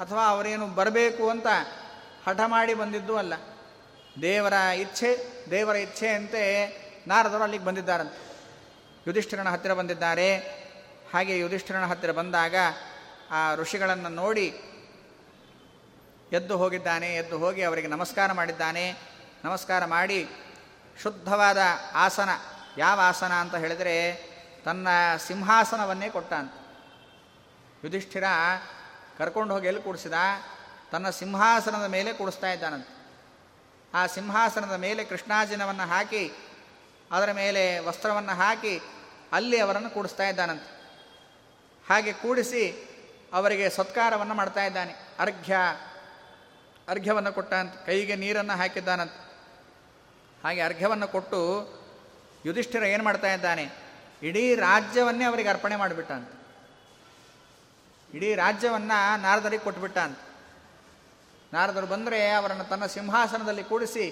ಅಥವಾ 0.00 0.26
ಅವರೇನು 0.26 0.66
ಬರಬೇಕು 0.66 1.30
ಅಂತ 1.30 1.46
ಹಠ 2.28 2.40
ಮಾಡಿ 2.46 2.74
ಬಂದಿದ್ದು 2.74 3.16
ಅಲ್ಲ. 3.16 3.34
ದೇವರ 4.22 4.52
ಇಚ್ಛೆ, 4.52 5.18
ದೇವರ 5.50 5.76
ಇಚ್ಛೆಯಂತೆ 5.76 6.42
ನಾರದರು 7.06 7.42
ಅಲ್ಲಿಗೆ 7.42 7.64
ಬಂದಿದ್ದಾರಂತೆ 7.64 8.24
ಯುಧಿಷ್ಠಿರನ 9.06 9.48
ಹತ್ತಿರ 9.48 9.74
ಬಂದಿದ್ದಾರೆ. 9.74 10.36
ಹಾಗೆ 11.14 11.38
ಯುಧಿಷ್ಠಿರನ 11.38 11.86
ಹತ್ತಿರ 11.86 12.12
ಬಂದಾಗ 12.12 12.54
ಆ 13.30 13.54
ಋಷಿಗಳನ್ನು 13.54 14.08
ನೋಡಿ 14.08 14.46
ಎದ್ದು 16.32 16.56
ಹೋಗಿದ್ದಾನೆ, 16.56 17.14
ಎದ್ದು 17.14 17.38
ಹೋಗಿ 17.38 17.62
ಅವರಿಗೆ 17.62 17.86
ನಮಸ್ಕಾರ 17.86 18.32
ಮಾಡಿದ್ದಾನೆ. 18.32 18.94
ನಮಸ್ಕಾರ 19.44 19.84
ಮಾಡಿ 19.84 20.28
ಶುದ್ಧವಾದ 21.02 21.58
ಆಸನ, 21.94 22.28
ಯಾವ 22.78 23.00
ಆಸನ 23.02 23.32
ಅಂತ 23.32 23.54
ಹೇಳಿದರೆ 23.54 23.96
ತನ್ನ 24.64 24.88
ಸಿಂಹಾಸನವನ್ನೇ 25.26 26.08
ಕೊಟ್ಟ 26.08 26.32
ಅಂತ. 26.32 26.52
ಯುಧಿಷ್ಠಿರ 27.84 28.24
ಕರ್ಕೊಂಡು 29.18 29.54
ಹೋಗಿ 29.54 29.66
ಎಲ್ಲಿ 29.66 29.82
ಕೂಡಿಸಿದ? 29.82 30.12
ತನ್ನ 30.92 31.10
ಸಿಂಹಾಸನದ 31.10 31.84
ಮೇಲೆ 31.84 32.12
ಕೂಡಿಸ್ತಾ 32.12 32.52
ಇದ್ದಾನಂತ. 32.52 32.88
ಆ 33.94 34.06
ಸಿಂಹಾಸನದ 34.06 34.72
ಮೇಲೆ 34.72 35.04
ಕೃಷ್ಣಾಜಿನವನ್ನು 35.04 35.88
ಹಾಕಿ, 35.88 36.32
ಅದರ 37.12 37.32
ಮೇಲೆ 37.32 37.78
ವಸ್ತ್ರವನ್ನು 37.78 38.32
ಹಾಕಿ 38.32 38.80
ಅಲ್ಲಿ 39.32 39.58
ಅವರನ್ನು 39.58 39.90
ಕೂಡಿಸ್ತಾ 39.90 40.28
ಇದ್ದಾನಂತೆ. 40.28 40.68
ಹಾಗೆ 41.88 42.12
ಕೂಡಿಸಿ 42.12 42.64
ಅವರಿಗೆ 43.32 43.70
ಸತ್ಕಾರವನ್ನು 43.70 44.34
ಮಾಡ್ತಾ 44.34 44.64
ಇದ್ದಾನೆ. 44.64 44.94
ಅರ್ಘ್ಯ, 45.18 45.56
ಅರ್ಘ್ಯವನ್ನು 46.88 47.32
ಕೊಟ್ಟಂತೆ 47.32 47.86
ಕೈಗೆ 47.86 48.16
ನೀರನ್ನು 48.16 48.52
ಹಾಕಿದ್ದಾನಂತೆ. 48.52 49.24
ಹಾಗೆ 50.44 50.60
ಅರ್ಘ್ಯವನ್ನು 50.60 51.08
ಕೊಟ್ಟು 51.08 51.40
ಯುಧಿಷ್ಠಿರ 52.46 52.82
ಏನು 52.82 53.04
ಮಾಡ್ತಾ 53.04 53.32
ಇದ್ದಾನೆ? 53.32 53.84
ಇಡೀ 54.22 54.54
ರಾಜ್ಯವನ್ನೇ 54.54 55.24
ಅವರಿಗೆ 55.24 55.48
ಅರ್ಪಣೆ 55.48 55.76
ಮಾಡಿಬಿಟ್ಟಂತೆ 55.76 56.44
ಇಡೀ 58.16 58.34
ರಾಜ್ಯವನ್ನು 58.34 59.20
ನಾರದರಿಗೆ 59.20 59.64
ಕೊಟ್ಬಿಟ್ಟ 59.64 59.98
ಅಂತ 59.98 60.18
ನಾರದರು 61.54 61.86
ಬಂದರೆ 61.86 62.20
ಅವರನ್ನು 62.30 62.64
ತನ್ನ 62.64 62.86
ಸಿಂಹಾಸನದಲ್ಲಿ 62.86 63.64
ಕೂಡಿಸಿ 63.64 64.04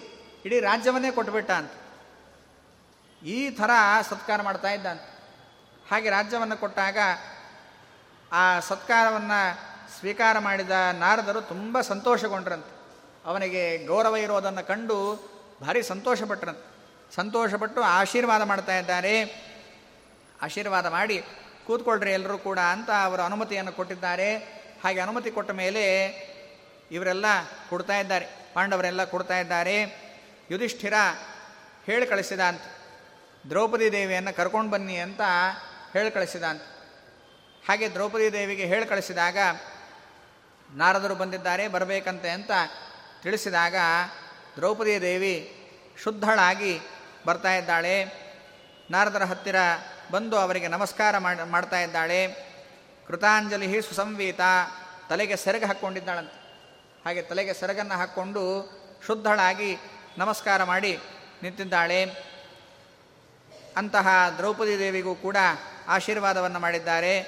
ಇಡೀ 0.44 0.56
ರಾಜ್ಯವನ್ನೇ 0.60 1.10
ಕೊಟ್ಟುಬಿಟ್ಟ 1.10 1.50
ಅಂತ 1.50 1.72
ಈ 3.22 3.50
ಥರ 3.50 3.70
ಸತ್ಕಾರ 4.08 4.42
ಮಾಡ್ತಾ 4.42 4.70
ಇದ್ದಂತ. 4.70 5.02
ಹಾಗೆ 5.90 6.08
ರಾಜ್ಯವನ್ನು 6.10 6.56
ಕೊಟ್ಟಾಗ 6.56 6.98
ಆ 8.32 8.60
ಸತ್ಕಾರವನ್ನು 8.60 9.40
ಸ್ವೀಕಾರ 9.98 10.38
ಮಾಡಿದ 10.38 10.70
ನಾರದರು 10.98 11.40
ತುಂಬ 11.40 11.80
ಸಂತೋಷಗೊಂಡ್ರಂತೆ. 11.80 12.72
ಅವನಿಗೆ 13.24 13.62
ಗೌರವ 13.86 14.16
ಇರೋದನ್ನು 14.16 14.62
ಕಂಡು 14.66 14.98
ಭಾರಿ 15.62 15.82
ಸಂತೋಷಪಟ್ಟರಂತೆ 15.82 16.64
ಸಂತೋಷಪಟ್ಟು 17.14 17.80
ಆಶೀರ್ವಾದ 17.82 18.42
ಮಾಡ್ತಾ 18.42 18.74
ಇದ್ದಾರೆ. 18.78 19.14
ಆಶೀರ್ವಾದ 20.42 20.86
ಮಾಡಿ 20.86 21.16
ಕೂತ್ಕೊಳ್ರಿ 21.66 22.12
ಎಲ್ಲರೂ 22.12 22.38
ಕೂಡ 22.38 22.58
ಅಂತ 22.58 22.90
ಅವರು 23.04 23.22
ಅನುಮತಿಯನ್ನು 23.22 23.72
ಕೊಟ್ಟಿದ್ದಾರೆ. 23.72 24.30
ಹಾಗೆ 24.84 25.00
ಅನುಮತಿ 25.00 25.30
ಕೊಟ್ಟ 25.30 25.50
ಮೇಲೆ 25.50 25.82
ಇವರೆಲ್ಲ 26.92 27.26
ಕೊಡ್ತಾ 27.68 27.98
ಇದ್ದಾರೆ. 27.98 28.26
ಪಾಂಡವರೆಲ್ಲ 28.54 29.04
ಕೊಡ್ತಾ 29.04 29.38
ಇದ್ದಾರೆ. 29.38 29.82
ಯುಧಿಷ್ಠಿರ 30.50 30.94
ಹೇಳಿ 31.86 32.06
ಕಳಿಸಿದ 32.06 32.40
ಅಂತ 32.40 32.62
ದ್ರೌಪದಿ 33.48 33.92
ದೇವಿಯನ್ನು 33.92 34.36
ಕರ್ಕೊಂಡು 34.36 34.70
ಬನ್ನಿ 34.70 34.96
ಅಂತ 34.96 35.20
ಹೇಳಿ 35.92 36.10
ಕಳಿಸಿದ 36.10 36.42
ಅಂತ 36.42 36.62
ಹಾಗೆ 37.68 37.88
ದ್ರೌಪದಿ 37.88 38.32
ದೇವಿಗೆ 38.32 38.64
ಹೇಳಿ 38.64 38.86
ಕಳಿಸಿದಾಗ 38.86 39.38
ನಾರದರು 40.74 41.14
ಬಂದಿದ್ದಾರೆ, 41.14 41.68
ಬರಬೇಕಂತೆ 41.68 42.30
ಅಂತ 42.30 42.50
ತಿಳಿಸಿದಾಗ 43.22 43.74
ದ್ರೌಪದಿ 44.56 45.00
ದೇವಿ 45.00 45.34
ಶುದ್ಧಳಾಗಿ 46.02 46.80
ಬರ್ತಾ 47.26 47.54
ಇದ್ದಾಳೆ. 47.54 48.04
ನಾರದರ 48.90 49.22
ಹತ್ತಿರ 49.22 49.56
ಬಂದು 50.10 50.36
ಅವರಿಗೆ 50.36 50.68
ನಮಸ್ಕಾರ 50.68 51.18
ಮಾಡ್ತಾ 51.44 51.80
ಇದ್ದಾಳೆ. 51.80 52.26
ಕೃತಾಂಜಲಿ 53.08 53.82
ಸುಸಂವೀತ, 53.82 54.40
ತಲೆಗೆ 55.08 55.36
ಸೆರಗು 55.36 55.66
ಹಾಕ್ಕೊಂಡಿದ್ದಾಳಂತೆ 55.66 56.41
ಹಾಗೆ 57.04 57.22
ತಲೆಗೆ 57.22 57.54
ಸೆರಗನ್ನು 57.54 57.94
ಹಾಕ್ಕೊಂಡು 57.94 58.42
ಶುದ್ಧಳಾಗಿ 59.06 59.76
ನಮಸ್ಕಾರ 60.18 60.64
ಮಾಡಿ 60.64 60.98
ನಿಂತಿದ್ದಾಳೆ. 61.42 62.04
ಅಂತಹ 63.76 64.08
ದ್ರೌಪದಿ 64.36 64.78
ದೇವಿಗೂ 64.78 65.14
ಕೂಡ 65.14 65.36
ಆಶೀರ್ವಾದವನ್ನು 65.88 66.58
ಮಾಡಿದ್ದಾರೆ. 66.58 67.20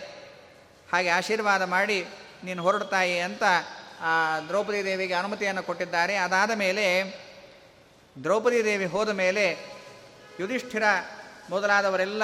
ಹಾಗೆ 0.93 1.09
ಆಶೀರ್ವಾದ 1.09 1.63
ಮಾಡಿ 1.63 2.07
ನೀನು 2.45 2.63
ಹೊರಡ್ತಾಯಿ 2.63 3.19
ಅಂತ 3.19 3.43
ಆ 4.01 4.41
ದ್ರೌಪದಿ 4.41 4.85
ದೇವಿಗೆ 4.85 5.15
ಅನುಮತಿಯನ್ನು 5.15 5.63
ಕೊಟ್ಟಿದ್ದಾರೆ. 5.63 6.17
ಅದಾದ 6.17 6.51
ಮೇಲೆ 6.51 7.15
ದ್ರೌಪದಿ 8.23 8.65
ದೇವಿ 8.65 8.87
ಹೋದ 8.87 9.09
ಮೇಲೆ 9.09 9.59
ಯುಧಿಷ್ಠಿರ 10.41 10.83
ಮೊದಲಾದವರೆಲ್ಲ 11.51 12.23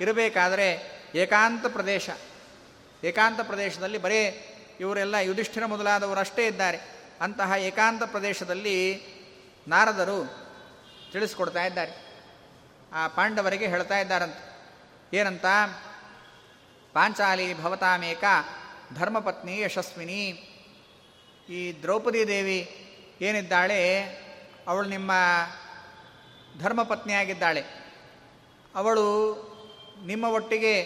ಇರಬೇಕಾದರೆ 0.00 1.00
ಏಕಾಂತ 1.14 1.66
ಪ್ರದೇಶ, 1.66 2.10
ಏಕಾಂತ 3.04 3.40
ಪ್ರದೇಶದಲ್ಲಿ 3.40 3.98
ಬರೀ 3.98 4.48
ಇವರೆಲ್ಲ 4.82 5.14
ಯುಧಿಷ್ಠಿರ 5.14 5.66
ಮೊದಲಾದವರು 5.66 6.20
ಅಷ್ಟೇ 6.20 6.46
ಇದ್ದಾರೆ. 6.46 6.78
ಅಂತಹ 7.20 7.52
ಏಕಾಂತ 7.58 8.02
ಪ್ರದೇಶದಲ್ಲಿ 8.02 9.02
ನಾರದರು 9.68 10.48
ತಿಳಿಸ್ಕೊಡ್ತಾ 11.12 11.64
ಇದ್ದಾರೆ. 11.64 11.92
ಆ 12.92 13.08
ಪಾಂಡವರಿಗೆ 13.08 13.66
ಹೇಳ್ತಾ 13.66 13.98
ಇದ್ದಾರಂತ. 13.98 14.36
ಏನಂತ? 15.14 15.46
ಪಾಂಚಾಲಿ 16.92 17.62
ಭವತಾಮೇಕ, 17.62 18.24
ಧರ್ಮಪತ್ನಿ 18.94 19.60
ಯಶಸ್ವಿನಿ, 19.60 20.24
ಈ 21.48 21.82
ದ್ರೌಪದಿ 21.82 22.28
ದೇವಿ 22.28 22.88
ಏನಿದ್ದಾಳೆ? 23.20 24.02
ಅವಳು 24.68 24.88
ನಿಮ್ಮ 24.88 25.12
ಧರ್ಮಪತ್ನಿಯಾಗಿದ್ದಾಳೆ. 26.58 27.64
ಅವಳು 28.74 29.06
ನಿಮ್ಮ 30.06 30.24
ಒಟ್ಟಿಗೆ 30.24 30.80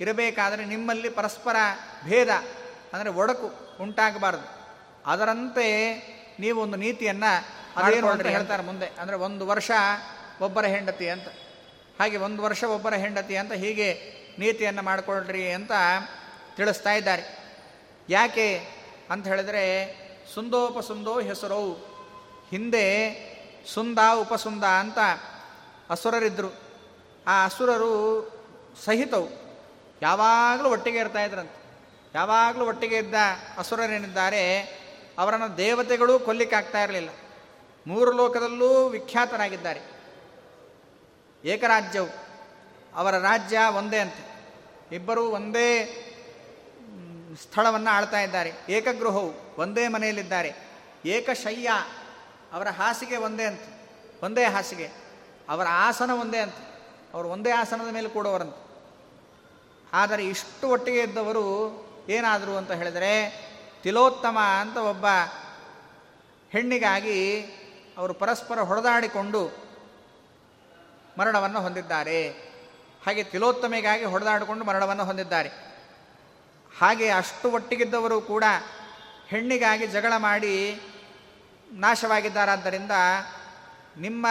ಇರಬೇಕಾದರೆ 0.00 0.64
ನಿಮ್ಮಲ್ಲಿ 0.64 1.08
ಪರಸ್ಪರ 1.08 1.56
ಭೇದ 2.04 2.28
ಅಂದರೆ 2.92 3.10
ಒಡಕು 3.10 3.78
ಉಂಟಾಗಬಾರದು. 3.80 4.60
ಅದರಂತೆ 5.06 5.94
ನೀವು 6.40 6.62
ಒಂದು 6.62 6.76
ನೀತಿಯನ್ನು 6.76 7.44
ಅದೇನು 7.76 8.08
ಅಂತ. 8.08 8.26
ಹೇಳ್ತಾರೆ 8.26 8.62
ಮುಂದೆ. 8.62 8.86
ಅಂದರೆ 8.86 9.16
ಒಂದು 9.16 9.46
ವರ್ಷ 9.46 9.70
ಒಬ್ಬರ 10.40 10.64
ಹೆಂಡತಿ 10.64 11.08
ಅಂತ. 11.08 11.28
ಹಾಗೆ 12.00 12.16
ಒಂದು 12.16 12.42
ವರ್ಷ 12.42 12.64
ಒಬ್ಬರ 12.64 12.94
ಹೆಂಡತಿ 12.94 13.36
ಅಂತ 13.36 13.52
ಹೀಗೆ 13.52 14.20
ನೀತಿಯನ್ನು 14.38 14.82
ಮಾಡಿಕೊಳ್ಳ್ರಿ 14.82 15.52
ಅಂತ 15.52 15.72
ತಿಳಿಸ್ತಾ 16.56 16.92
ಇದ್ದಾರೆ. 16.92 17.40
ಯಾಕೆ 18.08 18.66
ಅಂತ 19.10 19.26
ಹೇಳಿದರೆ 19.26 19.94
ಸುಂದೋಪಸುಂದೋ 20.34 21.20
ಹೆಸರು 21.20 21.90
ಹಿಂದೆ 22.50 22.86
ಸುಂದ 23.74 23.98
ಉಪಸುಂದ 24.14 24.64
ಅಂತ 24.64 24.98
ಅಸುರರಿದ್ದರು 25.90 26.54
ಆ 27.26 27.44
ಅಸುರರು 27.44 27.92
ಸಹಿತವು. 28.84 29.28
ಯಾವಾಗಲೂ 30.02 30.70
ಒಟ್ಟಿಗೆ 30.70 30.98
ಇರ್ತಾ 30.98 31.22
ಇದ್ರಂತೆ. 31.22 31.59
ಯಾವಾಗಲೂ 32.14 32.66
ಒಟ್ಟಿಗೆ 32.66 32.96
ಇದ್ದ 32.96 33.14
ಅಸುರರೇನಿದ್ದಾರೆ, 33.58 34.62
ಅವರನ್ನು 35.18 35.56
ದೇವತೆಗಳು 35.56 36.18
ಕೊಲ್ಲಿಕ್ಕಾಗ್ತಾ 36.18 36.82
ಇರಲಿಲ್ಲ. 36.82 37.10
ಮೂರು 37.86 38.12
ಲೋಕದಲ್ಲೂ 38.12 38.88
ವಿಖ್ಯಾತರಾಗಿದ್ದಾರೆ. 38.88 39.80
ಏಕರಾಜ್ಯವು, 41.44 42.08
ಅವರ 42.94 43.18
ರಾಜ್ಯ 43.18 43.58
ಒಂದೇ 43.76 43.98
ಅಂತೆ. 43.98 44.30
ಇಬ್ಬರೂ 44.94 45.24
ಒಂದೇ 45.24 45.84
ಸ್ಥಳವನ್ನು 47.42 47.90
ಆಳ್ತಾ 47.90 48.20
ಇದ್ದಾರೆ. 48.20 48.52
ಏಕಗೃಹವು 48.68 49.32
ಒಂದೇ 49.58 49.88
ಮನೆಯಲ್ಲಿದ್ದಾರೆ. 49.88 50.54
ಏಕಶಯ್ಯ, 51.04 51.70
ಅವರ 52.52 52.68
ಹಾಸಿಗೆ 52.68 53.16
ಒಂದೇ 53.16 53.44
ಅಂತ. 53.44 53.60
ಒಂದೇ 54.22 54.44
ಹಾಸಿಗೆ. 54.44 54.90
ಅವರ 55.48 55.66
ಆಸನ 55.70 56.10
ಒಂದೇ 56.10 56.38
ಅಂತ. 56.38 56.54
ಅವರು 57.14 57.28
ಒಂದೇ 57.28 57.50
ಆಸನದ 57.50 57.92
ಮೇಲೆ 57.92 58.08
ಕೂಡವರಂತೆ. 58.08 58.70
ಆದರೆ 59.92 60.26
ಇಷ್ಟು 60.26 60.68
ಒಟ್ಟಿಗೆ 60.68 61.00
ಇದ್ದವರು 61.00 61.89
ಏನಾದರು 62.10 62.52
ಅಂತ 62.56 62.72
ಹೇಳಿದರೆ, 62.72 63.12
ತಿಲೋತ್ತಮ 63.82 64.38
ಅಂತ 64.60 64.76
ಒಬ್ಬ 64.92 65.06
ಹೆಣ್ಣಿಗಾಗಿ 66.52 67.18
ಅವರು 67.98 68.12
ಪರಸ್ಪರ 68.14 68.58
ಹೊಡೆದಾಡಿಕೊಂಡು 68.60 69.42
ಮರಣವನ್ನು 71.18 71.60
ಹೊಂದಿದ್ದಾರೆ. 71.60 72.20
ಹಾಗೆ 73.06 73.22
ತಿಲೋತ್ತಮೆಗಾಗಿ 73.22 74.04
ಹೊಡೆದಾಡಿಕೊಂಡು 74.04 74.64
ಮರಣವನ್ನು 74.64 75.04
ಹೊಂದಿದ್ದಾರೆ. 75.04 75.50
ಹಾಗೆ 76.72 77.06
ಅಷ್ಟು 77.10 77.46
ಒಟ್ಟಿಗಿದ್ದವರು 77.50 78.16
ಕೂಡ 78.20 78.44
ಹೆಣ್ಣಿಗಾಗಿ 79.28 79.86
ಜಗಳ 79.86 80.14
ಮಾಡಿ 80.16 80.54
ನಾಶವಾಗಿದ್ದಾರಾದ್ದರಿಂದ 81.72 82.94
ನಿಮ್ಮ 83.96 84.26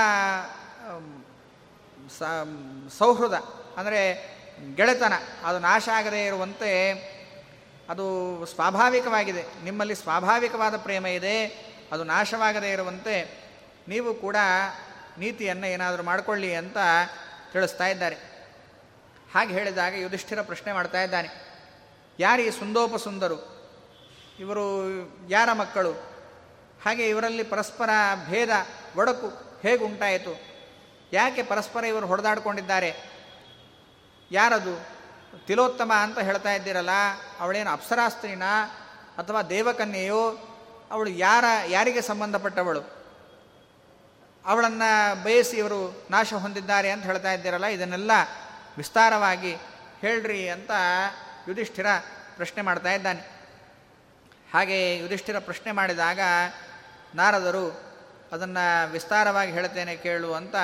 ಸೌಹೃದ, 2.98 3.36
ಅಂದರೆ 3.78 4.02
ಗೆಳೆತನ, 4.76 5.14
ಅದು 5.46 5.60
ನಾಶ 5.60 5.86
ಆಗದೇ 5.96 6.22
ಇರುವಂತೆ 6.26 6.72
ಅದು 7.90 8.46
ಸ್ವಾಭಾವಿಕವಾಗಿದೆ. 8.46 9.46
ನಿಮ್ಮಲ್ಲಿ 9.64 9.96
ಸ್ವಾಭಾವಿಕವಾದ 9.96 10.78
ಪ್ರೇಮ 10.78 11.08
ಇದೆ, 11.08 11.46
ಅದು 11.92 12.04
ನಾಶವಾಗದೇ 12.04 12.72
ಇರುವಂತೆ 12.72 13.38
ನೀವು 13.88 14.14
ಕೂಡ 14.14 14.36
ನೀತಿಯನ್ನು 15.18 15.68
ಏನಾದರೂ 15.68 16.04
ಮಾಡಿಕೊಳ್ಳಿ 16.04 16.56
ಅಂತ 16.56 16.78
ತಿಳಿಸ್ತಾ 17.54 17.88
ಇದ್ದಾರೆ. 17.88 18.16
ಹಾಗೆ 19.36 19.54
ಹೇಳಿದಾಗ 19.54 19.94
ಯುಧಿಷ್ಠಿರ 19.94 20.42
ಪ್ರಶ್ನೆ 20.42 20.74
ಮಾಡ್ತಾ 20.74 21.02
ಇದ್ದಾನೆ. 21.02 21.30
ಯಾರು 22.20 22.42
ಈ 22.42 22.50
ಸುಂದೋಪ 22.50 22.96
ಸುಂದರು 22.96 23.60
ಇವರು 24.40 24.64
ಯಾರ 25.30 25.54
ಮಕ್ಕಳು? 25.54 25.92
ಹಾಗೆ 26.86 27.10
ಇವರಲ್ಲಿ 27.10 27.44
ಪರಸ್ಪರ 27.44 27.90
ಭೇದ, 28.30 28.50
ಒಡಕು 28.98 29.60
ಹೇಗೆ 29.62 29.84
ಉಂಟಾಯಿತು? 29.84 30.42
ಯಾಕೆ 31.14 31.44
ಪರಸ್ಪರ 31.44 31.84
ಇವರು 31.84 32.08
ಹೊಡೆದಾಡ್ಕೊಂಡಿದ್ದಾರೆ? 32.08 32.96
ಯಾರದು? 34.32 34.99
ತಿಲೋತ್ತಮ 35.48 35.92
ಅಂತ 35.94 36.20
ಹೇಳ್ತಾ 36.20 36.52
ಇದ್ದೀರಲ್ಲ, 36.54 36.90
ಅವಳೇನು 37.40 37.70
ಅಪ್ಸರಾಸ್ತ್ರೀನ 37.70 38.44
ಅಥವಾ 39.18 39.42
ದೇವಕನ್ಯೆಯೋ? 39.42 40.24
ಅವಳು 40.92 41.10
ಯಾರ, 41.10 41.46
ಯಾರಿಗೆ 41.68 42.02
ಸಂಬಂಧಪಟ್ಟವಳು? 42.02 42.82
ಅವಳನ್ನು 44.46 45.24
ಬಯಸಿ 45.24 45.58
ಇವರು 45.58 46.08
ನಾಶ 46.12 46.34
ಹೊಂದಿದ್ದಾರೆ 46.34 46.92
ಅಂತ 46.92 47.04
ಹೇಳ್ತಾ 47.04 47.32
ಇದ್ದೀರಲ್ಲ, 47.32 47.66
ಇದನ್ನೆಲ್ಲ 47.66 48.12
ವಿಸ್ತಾರವಾಗಿ 48.78 49.54
ಹೇಳ್ರಿ 50.00 50.50
ಅಂತ 50.50 50.72
ಯುಧಿಷ್ಠಿರ 51.48 51.86
ಪ್ರಶ್ನೆ 52.36 52.62
ಮಾಡ್ತಾ 52.62 52.92
ಇದ್ದಾನೆ. 52.92 53.22
ಹಾಗೆ 54.54 54.98
ಯುಧಿಷ್ಠಿರ 54.98 55.40
ಪ್ರಶ್ನೆ 55.40 55.72
ಮಾಡಿದಾಗ, 55.72 56.20
ನಾರದರು 57.16 57.66
ಅದನ್ನು 58.32 58.92
ವಿಸ್ತಾರವಾಗಿ 58.92 59.52
ಹೇಳ್ತೇನೆ 59.52 59.96
ಕೇಳು 59.96 60.34
ಅಂತ 60.34 60.56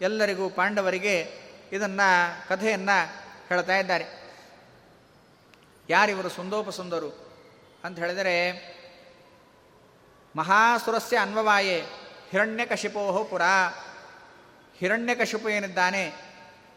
ಎಲ್ಲರಿಗೂ 0.00 0.48
ಪಾಂಡವರಿಗೆ 0.48 1.16
ಇದನ್ನು 1.72 2.08
ಕಥೆಯನ್ನು 2.48 3.25
ಹೇಳ್ತಾ 3.48 3.76
ಇದ್ದಾರೆ. 3.76 4.26
ಯಾರಿವರು 5.88 6.28
ಸುಂದೋಪಸುಂದರು? 6.28 7.26
ಅಂತ 7.84 7.98
ಹೇಳಿದರೆ, 7.98 8.52
ಮಹಾಸುರಸ್ಯ 10.36 11.18
ಅನ್ವವಾಯೇ, 11.18 11.84
ಹಿರಣ್ಯಕಶಿಪೋಹೋ 12.30 13.24
ಪುರ. 13.24 13.42
ಹಿರಣ್ಯಕಶಿಪು 14.76 15.48
ಏನಿದ್ದಾನೆ? 15.48 16.12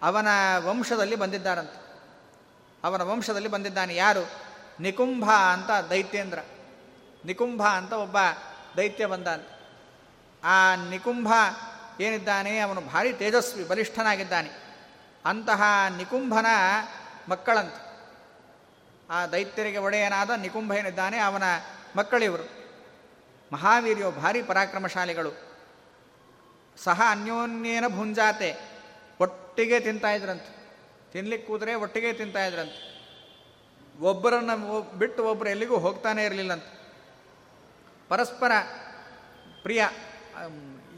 ಅವನ 0.03 0.27
ವಂಶದಲ್ಲಿ 0.57 1.15
ಬಂದಿದ್ದಾರಂತೆ. 1.15 2.01
ಅವನ 2.83 3.01
ವಂಶದಲ್ಲಿ 3.01 3.47
ಬಂದಿದ್ದಾನೆ 3.47 3.95
ಯಾರು? 3.95 4.29
ನಿಕುಂಭ 4.79 5.31
ಅಂತ 5.31 5.89
ದೈತ್ಯೇಂದ್ರ. 5.89 6.39
ನಿಕುಂಭ 7.25 7.63
ಅಂತ 7.63 7.93
ಒಬ್ಬ 7.93 8.17
ದೈತ್ಯ 8.77 9.05
ಬಂದ 9.05 9.27
ಆ 10.43 10.75
ನಿಕುಂಭ 10.89 11.33
ಏನಿದ್ದಾನೆ? 12.01 12.59
ಅವನು 12.59 12.81
ಭಾರಿ 12.81 13.13
ತೇಜಸ್ವಿ, 13.13 13.63
ಬಲಿಷ್ಠನಾಗಿದ್ದಾನೆ. 13.63 14.68
ಅಂತಹ 15.25 15.61
ನಿಕುಂಭನ 15.97 16.45
ಮಕ್ಕಳಂತ. 17.29 17.75
ಆ 19.09 19.25
ದೈತ್ಯರಿಗೆ 19.25 19.77
ಒಡೆಯನಾದ 19.77 20.29
ನಿಕುಂಭ 20.29 20.73
ಏನಿದ್ದಾನೆ, 20.73 21.17
ಅವನ 21.17 21.43
ಮಕ್ಕಳಿವರು 21.95 22.45
ಮಹಾವೀರ್ಯೋ 23.51 24.11
ಭಾರಿ 24.11 24.41
ಪರಾಕ್ರಮಶಾಲಿಗಳು. 24.41 25.31
ಸಹ 26.77 27.01
ಅನ್ಯೋನ್ಯೇನ 27.11 27.87
ಭುಂಜಾತೆ, 27.87 28.55
ಒಟ್ಟಿಗೆ 29.19 29.79
ತಿಂತಾಯಿದ್ರಂತೆ 29.79 30.51
ತಿನ್ಲಿಕ್ಕೆ 31.13 31.47
ಕೂದರೆ 31.47 31.73
ಒಟ್ಟಿಗೆ 31.73 32.13
ತಿಂತಾಯಿದ್ರಂತ 32.13 32.71
ಒಬ್ಬರನ್ನು 34.01 34.81
ಬಿಟ್ಟು 34.97 35.23
ಒಬ್ಬರು 35.23 35.49
ಎಲ್ಲಿಗೂ 35.49 35.77
ಹೋಗ್ತಾನೆ 35.77 36.25
ಇರಲಿಲ್ಲಂತ. 36.25 36.63
ಪರಸ್ಪರ 38.09 38.51
ಪ್ರಿಯ 39.61 39.87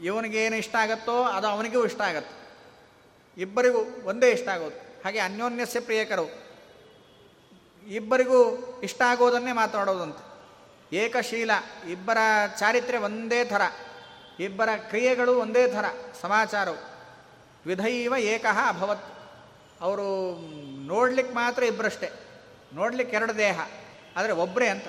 ಇವನಿಗೇನು 0.02 0.56
ಇಷ್ಟ 0.56 0.76
ಆಗತ್ತೋ 0.76 1.22
ಅದು 1.22 1.46
ಅವನಿಗೂ 1.46 1.84
ಇಷ್ಟ 1.84 2.00
ಆಗತ್ತೆ. 2.00 2.41
ಇಬ್ಬರಿಗೂ 3.36 3.78
ಒಂದೇ 4.04 4.30
ಇಷ್ಟ 4.30 4.48
ಆಗೋದು. 4.48 4.76
ಹಾಗೆ 5.04 5.18
ಅನ್ಯೋನ್ಯಸ್ಯ 5.18 5.80
ಪ್ರಿಯಕರು 5.80 6.26
ಇಬ್ಬರಿಗೂ 7.86 8.40
ಇಷ್ಟ 8.82 9.02
ಆಗೋದನ್ನೇ 9.02 9.52
ಮಾತಾಡೋದಂತೆ. 9.52 10.22
ಏಕಶೀಲ, 10.96 11.50
ಇಬ್ಬರ 11.90 12.18
ಚಾರಿತ್ರ್ಯ 12.58 12.98
ಒಂದೇ 12.98 13.44
ಥರ, 13.44 13.62
ಇಬ್ಬರ 14.40 14.68
ಕ್ರಿಯೆಗಳು 14.76 15.38
ಒಂದೇ 15.38 15.68
ಥರ, 15.68 15.84
ಸಮಾಚಾರವು 16.20 16.80
ವಿಧೈವ 17.66 18.14
ಏಕಃ 18.18 18.68
ಅಭವತ್. 18.68 19.06
ಅವರು 19.80 20.38
ನೋಡ್ಲಿಕ್ಕೆ 20.86 21.34
ಮಾತ್ರ 21.34 21.62
ಇಬ್ಬರಷ್ಟೇ, 21.62 22.10
ನೋಡ್ಲಿಕ್ಕೆ 22.72 23.16
ಎರಡು 23.16 23.38
ದೇಹ, 23.38 23.60
ಆದರೆ 24.16 24.32
ಒಬ್ಬರೇ 24.32 24.68
ಅಂತ. 24.68 24.86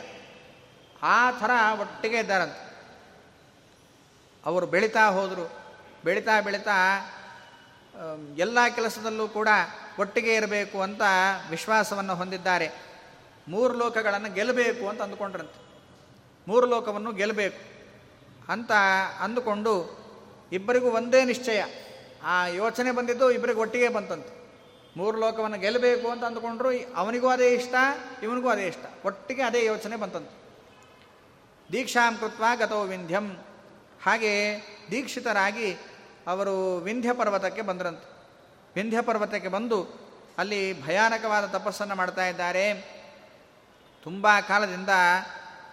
ಆ 1.03 1.31
ಥರ 1.31 1.51
ಒಟ್ಟಿಗೆ 1.79 2.17
ಇದ್ದಾರಂತೆ. 2.17 2.61
ಅವರು 4.45 4.65
ಬೆಳೀತಾ 4.65 5.05
ಹೋದರು, 5.07 5.45
ಬೆಳೀತಾ 6.03 6.41
ಬೆಳೀತಾ 6.41 6.77
ಎಲ್ಲ 8.37 8.57
ಕೆಲಸದಲ್ಲೂ 8.75 9.27
ಕೂಡ 9.27 9.47
ಒಟ್ಟಿಗೆ 9.99 10.35
ಇರಬೇಕು 10.35 10.81
ಅಂತ 10.81 11.01
ವಿಶ್ವಾಸವನ್ನು 11.49 12.15
ಹೊಂದಿದ್ದಾರೆ. 12.15 12.71
ಮೂರು 13.47 13.73
ಲೋಕಗಳನ್ನು 13.73 14.33
ಗೆಲ್ಲಬೇಕು 14.33 14.89
ಅಂತ 14.89 15.01
ಅಂದುಕೊಂಡ್ರಂತೆ. 15.01 15.63
ಮೂರು 16.47 16.65
ಲೋಕವನ್ನು 16.65 17.11
ಗೆಲ್ಲಬೇಕು 17.11 17.61
ಅಂತ 18.51 18.71
ಅಂದುಕೊಂಡು 19.19 20.03
ಇಬ್ಬರಿಗೂ 20.51 20.89
ಒಂದೇ 20.89 21.25
ನಿಶ್ಚಯ. 21.25 21.63
ಆ 22.23 22.45
ಯೋಚನೆ 22.45 22.91
ಬಂದಿದ್ದು 22.91 23.31
ಇಬ್ಬರಿಗೂ 23.31 23.61
ಒಟ್ಟಿಗೆ 23.61 23.89
ಬಂತಂತೆ. 23.89 24.43
ಮೂರು 24.97 25.17
ಲೋಕವನ್ನು 25.17 25.57
ಗೆಲ್ಲಬೇಕು 25.57 26.07
ಅಂತ 26.11 26.23
ಅಂದುಕೊಂಡ್ರು 26.23 26.69
ಅವನಿಗೂ 26.95 27.27
ಅದೇ 27.27 27.53
ಇಷ್ಟ, 27.53 27.75
ಇವನಿಗೂ 28.23 28.49
ಅದೇ 28.49 28.67
ಇಷ್ಟ. 28.67 29.05
ಒಟ್ಟಿಗೆ 29.05 29.41
ಅದೇ 29.41 29.65
ಯೋಚನೆ 29.65 29.95
ಬಂತಂತೆ. 29.95 30.43
ದೀಕ್ಷಾಂ 31.71 32.17
ಕೃತ್ವ 32.17 32.43
ಗತೋ 32.55 32.83
ವಿಂಧ್ಯಂ. 32.83 33.37
ಹಾಗೆ 34.03 34.61
ದೀಕ್ಷಿತರಾಗಿ 34.91 35.77
ಅವರು 36.28 36.78
ವಿಂಧ್ಯ 36.78 37.13
ಪರ್ವತಕ್ಕೆ 37.13 37.61
ಬಂದರಂತೆ. 37.61 38.13
ವಿಂಧ್ಯ 38.76 39.01
ಪರ್ವತಕ್ಕೆ 39.01 39.47
ಬಂದು 39.47 39.88
ಅಲ್ಲಿ 40.38 40.84
ಭಯಾನಕವಾದ 40.84 41.45
ತಪಸ್ಸನ್ನು 41.45 41.95
ಮಾಡ್ತಾ 41.95 42.28
ಇದ್ದಾರೆ. 42.28 42.74
ತುಂಬ 44.03 44.28
ಕಾಲದಿಂದ 44.47 44.89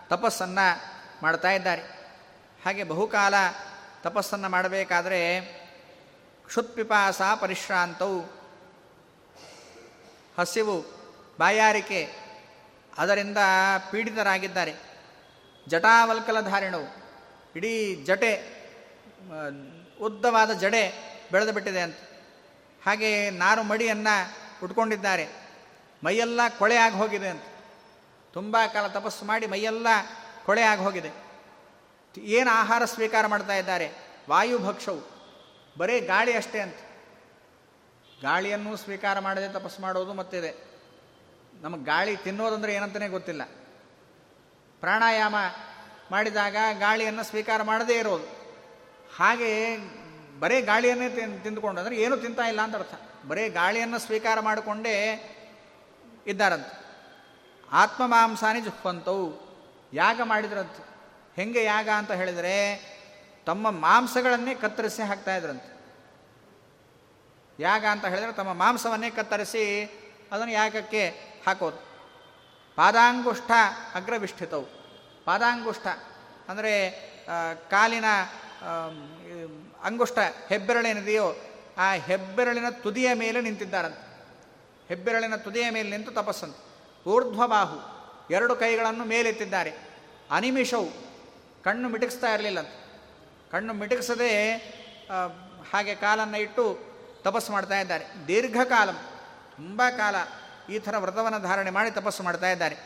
ತಪಸ್ಸನ್ನು 0.08 0.82
ಮಾಡ್ತಾ 1.22 1.52
ಇದ್ದಾರೆ. 1.52 1.82
ಹಾಗೆ 2.64 2.84
ಬಹುಕಾಲ 2.84 3.34
ತಪಸ್ಸನ್ನು 4.02 4.48
ಮಾಡಬೇಕಾದರೆ 4.48 5.40
ಕ್ಷುತ್ಪಿಪಾಸ 6.46 7.22
ಪರಿಶ್ರಾಂತವು 7.40 8.20
ಹಸಿವು 10.38 10.80
ಬಾಯಾರಿಕೆ 11.38 12.12
ಅದರಿಂದ 12.98 13.38
ಪೀಡಿತರಾಗಿದ್ದಾರೆ. 13.90 14.74
ಜಟಾವಲ್ಕಲಧಾರಿಣವು, 15.68 16.96
ಇಡೀ 17.56 17.94
ಜಟೆ 18.04 18.60
ಉದ್ದವಾದ 20.02 20.50
ಜಡೆ 20.50 21.10
ಬೆಳೆದು 21.32 21.52
ಬಿಟ್ಟಿದೆ 21.52 21.80
ಅಂತ. 21.80 21.96
ಹಾಗೆ 22.86 23.30
ನಾರು 23.30 23.62
ಮಡಿಯನ್ನು 23.62 24.34
ಉಟ್ಕೊಂಡಿದ್ದಾರೆ. 24.64 25.28
ಮೈಯೆಲ್ಲ 26.04 26.40
ಕೊಳೆ 26.58 26.76
ಆಗಿ 26.76 26.94
ಹೋಗಿದೆ 26.94 27.28
ಅಂತ. 27.28 27.42
ತುಂಬ 28.32 28.56
ಕಾಲ 28.72 28.86
ತಪಸ್ಸು 28.86 29.24
ಮಾಡಿ 29.24 29.46
ಮೈಯೆಲ್ಲ 29.46 29.86
ಕೊಳೆ 30.46 30.62
ಆಗಿ 30.62 30.80
ಹೋಗಿದೆ. 30.80 31.10
ಏನು 32.18 32.50
ಆಹಾರ 32.50 32.84
ಸ್ವೀಕಾರ 32.84 33.26
ಮಾಡ್ತಾ 33.26 33.54
ಇದ್ದಾರೆ? 33.54 33.92
ವಾಯುಭಕ್ಷವು 34.30 35.00
ಬರೀ 35.78 36.00
ಗಾಳಿ 36.00 36.36
ಅಷ್ಟೇ 36.36 36.60
ಅಂತ. 36.60 36.76
ಗಾಳಿಯನ್ನು 38.22 38.76
ಸ್ವೀಕಾರ 38.76 39.18
ಮಾಡದೆ 39.18 39.52
ತಪಸ್ಸು 39.52 39.82
ಮಾಡೋದು 39.82 40.14
ಮತ್ತಿದೆ. 40.14 40.70
ನಮಗೆ 41.60 41.84
ಗಾಳಿ 41.84 42.16
ತಿನ್ನೋದಂದ್ರೆ 42.16 42.74
ಏನಂತಲೇ 42.74 43.08
ಗೊತ್ತಿಲ್ಲ. 43.08 43.44
ಪ್ರಾಣಾಯಾಮ 44.80 45.34
ಮಾಡಿದಾಗ 46.10 46.56
ಗಾಳಿಯನ್ನು 46.78 47.22
ಸ್ವೀಕಾರ 47.22 47.62
ಮಾಡದೇ 47.62 47.98
ಇರೋದು. 47.98 48.39
ಹಾಗೆ 49.20 49.50
ಬರೇ 50.42 50.58
ಗಾಳಿಯನ್ನೇ 50.62 51.08
ತಿನ್, 51.08 51.32
ತಿಂದುಕೊಂಡು 51.44 51.78
ಅಂದರೆ 51.80 51.96
ಏನೂ 52.02 52.14
ತಿಂತಾ 52.16 52.44
ಇಲ್ಲ 52.50 52.60
ಅಂತ 52.66 52.76
ಅರ್ಥ. 52.76 52.94
ಬರೇ 53.28 53.44
ಗಾಳಿಯನ್ನು 53.48 53.98
ಸ್ವೀಕಾರ 53.98 54.36
ಮಾಡಿಕೊಂಡೇ 54.40 54.94
ಇದ್ದಾರಂತೆ. 56.26 56.74
ಆತ್ಮ 57.72 58.02
ಮಾಂಸಾನಿ 58.06 58.60
ಜುಪ್ಪಂತವು 58.60 59.26
ಯಾಗ 59.92 60.20
ಮಾಡಿದ್ರಂತೆ. 60.24 60.82
ಹೆಂಗೆ 61.36 61.62
ಯಾಗ 61.64 61.88
ಅಂತ 61.96 62.12
ಹೇಳಿದರೆ 62.20 62.54
ತಮ್ಮ 63.46 63.70
ಮಾಂಸಗಳನ್ನೇ 63.84 64.54
ಕತ್ತರಿಸಿ 64.54 65.02
ಹಾಕ್ತಾ 65.02 65.34
ಇದ್ರಂತೆ. 65.36 65.70
ಯಾಗ 67.58 67.84
ಅಂತ 67.92 68.04
ಹೇಳಿದರೆ 68.06 68.32
ತಮ್ಮ 68.32 68.52
ಮಾಂಸವನ್ನೇ 68.62 69.10
ಕತ್ತರಿಸಿ 69.10 69.64
ಅದನ್ನು 70.32 70.52
ಯಾಗಕ್ಕೆ 70.52 71.02
ಹಾಕೋದು. 71.46 71.80
ಪಾದಾಂಗುಷ್ಠ 72.78 73.50
ಅಗ್ರವಿಷ್ಠಿತವು 73.94 74.66
ಪಾದಾಂಗುಷ್ಠ 75.24 75.86
ಅಂದರೆ 76.50 76.72
ಕಾಲಿನ 77.70 78.08
ಅಂಗುಷ್ಟ 79.84 80.18
ಹೆಬ್ಬೆರಳೇನಿದೆಯೋ 80.48 81.26
ಆ 81.78 81.92
ಹೆಬ್ಬೆರಳಿನ 81.92 82.68
ತುದಿಯ 82.82 83.14
ಮೇಲೆ 83.14 83.40
ನಿಂತಿದ್ದಾರಂತೆ. 83.40 84.02
ಹೆಬ್ಬೆರಳಿನ 84.88 85.36
ತುದಿಯ 85.36 85.70
ಮೇಲೆ 85.70 85.90
ನಿಂತು 85.90 86.12
ತಪಸ್ಸಂತ. 86.12 86.56
ಊರ್ಧ್ವಬಾಹು, 87.06 87.78
ಎರಡು 88.30 88.56
ಕೈಗಳನ್ನು 88.56 89.04
ಮೇಲೆತ್ತಿದ್ದಾರೆ. 89.04 89.72
ಅನಿಮಿಷವು, 90.30 90.90
ಕಣ್ಣು 91.64 91.88
ಮಿಟುಸ್ತಾ 91.88 92.34
ಇರಲಿಲ್ಲ 92.34 92.58
ಅಂತ 92.58 92.74
ಕಣ್ಣು 93.52 93.72
ಮಿಟಕಿಸದೆ 93.74 94.54
ಹಾಗೆ 95.72 95.94
ಕಾಲನ್ನು 95.94 96.38
ಇಟ್ಟು 96.38 96.78
ತಪಸ್ಸು 97.22 97.52
ಮಾಡ್ತಾ 97.52 97.80
ಇದ್ದಾರೆ. 97.80 98.04
ದೀರ್ಘಕಾಲ, 98.26 98.90
ತುಂಬ 99.56 99.82
ಕಾಲ 99.96 100.16
ಈ 100.72 100.78
ಥರ 100.78 100.94
ವ್ರತವನ್ನು 100.98 101.38
ಧಾರಣೆ 101.42 101.70
ಮಾಡಿ 101.70 101.90
ತಪಸ್ಸು 101.90 102.22
ಮಾಡ್ತಾ 102.22 102.50
ಇದ್ದಾರೆ. 102.50 102.76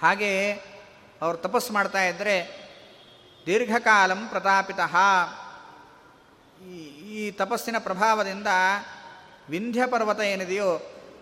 ಹಾಗೆಯೇ 0.00 0.52
ಅವರು 1.22 1.38
ತಪಸ್ಸು 1.38 1.72
ಮಾಡ್ತಾ 1.72 2.02
ಇದ್ದರೆ 2.04 2.61
ದೀರ್ಘಕಾಲಂ 3.46 4.20
ಪ್ರತಾಪಿತ. 4.28 4.80
ಈ 7.06 7.30
ತಪಸ್ಸಿನ 7.30 7.76
ಪ್ರಭಾವದಿಂದ 7.78 8.50
ವಿಂಧ್ಯ 9.48 9.86
ಪರ್ವತ 9.86 10.20
ಏನಿದೆಯೋ 10.20 10.70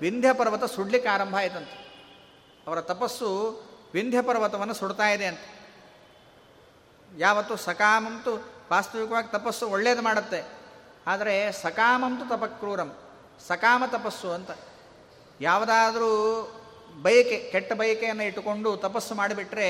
ವಿಂಧ್ಯ 0.00 0.32
ಪರ್ವತ 0.32 0.64
ಸುಡ್ಲಿಕ್ಕೆ 0.64 1.08
ಆರಂಭ 1.08 1.36
ಆಯಿತಂತೆ. 1.36 1.76
ಅವರ 2.66 2.80
ತಪಸ್ಸು 2.80 3.28
ವಿಂಧ್ಯ 3.94 4.22
ಪರ್ವತವನ್ನು 4.22 4.74
ಸುಡ್ತಾ 4.74 5.08
ಇದೆ 5.10 5.26
ಅಂತ. 5.26 5.40
ಯಾವತ್ತು 7.16 7.56
ಸಕಾಮಂತು 7.56 8.32
ವಾಸ್ತವಿಕವಾಗಿ 8.72 9.32
ತಪಸ್ಸು 9.32 9.68
ಒಳ್ಳೇದು 9.68 10.02
ಮಾಡುತ್ತೆ. 10.02 10.40
ಆದರೆ 11.06 11.52
ಸಕಾಮಂತು 11.52 12.24
ತಪಕ್ರೂರಂ, 12.28 12.90
ಸಕಾಮ 13.48 13.82
ತಪಸ್ಸು 13.86 14.28
ಅಂತ. 14.30 14.50
ಯಾವುದಾದರೂ 15.40 16.12
ಬಯಕೆ, 17.02 17.50
ಕೆಟ್ಟ 17.50 17.72
ಬಯಕೆಯನ್ನು 17.72 18.22
ಇಟ್ಟುಕೊಂಡು 18.22 18.76
ತಪಸ್ಸು 18.76 19.14
ಮಾಡಿಬಿಟ್ರೆ 19.14 19.68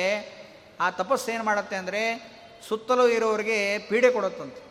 ಆ 0.81 0.91
ತಪಸ್ಸು 0.91 1.31
ಏನು 1.31 1.45
ಮಾಡುತ್ತೆ 1.45 1.77
ಅಂದರೆ 1.77 2.03
ಸುತ್ತಲೂ 2.69 3.09
ಇರೋರಿಗೆ 3.09 3.79
ಪೀಡೆ 3.79 4.11
ಕೊಡುತ್ತಂತೆ. 4.11 4.71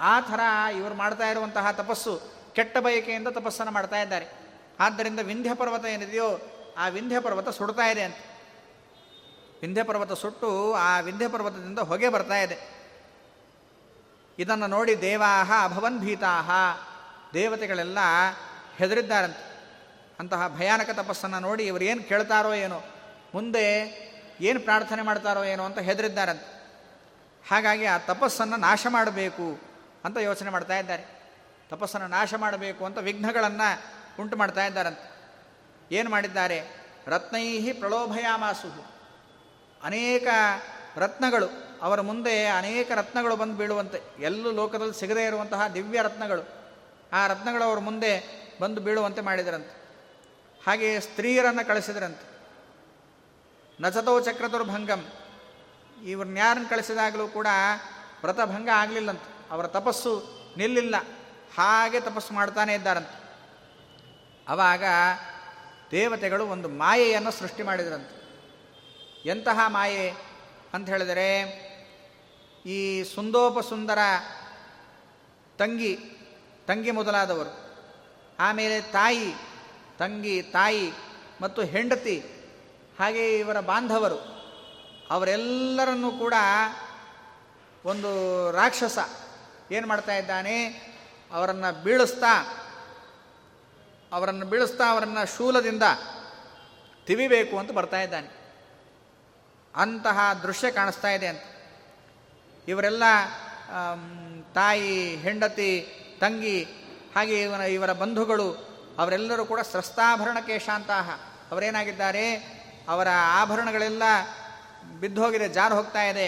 ಆ 0.00 0.20
ಥರ 0.20 0.40
ಇವರು 0.76 0.94
ಮಾಡ್ತಾ 0.94 1.30
ಇರುವಂತಹ 1.30 1.70
ತಪಸ್ಸು 1.70 2.20
ಕೆಟ್ಟ 2.52 2.78
ಬಯಕೆಯಿಂದ 2.78 3.28
ತಪಸ್ಸನ್ನು 3.28 3.72
ಮಾಡ್ತಾ 3.72 4.02
ಇದ್ದಾರೆ. 4.02 4.26
ಆದ್ದರಿಂದ 4.80 5.20
ವಿಂಧ್ಯ 5.22 5.54
ಪರ್ವತ 5.54 5.84
ಏನಿದೆಯೋ 5.84 6.38
ಆ 6.78 6.88
ವಿಂಧ್ಯ 6.88 7.20
ಪರ್ವತ 7.20 7.48
ಸುಡ್ತಾ 7.48 7.86
ಇದೆ 7.86 8.02
ಅಂತ. 8.02 8.16
ವಿಂಧ್ಯ 9.62 9.82
ಪರ್ವತ 9.82 10.12
ಸುಟ್ಟು 10.12 10.74
ಆ 10.74 11.00
ವಿಂಧ್ಯ 11.00 11.28
ಪರ್ವತದಿಂದ 11.28 11.78
ಹೊಗೆ 11.78 12.08
ಬರ್ತಾ 12.08 12.38
ಇದೆ. 12.38 12.76
ಇದನ್ನು 14.38 14.66
ನೋಡಿ 14.66 15.00
ದೇವಾಹ 15.00 15.52
ಅಭವನ್ 15.64 15.98
ಭೀತಾಹ 15.98 16.50
ದೇವತೆಗಳೆಲ್ಲ 17.34 17.98
ಹೆದರಿದ್ದಾರಂತೆ. 18.76 19.56
ಅಂತಹ 20.20 20.48
ಭಯಾನಕ 20.48 20.90
ತಪಸ್ಸನ್ನು 20.90 21.40
ನೋಡಿ 21.40 21.66
ಇವರು 21.66 21.84
ಏನು 21.84 22.02
ಕೇಳ್ತಾರೋ 22.02 22.54
ಏನೋ. 22.54 22.82
ಮುಂದೆ 23.34 23.66
ಏನು 24.40 24.60
ಪ್ರಾರ್ಥನೆ 24.60 25.02
ಮಾಡ್ತಾರೋ 25.02 25.44
ಏನೋ 25.44 25.64
ಅಂತ 25.64 25.78
ಹೆದರಿದ್ದಾರಂತೆ. 25.78 26.56
ಹಾಗಾಗಿ 27.50 27.84
ಆ 27.84 27.98
ತಪಸ್ಸನ್ನು 27.98 28.56
ನಾಶ 28.56 28.86
ಮಾಡಬೇಕು 28.90 29.60
ಅಂತ 30.04 30.16
ಯೋಚನೆ 30.16 30.50
ಮಾಡ್ತಾ 30.50 30.78
ಇದ್ದಾರೆ. 30.78 31.04
ತಪಸ್ಸನ್ನು 31.68 32.06
ನಾಶ 32.06 32.34
ಮಾಡಬೇಕು 32.34 32.84
ಅಂತ 32.84 32.98
ವಿಘ್ನಗಳನ್ನು 32.98 33.82
ಉಂಟು 34.22 34.36
ಮಾಡ್ತಾ 34.36 34.66
ಇದ್ದಾರಂತೆ. 34.66 35.16
ಏನು 35.92 36.10
ಮಾಡಿದ್ದಾರೆ? 36.10 36.62
ರತ್ನೈಹಿ 37.06 37.72
ಪ್ರಲೋಭಯಾಮಾಸು 37.72 38.96
ಅನೇಕ 39.82 40.26
ರತ್ನಗಳು, 40.96 41.78
ಅವರ 41.82 42.00
ಮುಂದೆ 42.00 42.46
ಅನೇಕ 42.46 42.92
ರತ್ನಗಳು 42.92 43.36
ಬಂದು 43.36 43.54
ಬೀಳುವಂತೆ. 43.54 44.00
ಎಲ್ಲೂ 44.18 44.52
ಲೋಕದಲ್ಲಿ 44.52 45.00
ಸಿಗದೇ 45.00 45.26
ಇರುವಂತಹ 45.26 45.66
ದಿವ್ಯ 45.66 46.02
ರತ್ನಗಳು. 46.02 46.72
ಆ 47.12 47.26
ರತ್ನಗಳು 47.26 47.64
ಅವರ 47.64 47.78
ಮುಂದೆ 47.78 48.22
ಬಂದು 48.60 48.80
ಬೀಳುವಂತೆ 48.80 49.20
ಮಾಡಿದರಂತೆ. 49.20 49.86
ಹಾಗೆಯೇ 50.66 51.00
ಸ್ತ್ರೀಯರನ್ನು 51.00 51.66
ಕಳಿಸಿದ್ರಂತೆ. 51.66 52.35
ನಚತೋ 53.80 54.20
ಚಕ್ರತುರ್ಭಂಗಂ 54.20 55.06
ಇವ್ರನ್ಯಾರನ್ನು 56.04 56.68
ಕಳಿಸಿದಾಗಲೂ 56.68 57.28
ಕೂಡ 57.28 57.46
ವ್ರತಭಂಗ 58.22 58.68
ಆಗಲಿಲ್ಲಂತ. 58.74 59.22
ಅವರ 59.50 59.66
ತಪಸ್ಸು 59.66 60.24
ನಿಲ್ಲಿಲ್ಲ. 60.56 60.96
ಹಾಗೆ 61.58 62.00
ತಪಸ್ಸು 62.00 62.34
ಮಾಡ್ತಾನೆ 62.34 62.74
ಇದ್ದಾರಂತ. 62.74 63.08
ಅವಾಗ 64.48 64.84
ದೇವತೆಗಳು 65.90 66.46
ಒಂದು 66.46 66.68
ಮಾಯೆಯನ್ನು 66.68 67.30
ಸೃಷ್ಟಿ 67.30 67.62
ಮಾಡಿದ್ರಂತ. 67.62 68.08
ಎಂತಹ 69.26 69.58
ಮಾಯೆ 69.66 70.12
ಅಂತ 70.74 70.88
ಹೇಳಿದರೆ, 70.88 71.40
ಈ 72.66 73.02
ಸುಂದೋಪಸುಂದರ 73.02 73.98
ತಂಗಿ 75.58 75.96
ತಂಗಿ 76.66 76.90
ಮೊದಲಾದವರು. 76.90 77.66
ಆಮೇಲೆ 78.38 78.80
ತಾಯಿ, 78.80 79.34
ತಂಗಿ, 79.98 80.42
ತಾಯಿ 80.42 80.92
ಮತ್ತು 81.40 81.62
ಹೆಂಡತಿ 81.62 82.24
ಹಾಗೆ 83.00 83.38
ಇವರ 83.38 83.60
ಬಾಂಧವರು, 83.60 84.18
ಅವರೆಲ್ಲರನ್ನೂ 85.10 86.10
ಕೂಡ 86.12 86.34
ಒಂದು 87.84 88.10
ರಾಕ್ಷಸ 88.50 88.98
ಏನು 89.70 89.88
ಮಾಡ್ತಾ 89.88 90.14
ಇದ್ದಾನೆ? 90.14 90.66
ಅವರನ್ನು 91.32 91.82
ಬೀಳಿಸ್ತಾ 91.82 92.32
ಅವರನ್ನು 94.12 94.46
ಬೀಳಿಸ್ತಾ 94.46 94.84
ಅವರನ್ನು 94.90 95.36
ಶೂಲದಿಂದ 95.36 95.82
ತಿವಿಬೇಕು 97.06 97.58
ಅಂತ 97.58 97.70
ಬರ್ತಾ 97.70 98.00
ಇದ್ದಾನೆ. 98.00 98.28
ಅಂತಹ 99.74 100.18
ದೃಶ್ಯ 100.42 100.70
ಕಾಣಿಸ್ತಾ 100.70 101.08
ಇದೆ 101.08 101.26
ಅಂತ. 101.26 101.42
ಇವರೆಲ್ಲ 102.68 103.02
ತಾಯಿ, 104.54 105.16
ಹೆಂಡತಿ, 105.16 105.70
ತಂಗಿ, 106.20 106.62
ಹಾಗೆ 107.14 107.42
ಇವನ, 107.42 107.60
ಇವರ 107.60 107.92
ಬಂಧುಗಳು, 107.92 108.48
ಅವರೆಲ್ಲರೂ 108.98 109.44
ಕೂಡ 109.44 109.60
ಸ್ರಸ್ತಾಭರಣ 109.60 110.38
ಕೇಶಾಂತಹ. 110.46 111.20
ಅವರೇನಾಗಿದ್ದಾರೆ? 111.52 112.55
ಅವರ 112.88 113.08
ಆಭರಣಗಳೆಲ್ಲ 113.40 114.02
ಬಿದ್ದೋಗಿದೆ, 115.00 115.48
ಜಾರು 115.48 115.74
ಹೋಗ್ತಾ 115.74 116.02
ಇದೆ, 116.02 116.26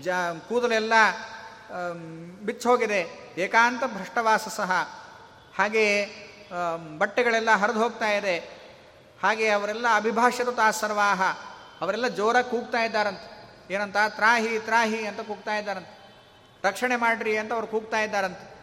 ಜ, 0.00 0.08
ಕೂದಲೆಲ್ಲ 0.48 0.92
ಬಿಚ್ಚೋಗಿದೆ, 2.44 3.32
ಏಕಾಂತ 3.38 3.84
ಭ್ರಷ್ಟವಾಸ 3.84 4.48
ಸಹ. 4.48 4.72
ಹಾಗೆಯೇ 5.58 6.20
ಬಟ್ಟೆಗಳೆಲ್ಲ 6.98 7.50
ಹರಿದು 7.50 7.82
ಹೋಗ್ತಾ 7.82 8.08
ಇದೆ. 8.10 8.38
ಹಾಗೆ 9.22 9.48
ಅವರೆಲ್ಲ 9.48 9.86
ಅಭಿಭಾಷಿತ 9.96 10.60
ಸರ್ವಾಹ. 10.70 11.22
ಅವರೆಲ್ಲ 11.80 12.08
ಜೋರಾಗಿ 12.08 12.50
ಕೂಗ್ತಾ 12.50 12.82
ಇದ್ದಾರಂತೆ. 12.82 13.34
ಏನಂತ? 13.74 13.96
ತ್ರಾಹಿ 14.08 14.58
ತ್ರಾಹಿ 14.58 15.06
ಅಂತ 15.06 15.20
ಕೂಗ್ತಾ 15.20 15.56
ಇದ್ದಾರಂತೆ. 15.56 15.94
ರಕ್ಷಣೆ 16.64 16.96
ಮಾಡ್ರಿ 16.96 17.36
ಅಂತ 17.36 17.52
ಅವ್ರು 17.52 17.66
ಕೂಗ್ತಾ 17.66 18.00
ಇದ್ದಾರಂತೆ. 18.00 18.54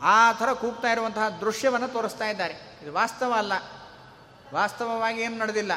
ಆ 0.00 0.32
ಥರ 0.32 0.52
ಕೂಗ್ತಾ 0.52 0.92
ಇರುವಂತಹ 0.92 1.28
ದೃಶ್ಯವನ್ನು 1.28 1.88
ತೋರಿಸ್ತಾ 1.88 2.28
ಇದ್ದಾರೆ. 2.28 2.54
ಇದು 2.82 2.92
ವಾಸ್ತವ 2.92 3.32
ಅಲ್ಲ. 3.32 3.52
ವಾಸ್ತವವಾಗಿ 4.52 5.20
ಏನು 5.20 5.38
ನಡೆದಿಲ್ಲ. 5.38 5.72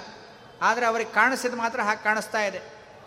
ಆದರೆ 0.62 0.86
ಅವರಿಗೆ 0.86 1.14
ಕಾಣಿಸಿದ 1.14 1.54
ಮಾತ್ರ 1.54 1.82
ಹಾಗೆ 1.82 2.04
ಕಾಣಿಸ್ತಾ 2.04 2.42
ಇದೆ. 2.46 2.62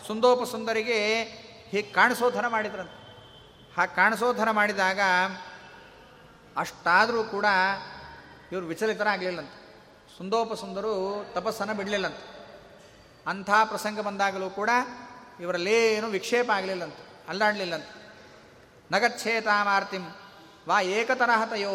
ಸುಂದೋಪ 0.06 0.42
ಸುಂದರಿಗೆ 0.44 1.24
ಹೀಗೆ 1.70 1.90
ಕಾಣಿಸೋ 1.92 2.30
ಥರ 2.30 2.46
ಮಾಡಿದ್ರಂತೆ. 2.48 2.96
ಹಾಗೆ 3.76 3.94
ಕಾಣಿಸೋ 3.96 4.32
ಥರ 4.32 4.50
ಮಾಡಿದಾಗ 4.50 5.00
ಅಷ್ಟಾದರೂ 6.56 7.24
ಕೂಡ 7.24 7.46
ಇವರು 8.52 8.66
ವಿಚಲಿತರಾಗಲಿಲ್ಲಂತೆ 8.66 9.56
ಸುಂದೋಪ 10.18 10.52
ಸುಂದರು 10.54 10.92
ತಪಸ್ಸನ್ನು 11.34 11.74
ಬಿಡಲಿಲ್ಲಂತ. 11.74 12.16
ಅಂಥ 13.26 13.50
ಪ್ರಸಂಗ 13.64 14.00
ಬಂದಾಗಲೂ 14.00 14.50
ಕೂಡ 14.50 14.70
ಇವರಲ್ಲೇನು 15.40 16.06
ವಿಕ್ಷೇಪ 16.06 16.50
ಆಗಲಿಲ್ಲಂತ, 16.50 16.96
ಅಲ್ಲಾಡಲಿಲ್ಲಂತ. 17.28 17.88
ನಗಚ್ಛೇತಾಮಾರ್ತಿಂ 18.90 20.04
ವಾ 20.68 20.80
ಏಕತರಹತಯೋ 20.80 21.72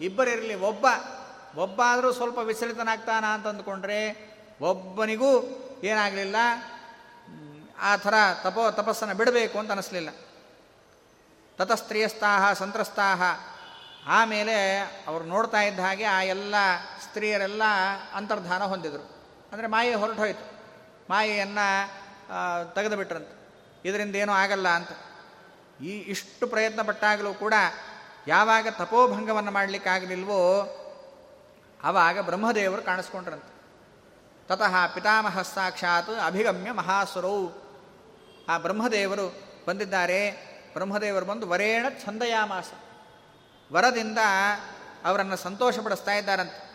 ಇಬ್ಬರಿರಲಿ 0.00 0.54
ಒಬ್ಬ 0.54 0.86
ಒಬ್ಬ 1.56 1.80
ಆದರೂ 1.86 2.12
ಸ್ವಲ್ಪ 2.12 2.38
ವಿಚಲಿತನಾಗ್ತಾನ 2.38 3.24
ಅಂತ 3.24 3.46
ಅಂದ್ಕೊಂಡ್ರೆ 3.46 4.00
ಒಬ್ಬನಿಗೂ 4.60 5.30
ಏನಾಗಲಿಲ್ಲ? 5.82 6.36
ಆ 7.78 7.96
ಥರ 7.96 8.14
ತಪೋ, 8.42 8.70
ತಪಸ್ಸನ್ನು 8.70 9.14
ಬಿಡಬೇಕು 9.14 9.58
ಅಂತ 9.58 9.70
ಅನ್ನಿಸ್ಲಿಲ್ಲ 9.70 10.10
ತತಸ್ತ್ರೀಯಸ್ತಾಹ, 11.58 12.52
ಸಂತ್ರಸ್ತಾಹ. 12.52 13.22
ಆಮೇಲೆ 14.06 14.56
ಅವರು 15.06 15.24
ನೋಡ್ತಾ 15.24 15.60
ಇದ್ದ 15.60 15.80
ಹಾಗೆ 15.80 16.04
ಆ 16.04 16.22
ಎಲ್ಲ 16.22 16.54
ಸ್ತ್ರೀಯರೆಲ್ಲ 17.02 17.62
ಅಂತರ್ಧಾನ 18.14 18.62
ಹೊಂದಿದರು. 18.62 19.04
ಅಂದರೆ 19.52 19.66
ಮಾಯೆ 19.66 19.94
ಹೊರಟು 19.94 20.18
ಹೋಯಿತು 20.18 20.46
ಮಾಯೆಯನ್ನು 21.10 21.66
ತೆಗೆದು 22.74 22.96
ಬಿಟ್ರಂತೆ 22.96 23.34
ಇದರಿಂದ 23.88 24.14
ಏನೂ 24.16 24.32
ಆಗಲ್ಲ 24.32 24.68
ಅಂತ. 24.68 24.92
ಈ 25.82 25.92
ಇಷ್ಟು 26.14 26.46
ಪ್ರಯತ್ನ 26.46 26.82
ಪಟ್ಟಾಗಲೂ 26.82 27.34
ಕೂಡ 27.34 27.54
ಯಾವಾಗ 28.26 28.66
ತಪೋಭಂಗವನ್ನು 28.70 29.50
ಮಾಡಲಿಕ್ಕಾಗಲಿಲ್ವೋ 29.50 30.40
ಆವಾಗ 31.84 32.20
ಬ್ರಹ್ಮದೇವರು 32.20 32.82
ಕಾಣಿಸ್ಕೊಂಡ್ರಂತೆ. 32.82 33.54
ತತಃ 34.48 34.86
ಪಿತಾಮಹ 34.94 35.42
ಸಾಕ್ಷಾತ್ 35.42 36.10
ಅಭಿಗಮ್ಯ 36.26 36.72
ಮಹಾಸುರವು 36.72 37.52
ಆ 38.48 38.58
ಬ್ರಹ್ಮದೇವರು 38.58 39.34
ಬಂದಿದ್ದಾರೆ. 39.66 40.30
ಬ್ರಹ್ಮದೇವರು 40.72 41.26
ಬಂದು 41.26 41.48
ವರೇಣ 41.48 41.86
ಛಂದಯಾಮಾಸ. 42.04 42.70
ವರದಿಂದ 43.72 44.18
ಅವರನ್ನು 45.04 45.36
ಸಂತೋಷಪಡಿಸ್ತಾ 45.36 46.14
ಇದ್ದಾರಂತೆ. 46.14 46.74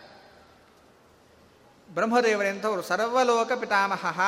ಬ್ರಹ್ಮದೇವರೆಂಥವರು 1.94 2.82
ಸರ್ವಲೋಕ 2.82 3.52
ಪಿತಾಮಹ. 3.52 4.20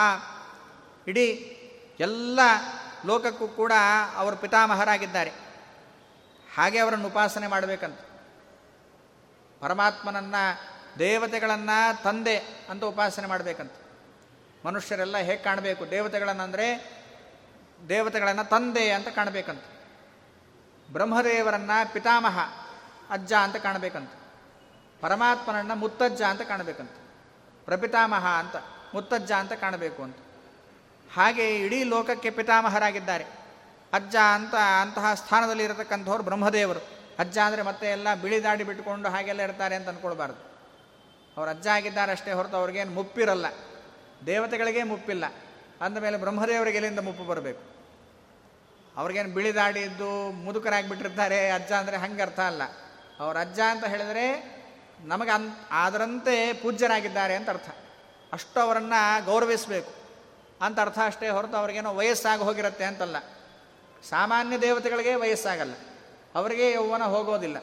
ಇಡೀ 1.09 1.31
ಎಲ್ಲ 2.01 2.41
ಲೋಕಕ್ಕೂ 3.07 3.49
ಕೂಡ 3.49 3.73
ಅವರು 4.17 4.37
ಪಿತಾಮಹರಾಗಿದ್ದಾರೆ. 4.37 5.31
ಹಾಗೆ 6.57 6.79
ಅವರನ್ನು 6.79 7.07
ಉಪಾಸನೆ 7.07 7.47
ಮಾಡಬೇಕಂತ. 7.47 8.01
ಪರಮಾತ್ಮನನ್ನು, 9.63 10.69
ದೇವತೆಗಳನ್ನು 10.99 12.03
ತಂದೆ 12.03 12.39
ಅಂತ 12.71 12.85
ಉಪಾಸನೆ 12.85 13.27
ಮಾಡಬೇಕಂತ. 13.27 13.73
ಮನುಷ್ಯರೆಲ್ಲ 14.67 15.17
ಹೇಗೆ 15.17 15.43
ಕಾಣಬೇಕು? 15.43 15.91
ದೇವತೆಗಳನ್ನಂದರೆ 15.91 16.93
ದೇವತೆಗಳನ್ನು 17.89 18.49
ತಂದೆ 18.49 18.91
ಅಂತ 18.91 19.09
ಕಾಣಬೇಕಂತ. 19.09 19.65
ಬ್ರಹ್ಮದೇವರನ್ನು 20.93 21.93
ಪಿತಾಮಹ, 21.93 22.39
ಅಜ್ಜ 23.11 23.33
ಅಂತ 23.33 23.57
ಕಾಣಬೇಕಂತ. 23.57 24.11
ಪರಮಾತ್ಮನನ್ನು 25.01 25.75
ಮುತ್ತಜ್ಜ 25.75 26.23
ಅಂತ 26.23 26.43
ಕಾಣಬೇಕಂತ. 26.43 26.91
ಪ್ರಪಿತಾಮಹ 27.65 28.27
ಅಂತ, 28.27 28.57
ಮುತ್ತಜ್ಜ 28.95 29.33
ಅಂತ 29.33 29.53
ಕಾಣಬೇಕು 29.53 30.03
ಅಂತ. 30.03 30.17
ಹಾಗೆ 31.15 31.59
ಇಡೀ 31.59 31.83
ಲೋಕಕ್ಕೆ 31.83 32.31
ಪಿತಾಮಹರಾಗಿದ್ದಾರೆ. 32.31 33.25
ಅಜ್ಜ 33.93 34.17
ಅಂತ 34.35 34.55
ಅಂತಹ 34.55 35.15
ಸ್ಥಾನದಲ್ಲಿ 35.15 35.65
ಇರತಕ್ಕಂಥವ್ರು 35.65 36.23
ಬ್ರಹ್ಮದೇವರು. 36.23 37.02
ಅಜ್ಜ 37.23 37.39
ಅಂದರೆ 37.39 37.63
ಮತ್ತೆ 37.63 37.87
ಎಲ್ಲ 37.87 38.15
ಬಿಳಿ 38.15 38.43
ದಾಡಿ 38.43 38.65
ಬಿಟ್ಟುಕೊಂಡು 38.65 39.09
ಹಾಗೆಲ್ಲ 39.09 39.43
ಇರ್ತಾರೆ 39.43 39.75
ಅಂತ 39.75 39.89
ಅಂದ್ಕೊಳ್ಬಾರ್ದು 39.89 40.53
ಅವ್ರು 41.37 41.51
ಅಜ್ಜ 41.51 41.67
ಆಗಿದ್ದಾರೆ 41.67 42.13
ಅಷ್ಟೇ 42.13 42.33
ಹೊರತು 42.33 42.57
ಅವ್ರಿಗೇನು 42.57 42.93
ಮುಪ್ಪಿರಲ್ಲ. 42.93 43.47
ದೇವತೆಗಳಿಗೆ 44.27 44.83
ಮುಪ್ಪಿಲ್ಲ. 44.83 45.25
ಅಂದಮೇಲೆ 45.81 46.17
ಬ್ರಹ್ಮದೇವರಿಗೆ 46.17 46.77
ಎಲ್ಲಿಂದ 46.77 46.99
ಮುಪ್ಪು 46.99 47.25
ಬರಬೇಕು? 47.25 47.63
ಅವ್ರಿಗೇನು 48.97 49.35
ಬಿಳಿ 49.35 49.55
ದಾಡಿ 49.55 49.81
ಇದ್ದು 49.81 50.31
ಮುದುಕರಾಗಿಬಿಟ್ಟಿರ್ತಾರೆ 50.31 51.51
ಅಜ್ಜ 51.51 51.73
ಅಂದರೆ 51.73 51.97
ಹಂಗೆ 51.97 52.23
ಅರ್ಥ 52.23 52.41
ಅಲ್ಲ. 52.41 52.63
ಅವ್ರ 53.21 53.41
ಅಜ್ಜ 53.41 53.61
ಅಂತ 53.71 53.85
ಹೇಳಿದರೆ 53.85 54.27
ನಮಗೆ 55.01 55.31
ಅನ್ 55.31 55.51
ಅದರಂತೆ 55.71 56.53
ಪೂಜ್ಯರಾಗಿದ್ದಾರೆ 56.53 57.35
ಅಂತ 57.37 57.51
ಅರ್ಥ. 57.51 57.71
ಅಷ್ಟು 58.33 58.61
ಅವರನ್ನು 58.61 59.25
ಗೌರವಿಸಬೇಕು. 59.25 59.93
ಅಂತ 60.61 60.81
ಅರ್ಥ 60.81 60.99
ಅಷ್ಟೇ 61.07 61.29
ಹೊರತು 61.29 61.57
ಅವ್ರಿಗೇನೋ 61.57 61.95
ವಯಸ್ಸಾಗಿ 61.95 62.43
ಹೋಗಿರುತ್ತೆ 62.43 62.85
ಅಂತಲ್ಲ. 62.85 63.17
ಸಾಮಾನ್ಯ 64.11 64.59
ದೇವತೆಗಳಿಗೆ 64.59 65.15
ವಯಸ್ಸಾಗಲ್ಲ. 65.15 65.75
ಅವರಿಗೆ 66.35 66.73
ಯೌವನ 66.73 67.03
ಹೋಗೋದಿಲ್ಲ. 67.03 67.57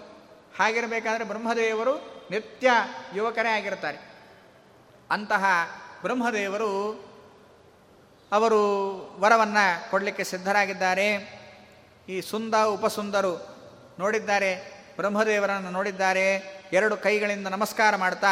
ಹಾಗಿರಬೇಕಾದ್ರೆ 0.59 1.23
ಬ್ರಹ್ಮದೇವರು 1.23 2.25
ನಿತ್ಯ 2.31 2.71
ಯುವಕರೇ 3.15 3.49
ಆಗಿರ್ತಾರೆ. 3.49 3.97
ಅಂತಹ 5.11 5.45
ಬ್ರಹ್ಮದೇವರು 6.01 7.03
ಅವರು 8.31 8.59
ವರವನ್ನು 9.19 9.91
ಕೊಡಲಿಕ್ಕೆ 9.91 10.23
ಸಿದ್ಧರಾಗಿದ್ದಾರೆ. 10.23 11.39
ಈ 12.09 12.21
ಸುಂದ, 12.21 12.55
ಉಪಸುಂದರು 12.55 13.59
ನೋಡಿದ್ದಾರೆ, 13.99 14.79
ಬ್ರಹ್ಮದೇವರನ್ನು 14.95 15.71
ನೋಡಿದ್ದಾರೆ, 15.71 16.35
ಎರಡು 16.73 16.97
ಕೈಗಳಿಂದ 16.97 17.47
ನಮಸ್ಕಾರ 17.47 17.95
ಮಾಡ್ತಾ 17.95 18.27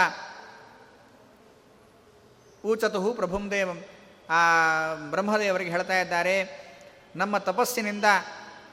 ಊಚತುಹು 2.66 3.14
ಪ್ರಭುಂ 3.14 3.52
ದೇವಂ, 3.52 3.84
ಆ 4.30 4.40
ಬ್ರಹ್ಮದೇವರಿಗೆ 5.10 5.72
ಹೇಳ್ತಾ 5.72 6.00
ಇದ್ದಾರೆ, 6.00 6.68
ನಮ್ಮ 7.16 7.38
ತಪಸ್ಸಿನಿಂದ 7.38 8.06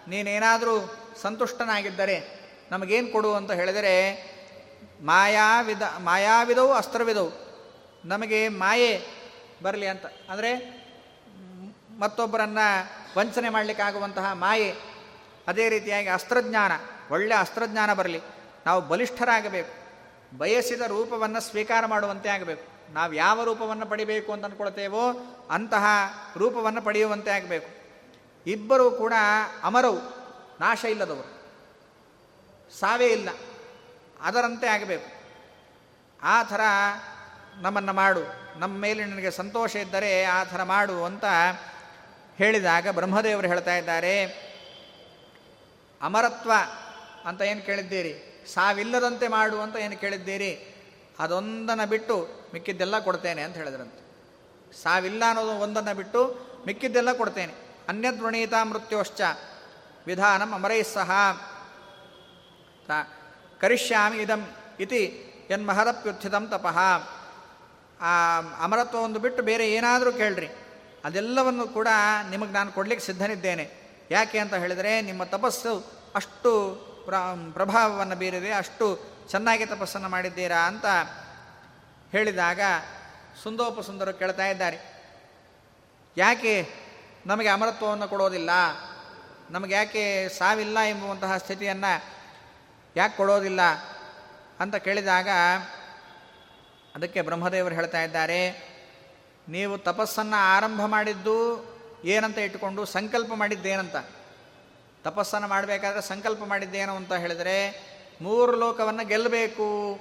ನೀನೇನಾದರೂ 0.09 0.95
ಸಂತುಷ್ಟನಾಗಿದ್ದರೆ 1.23 2.45
ನಮಗೇನು 2.71 3.13
ಕೊಡು 3.13 3.35
ಅಂತ 3.35 3.53
ಹೇಳಿದರೆ, 3.53 3.95
ಮಾಯಾವಿದ, 5.03 5.83
ಮಾಯಾವಿದವು 5.99 6.73
ಅಸ್ತ್ರವಿದವು. 6.73 7.31
ನಮಗೆ 8.05 8.49
ಮಾಯೆ 8.49 9.07
ಬರಲಿ 9.63 9.87
ಅಂತ. 9.87 10.07
ಅಂದರೆ 10.07 10.85
ಮತ್ತೊಬ್ಬರನ್ನು 11.99 12.91
ವಂಚನೆ 13.19 13.49
ಮಾಡಲಿಕ್ಕಾಗುವಂತಹ 13.49 14.33
ಮಾಯೆ, 14.33 14.75
ಅದೇ 15.49 15.69
ರೀತಿಯಾಗಿ 15.69 16.09
ಅಸ್ತ್ರಜ್ಞಾನ 16.09 16.73
ಒಳ್ಳೆಯ 17.11 17.39
ಅಸ್ತ್ರಜ್ಞಾನ 17.39 17.95
ಬರಲಿ. 17.95 18.21
ನಾವು 18.67 18.81
ಬಲಿಷ್ಠರಾಗಬೇಕು. 18.81 19.85
ಬಯಸಿದ 20.39 20.81
ರೂಪವನ್ನು 20.81 21.41
ಸ್ವೀಕಾರ 21.41 21.87
ಮಾಡುವಂತೆ 21.87 22.29
ಆಗಬೇಕು. 22.29 22.93
ನಾವು 22.93 23.13
ಯಾವ 23.13 23.45
ರೂಪವನ್ನು 23.45 23.87
ಪಡಿಬೇಕು 23.87 24.33
ಅಂತ 24.33 24.45
ಅಂದ್ಕೊಳ್ತೇವೋ 24.45 25.11
ಅಂತಹ 25.51 25.85
ರೂಪವನ್ನು 26.37 26.83
ಪಡೆಯುವಂತೆ 26.83 27.31
ಆಗಬೇಕು. 27.31 27.85
ಇಬ್ಬರೂ 28.47 28.91
ಕೂಡ 28.91 29.13
ಅಮರವು 29.63 30.24
ನಾಶ 30.65 30.85
ಇಲ್ಲದವರು. 30.85 31.45
ಸಾವೇ 32.79 33.07
ಇಲ್ಲ. 33.07 33.29
ಅದರಂತೆ 34.21 34.67
ಆಗಬೇಕು. 34.67 35.11
ಆ 36.23 36.43
ಥರ 36.43 36.61
ನಮ್ಮನ್ನು 37.57 37.93
ಮಾಡು. 37.93 38.21
ನಮ್ಮ 38.59 38.79
ಮೇಲೆ 38.79 39.05
ನನಗೆ 39.05 39.31
ಸಂತೋಷ 39.31 39.77
ಇದ್ದರೆ 39.77 40.25
ಆ 40.25 40.45
ಥರ 40.45 40.63
ಮಾಡು 40.63 41.05
ಅಂತ 41.05 41.25
ಹೇಳಿದಾಗ 42.37 42.89
ಬ್ರಹ್ಮದೇವರು 42.89 43.47
ಹೇಳ್ತಾ 43.47 43.77
ಇದ್ದಾರೆ. 43.77 44.25
ಅಮರತ್ವ 46.03 46.53
ಅಂತ 47.25 47.43
ಏನು 47.43 47.67
ಕೇಳಿದ್ದೀರಿ? 47.67 48.45
ಸಾವಿಲ್ಲದಂತೆ 48.55 49.29
ಮಾಡು 49.29 49.61
ಅಂತ 49.61 49.77
ಏನು 49.77 49.97
ಕೇಳಿದ್ದೀರಿ? 49.97 50.75
ಅದೊಂದನ್ನು 51.19 51.89
ಬಿಟ್ಟು 51.89 52.29
ಮಿಕ್ಕಿದ್ದೆಲ್ಲ 52.55 52.99
ಕೊಡ್ತೇನೆ 52.99 53.43
ಅಂತ 53.43 53.57
ಹೇಳಿದ್ರಂತೆ. 53.57 54.05
ಸಾವಿಲ್ಲ 54.83 55.23
ಅನ್ನೋದು 55.29 55.51
ಒಂದನ್ನು 55.51 55.95
ಬಿಟ್ಟು 55.95 56.37
ಮಿಕ್ಕಿದ್ದೆಲ್ಲ 56.67 57.13
ಕೊಡ್ತೇನೆ. 57.13 57.55
ಅನ್ಯದ್ವಣೀತ 57.89 58.53
ಮೃತ್ಯೋಶ್ಚ. 58.63 59.21
ವಿಧಾನಂ 60.07 60.53
ಅಮರೈಸ್ಸಹ 60.53 61.11
ಸಹ. 62.89 63.09
ಕರಿಷ್ಯಾಮಿ 63.61 64.17
ಇದಂ 64.17 64.51
ಇತಿ 64.81 65.05
ಎನ್ಮಹದಪ್ಯುತ್ಥಿತಂ 65.51 66.49
ತಪಃ. 66.49 66.79
ಆ 68.01 68.67
ಒಂದು 69.03 69.21
ಬಿಟ್ಟು 69.21 69.43
ಬೇರೆ 69.43 69.73
ಏನಾದರೂ 69.73 70.13
ಕೇಳ್ರಿ. 70.13 70.49
ಅದೆಲ್ಲವನ್ನು 71.05 71.69
ಕೂಡ 71.69 71.89
ನಿಮಗೆ 72.31 72.53
ನಾನು 72.53 72.73
ಕೊಡಲಿಕ್ಕೆ 72.73 73.07
ಸಿದ್ಧನಿದ್ದೇನೆ. 73.07 73.85
ಯಾಕೆ 74.11 74.39
ಅಂತ 74.39 74.55
ಹೇಳಿದರೆ 74.55 75.03
ನಿಮ್ಮ 75.03 75.25
ತಪಸ್ಸು 75.25 75.93
ಅಷ್ಟು 76.15 76.75
ಪ್ರ 77.05 77.15
ಪ್ರಭಾವವನ್ನು 77.53 78.17
ಬೀರಿದೆ, 78.17 78.53
ಅಷ್ಟು 78.53 79.15
ಚೆನ್ನಾಗಿ 79.29 79.67
ತಪಸ್ಸನ್ನು 79.67 80.09
ಮಾಡಿದ್ದೀರಾ 80.09 80.57
ಅಂತ 80.57 80.87
ಹೇಳಿದಾಗ 82.13 82.61
ಸುಂದೋಪಸುಂದರು 83.43 84.19
ಕೇಳ್ತಾ 84.19 84.47
ಇದ್ದಾರೆ. 84.47 84.95
ಯಾಕೆ 86.17 86.69
ನಮಗೆ 87.27 87.49
ಅಮರತ್ವವನ್ನು 87.49 88.09
ಕೊಡೋದಿಲ್ಲ? 88.09 88.51
ನಮಗೆ 89.51 89.75
ಯಾಕೆ 89.75 90.29
ಸಾವಿಲ್ಲ 90.29 90.79
ಎಂಬುವಂತಹ 90.79 91.37
ಸ್ಥಿತಿಯನ್ನು 91.37 92.05
ಯಾಕೆ 92.97 93.17
ಕೊಡೋದಿಲ್ಲ 93.17 93.61
ಅಂತ 94.61 94.77
ಕೇಳಿದಾಗ 94.77 95.29
ಅದಕ್ಕೆ 96.95 97.23
ಬ್ರಹ್ಮದೇವರು 97.23 97.75
ಹೇಳ್ತಾ 97.75 98.03
ಇದ್ದಾರೆ, 98.03 98.75
ನೀವು 99.49 99.79
ತಪಸ್ಸನ್ನು 99.79 100.37
ಆರಂಭ 100.37 100.85
ಮಾಡಿದ್ದು 100.85 101.65
ಏನಂತ 102.05 102.39
ಇಟ್ಟುಕೊಂಡು 102.39 102.85
ಸಂಕಲ್ಪ 102.85 103.33
ಮಾಡಿದ್ದೇನಂತ? 103.35 103.97
ತಪಸ್ಸನ್ನು 105.05 105.49
ಮಾಡಬೇಕಾದ್ರೆ 105.49 106.03
ಸಂಕಲ್ಪ 106.03 106.45
ಮಾಡಿದ್ದೇನು 106.45 106.97
ಅಂತ 106.97 107.13
ಹೇಳಿದರೆ, 107.13 107.85
ಮೂರು 108.21 108.53
ಲೋಕವನ್ನು 108.53 109.07
ಗೆಲ್ಲಬೇಕು 109.07 110.01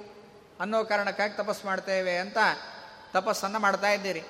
ಅನ್ನೋ 0.60 0.84
ಕಾರಣಕ್ಕಾಗಿ 0.84 1.36
ತಪಸ್ಸು 1.36 1.66
ಮಾಡ್ತೇವೆ 1.66 2.18
ಅಂತ 2.18 2.38
ತಪಸ್ಸನ್ನು 3.12 3.58
ಮಾಡ್ತಾ 3.58 3.90
ಇದ್ದೀರಿ. 3.90 4.20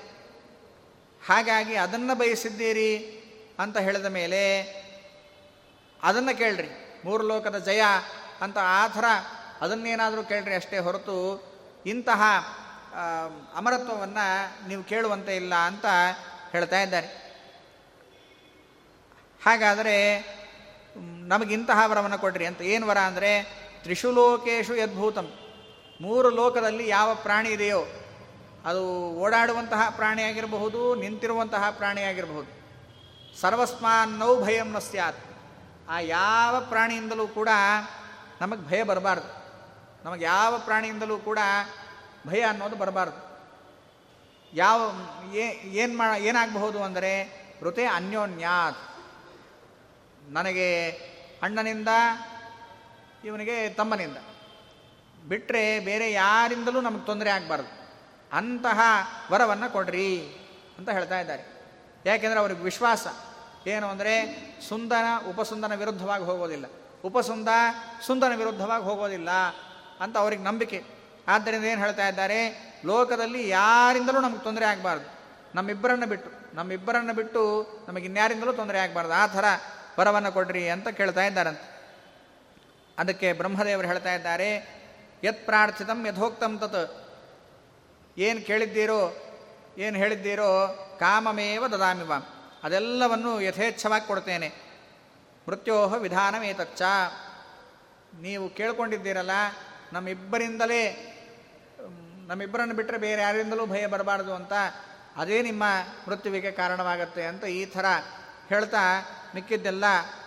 ಹಾಗಾಗಿ 1.27 1.75
ಅದನ್ನು 1.75 2.15
ಬಯಸಿದ್ದೀರಿ 2.15 3.21
ಅಂತ 3.59 3.77
ಹೇಳಿದ 3.77 4.05
ಮೇಲೆ 4.05 4.63
ಅದನ್ನು 6.03 6.37
ಕೇಳ್ರಿ. 6.37 6.69
ಮೂರು 7.05 7.23
ಲೋಕದ 7.23 7.57
ಜಯ 7.57 7.83
ಅಂತ 8.41 8.57
ಆ 8.61 8.87
ಥರ 8.87 9.05
ಅದನ್ನೇನಾದರೂ 9.61 10.23
ಕೇಳ್ರಿ 10.23 10.55
ಅಷ್ಟೇ 10.55 10.77
ಹೊರತು 10.77 11.17
ಇಂತಹ 11.85 12.21
ಅಮರತ್ವವನ್ನು 13.55 14.67
ನೀವು 14.67 14.83
ಕೇಳುವಂತೆ 14.83 15.35
ಇಲ್ಲ 15.35 15.55
ಅಂತ 15.55 15.85
ಹೇಳ್ತಾ 16.51 16.81
ಇದ್ದಾರೆ. 16.81 17.07
ಹಾಗಾದರೆ 19.45 19.97
ನಮಗಿಂತಹ 21.27 21.79
ವರವನ್ನು 21.85 22.19
ಕೊಡ್ರಿ 22.19 22.45
ಅಂತ. 22.45 22.61
ಏನು 22.61 22.87
ವರ 22.87 22.97
ಅಂದರೆ 22.97 23.43
ತ್ರಿಷು 23.83 24.11
ಲೋಕೇಶು 24.11 24.75
ಯದ್ಭೂತಂ. 24.75 25.27
ಮೂರು 26.01 26.29
ಲೋಕದಲ್ಲಿ 26.29 26.87
ಯಾವ 26.89 27.15
ಪ್ರಾಣಿ 27.15 27.49
ಇದೆಯೋ, 27.49 27.81
ಅದು 28.65 28.83
ಓಡಾಡುವಂತಹ 29.13 29.89
ಪ್ರಾಣಿಯಾಗಿರಬಹುದು 29.89 30.95
ನಿಂತಿರುವಂತಹ 30.95 31.69
ಪ್ರಾಣಿಯಾಗಿರಬಹುದು 31.69 32.51
ಸರ್ವಸ್ಮಾನ್ನೌ 33.41 34.33
ನ 34.63 34.79
ಸ್ಯಾತ್. 34.79 35.34
ಆ 35.89 35.99
ಯಾವ 35.99 36.59
ಪ್ರಾಣಿಯಿಂದಲೂ 36.59 37.27
ಕೂಡ 37.27 37.49
ನಮಗೆ 38.41 38.67
ಭಯ 38.67 38.83
ಬರಬಾರ್ದು. 38.83 39.45
ನಮಗೆ 40.05 40.23
ಯಾವ 40.23 40.59
ಪ್ರಾಣಿಯಿಂದಲೂ 40.59 41.17
ಕೂಡ 41.17 41.39
ಭಯ 42.27 42.41
ಅನ್ನೋದು 42.41 42.75
ಬರಬಾರ್ದು. 42.75 43.25
ಯಾವ 44.53 44.91
ಏನು 45.63 45.97
ಮಾ, 45.97 46.17
ಏನಾಗಬಹುದು 46.17 46.83
ಅಂದರೆ 46.83 47.23
ವೃತೆ 47.63 47.85
ಅನ್ಯೋನ್ಯಾತ್. 47.85 48.77
ನನಗೆ 50.29 50.89
ಅಣ್ಣನಿಂದ, 51.43 51.87
ಇವನಿಗೆ 53.25 53.69
ತಮ್ಮನಿಂದ. 53.69 54.17
ಬಿಟ್ಟರೆ 55.27 55.79
ಬೇರೆ 55.79 56.11
ಯಾರಿಂದಲೂ 56.11 56.81
ನಮಗೆ 56.81 57.05
ತೊಂದರೆ 57.05 57.29
ಆಗಬಾರ್ದು. 57.29 57.85
ಅಂತಹ 58.33 58.79
ವರವನ್ನು 59.31 59.73
ಕೊಡ್ರಿ 59.73 60.21
ಅಂತ 60.77 60.89
ಹೇಳ್ತಾ 60.89 61.19
ಇದ್ದಾರೆ. 61.19 61.55
ಯಾಕೆಂದರೆ 62.05 62.39
ಅವ್ರಿಗೆ 62.39 62.61
ವಿಶ್ವಾಸ. 62.61 63.07
ಏನು 63.67 63.87
ಅಂದರೆ 63.87 64.13
ಸುಂದನ 64.69 65.29
ಉಪಸುಂದನ 65.29 65.75
ವಿರುದ್ಧವಾಗಿ 65.75 66.23
ಹೋಗೋದಿಲ್ಲ. 66.23 66.65
ಉಪಸುಂದ 67.03 67.47
ಸುಂದನ 68.07 68.35
ವಿರುದ್ಧವಾಗಿ 68.35 68.83
ಹೋಗೋದಿಲ್ಲ 68.83 69.29
ಅಂತ 69.99 70.17
ಅವ್ರಿಗೆ 70.17 70.43
ನಂಬಿಕೆ. 70.43 70.83
ಆದ್ದರಿಂದ 71.27 71.65
ಏನು 71.65 71.81
ಹೇಳ್ತಾ 71.81 72.07
ಇದ್ದಾರೆ? 72.07 72.39
ಲೋಕದಲ್ಲಿ 72.85 73.49
ಯಾರಿಂದಲೂ 73.49 74.21
ನಮಗೆ 74.21 74.43
ತೊಂದರೆ 74.43 74.65
ಆಗಬಾರ್ದು. 74.65 75.15
ನಮ್ಮಿಬ್ಬರನ್ನು 75.55 76.07
ಬಿಟ್ಟು 76.07 76.55
ನಮ್ಮಿಬ್ಬರನ್ನು 76.55 77.13
ಬಿಟ್ಟು 77.13 77.67
ನಮಗೆ 77.87 78.05
ಇನ್ಯಾರಿಂದಲೂ 78.05 78.53
ತೊಂದರೆ 78.53 78.79
ಆಗಬಾರ್ದು. 78.79 79.13
ಆ 79.13 79.27
ಥರ 79.27 79.45
ವರವನ್ನು 79.99 80.31
ಕೊಡ್ರಿ 80.31 80.69
ಅಂತ 80.69 80.87
ಕೇಳ್ತಾ 80.87 81.25
ಇದ್ದಾರಂತೆ. 81.25 81.75
ಅದಕ್ಕೆ 82.97 83.33
ಬ್ರಹ್ಮದೇವರು 83.33 83.87
ಹೇಳ್ತಾ 83.87 84.13
ಇದ್ದಾರೆ, 84.13 84.49
ಯತ್ 85.23 85.45
ಪ್ರಾರ್ಥಿತಂ 85.45 86.07
ಯಥೋಕ್ತಂ 86.07 86.57
ತತ್. 86.57 87.05
ಏನು 88.17 88.45
ಕೇಳಿದ್ದೀರೋ, 88.45 89.15
ಏನು 89.77 89.97
ಹೇಳಿದ್ದೀರೋ, 89.97 90.49
ಕಾಮಮೇವ 90.99 91.67
ದದಾಮಿವ 91.67 92.11
ಅದೆಲ್ಲವನ್ನು 92.65 93.41
ಯಥೇಚ್ಛವಾಗಿ 93.41 94.07
ಕೊಡ್ತೇನೆ. 94.07 94.49
ಮೃತ್ಯೋಹ 95.49 95.93
ವಿಧಾನಮೇತಚ್ಚ. 95.93 96.81
ನೀವು 98.21 98.49
ಕೇಳ್ಕೊಂಡಿದ್ದೀರಲ್ಲ, 98.49 99.31
ನಮ್ಮಿಬ್ಬರಿಂದಲೇ, 99.93 100.83
ನಮ್ಮಿಬ್ಬರನ್ನು 102.27 102.75
ಬಿಟ್ಟರೆ 102.75 102.97
ಬೇರೆ 102.97 103.21
ಯಾರಿಂದಲೂ 103.21 103.65
ಭಯ 103.65 103.87
ಬರಬಾರ್ದು 103.87 104.35
ಅಂತ 104.35 104.53
ಅದೇ 105.15 105.41
ನಿಮ್ಮ 105.41 105.63
ಮೃತ್ಯುವಿಗೆ 106.07 106.51
ಕಾರಣವಾಗುತ್ತೆ 106.51 107.25
ಅಂತ 107.25 107.45
ಈ 107.45 107.65
ಥರ 107.65 107.85
ಹೇಳ್ತಾ 108.49 108.77
ಮಿಕ್ಕಿದ್ದೆಲ್ಲ 109.35 109.83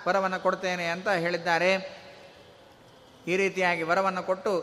ವರವನ್ನು 0.08 0.40
ಕೊಡ್ತೇನೆ 0.40 0.86
ಅಂತ 0.86 1.08
ಹೇಳಿದ್ದಾರೆ. 1.08 1.72
ಈ 3.26 3.36
ರೀತಿಯಾಗಿ 3.36 3.82
ವರವನ್ನು 3.82 4.22
ಕೊಟ್ಟು 4.22 4.54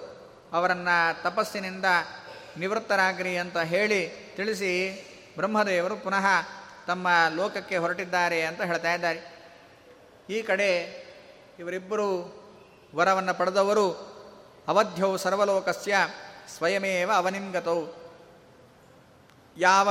ಅವರನ್ನು 0.53 1.23
ತಪಸ್ಸಿನಿಂದ 1.23 1.86
ನಿವೃತ್ತರಾಗ್ರಿ 2.57 3.38
ಅಂತ 3.38 3.57
ಹೇಳಿ 3.57 4.01
ತಿಳಿಸಿ 4.36 4.71
ಬ್ರಹ್ಮದೇವರು 5.36 5.95
ಪುನಃ 5.95 6.26
ತಮ್ಮ 6.88 7.07
ಲೋಕಕ್ಕೆ 7.36 7.77
ಹೊರಟಿದ್ದಾರೆ 7.77 8.41
ಅಂತ 8.41 8.61
ಹೇಳ್ತಾ 8.61 8.93
ಇದ್ದಾರೆ. 8.93 9.36
ಈ 10.29 10.41
ಕಡೆ 10.41 10.71
ಇವರಿಬ್ಬರು 11.59 12.09
ವರವನ್ನು 12.95 13.33
ಪಡೆದವರು 13.33 13.91
ಅವಧ್ಯವು 14.67 15.17
ಸರ್ವಲೋಕಸ್ಯ 15.17 15.95
ಸ್ವಯಮೇವ 16.57 17.11
ಅವನಿಂಗತವು 17.13 18.05
ಯಾವ 19.57 19.89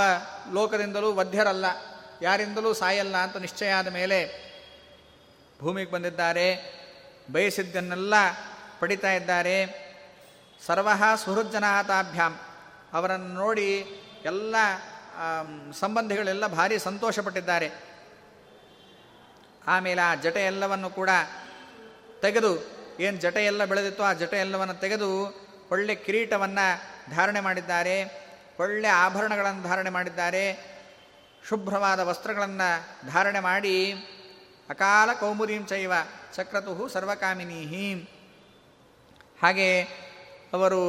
ಲೋಕದಿಂದಲೂ 0.52 1.12
ವಧ್ಯರಲ್ಲ, 1.12 1.64
ಯಾರಿಂದಲೂ 2.22 2.72
ಸಾಯಲ್ಲ 2.72 3.16
ಅಂತ 3.16 3.36
ನಿಶ್ಚಯ 3.36 3.70
ಆದ 3.70 3.88
ಮೇಲೆ 3.88 4.20
ಭೂಮಿಗೆ 5.60 5.90
ಬಂದಿದ್ದಾರೆ. 5.90 6.46
ಬಯಸಿದ್ದನ್ನೆಲ್ಲ 7.32 8.14
ಪಡಿತಾ 8.80 9.12
ಇದ್ದಾರೆ. 9.12 9.84
ಸರ್ವ 10.66 10.88
ಸುಹೃಜ್ಜನಾಥಾಭ್ಯಾಮ್ 11.24 12.38
ಅವರನ್ನು 12.92 13.34
ನೋಡಿ 13.34 13.70
ಎಲ್ಲ 14.24 14.56
ಸಂಬಂಧಿಗಳೆಲ್ಲ 15.72 16.46
ಭಾರಿ 16.46 16.78
ಸಂತೋಷಪಟ್ಟಿದ್ದಾರೆ. 16.78 17.70
ಆಮೇಲೆ 19.66 20.02
ಆ 20.02 20.14
ಜಟೆ 20.14 20.42
ಎಲ್ಲವನ್ನು 20.46 20.90
ಕೂಡ 20.90 21.10
ತೆಗೆದು, 22.20 22.52
ಏನು 23.00 23.16
ಜಟೆ 23.16 23.44
ಎಲ್ಲ 23.44 23.64
ಬೆಳೆದಿತ್ತು 23.64 24.02
ಆ 24.02 24.12
ಜಟೆ 24.12 24.36
ಎಲ್ಲವನ್ನು 24.36 24.74
ತೆಗೆದು 24.74 25.10
ಒಳ್ಳೆ 25.70 25.94
ಕಿರೀಟವನ್ನು 25.94 26.66
ಧಾರಣೆ 27.10 27.40
ಮಾಡಿದ್ದಾರೆ, 27.40 27.96
ಒಳ್ಳೆ 28.60 28.88
ಆಭರಣಗಳನ್ನು 28.88 29.62
ಧಾರಣೆ 29.62 29.90
ಮಾಡಿದ್ದಾರೆ, 29.90 30.74
ಶುಭ್ರವಾದ 31.48 32.00
ವಸ್ತ್ರಗಳನ್ನು 32.00 32.68
ಧಾರಣೆ 33.12 33.40
ಮಾಡಿ, 33.40 33.92
ಅಕಾಲ 34.68 35.12
ಕೌಮುದೀಂ 35.12 35.66
ಚೈವ 35.66 35.92
ಚಕ್ರತುಹು 36.34 36.88
ಸರ್ವಕಾಮಿನೀಹಿ. 36.88 37.94
ಹಾಗೆ 39.42 39.82
ಅವರು 40.52 40.82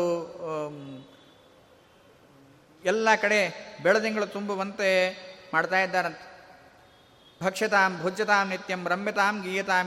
ಎಲ್ಲ 2.91 3.09
ಕಡೆ 3.23 3.39
ಬೆಳದಿಂಗಳು 3.83 4.27
ತುಂಬುವಂತೆ 4.35 4.89
ಮಾಡ್ತಾ 5.53 5.79
ಇದ್ದಾರಂತೆ. 5.85 6.25
ಭಕ್ಷ್ಯತಾಂ, 7.41 7.91
ಭುಜ್ಯತಾಂ 8.03 8.45
ನಿತ್ಯಂ, 8.53 8.81
ರಮ್ಯತಾಂ 8.93 9.35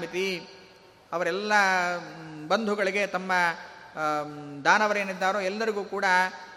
ಇತಿ. 0.07 0.28
ಅವರೆಲ್ಲ 1.12 1.53
ಬಂಧುಗಳಿಗೆ 2.49 3.03
ತಮ್ಮ 3.14 3.32
ದಾನವರೇನಿದ್ದಾರೋ 4.66 5.40
ಎಲ್ಲರಿಗೂ 5.51 5.84
ಕೂಡ 5.94 6.07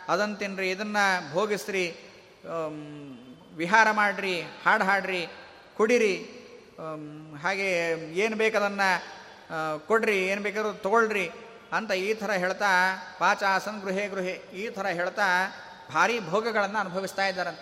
ಅದನ್ನು 0.09 0.35
ತಿನ್ನಿರಿ 0.41 0.67
ಇದನ್ನು 0.75 1.03
ಭೋಗಿಸ್ರಿ 1.33 1.85
ವಿಹಾರ 3.61 3.87
ಮಾಡಿರಿ, 3.99 4.35
ಹಾಡು 4.65 4.83
ಹಾಡ್ರಿ, 4.89 5.23
ಕುಡಿರಿ 5.77 6.15
ಹಾಗೆ 7.43 7.69
ಏನು 8.23 8.35
ಬೇಕದನ್ನು 8.41 8.89
ಕೊಡ್ರಿ, 9.87 10.17
ಏನು 10.31 10.41
ಬೇಕಾದ್ರೂ 10.47 10.71
ತೊಗೊಳ್ರಿ 10.85 11.25
ಅಂತ 11.77 11.91
ಈ 12.05 12.09
ಥರ 12.21 12.31
ಹೇಳ್ತಾ 12.43 12.71
ಪಾಚಾಸನ್ 13.19 13.81
ಗೃಹೇ 13.83 14.05
ಗೃಹೆ 14.13 14.35
ಈ 14.61 14.63
ಥರ 14.77 14.87
ಹೇಳ್ತಾ 14.99 15.27
ಭಾರೀ 15.93 16.15
ಭೋಗಗಳನ್ನು 16.29 16.79
ಅನುಭವಿಸ್ತಾ 16.79 17.25
ಇದ್ದಾರೆ 17.27 17.53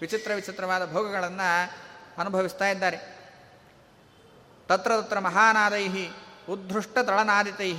ವಿಚಿತ್ರ 0.00 0.30
ವಿಚಿತ್ರವಾದ 0.34 0.92
ಭೋಗಗಳನ್ನು 0.92 1.48
ಅನುಭವಿಸ್ತಾ 2.18 2.68
ಇದ್ದಾರೆ. 2.68 2.98
ತತ್ರ 4.68 5.00
ತತ್ರ 5.00 5.18
ಮಹಾನಾದೈ 5.18 5.86
ಉದ್ಧೃಷ್ಟ 6.48 6.98
ತಳನಾದಿತೈ 6.98 7.72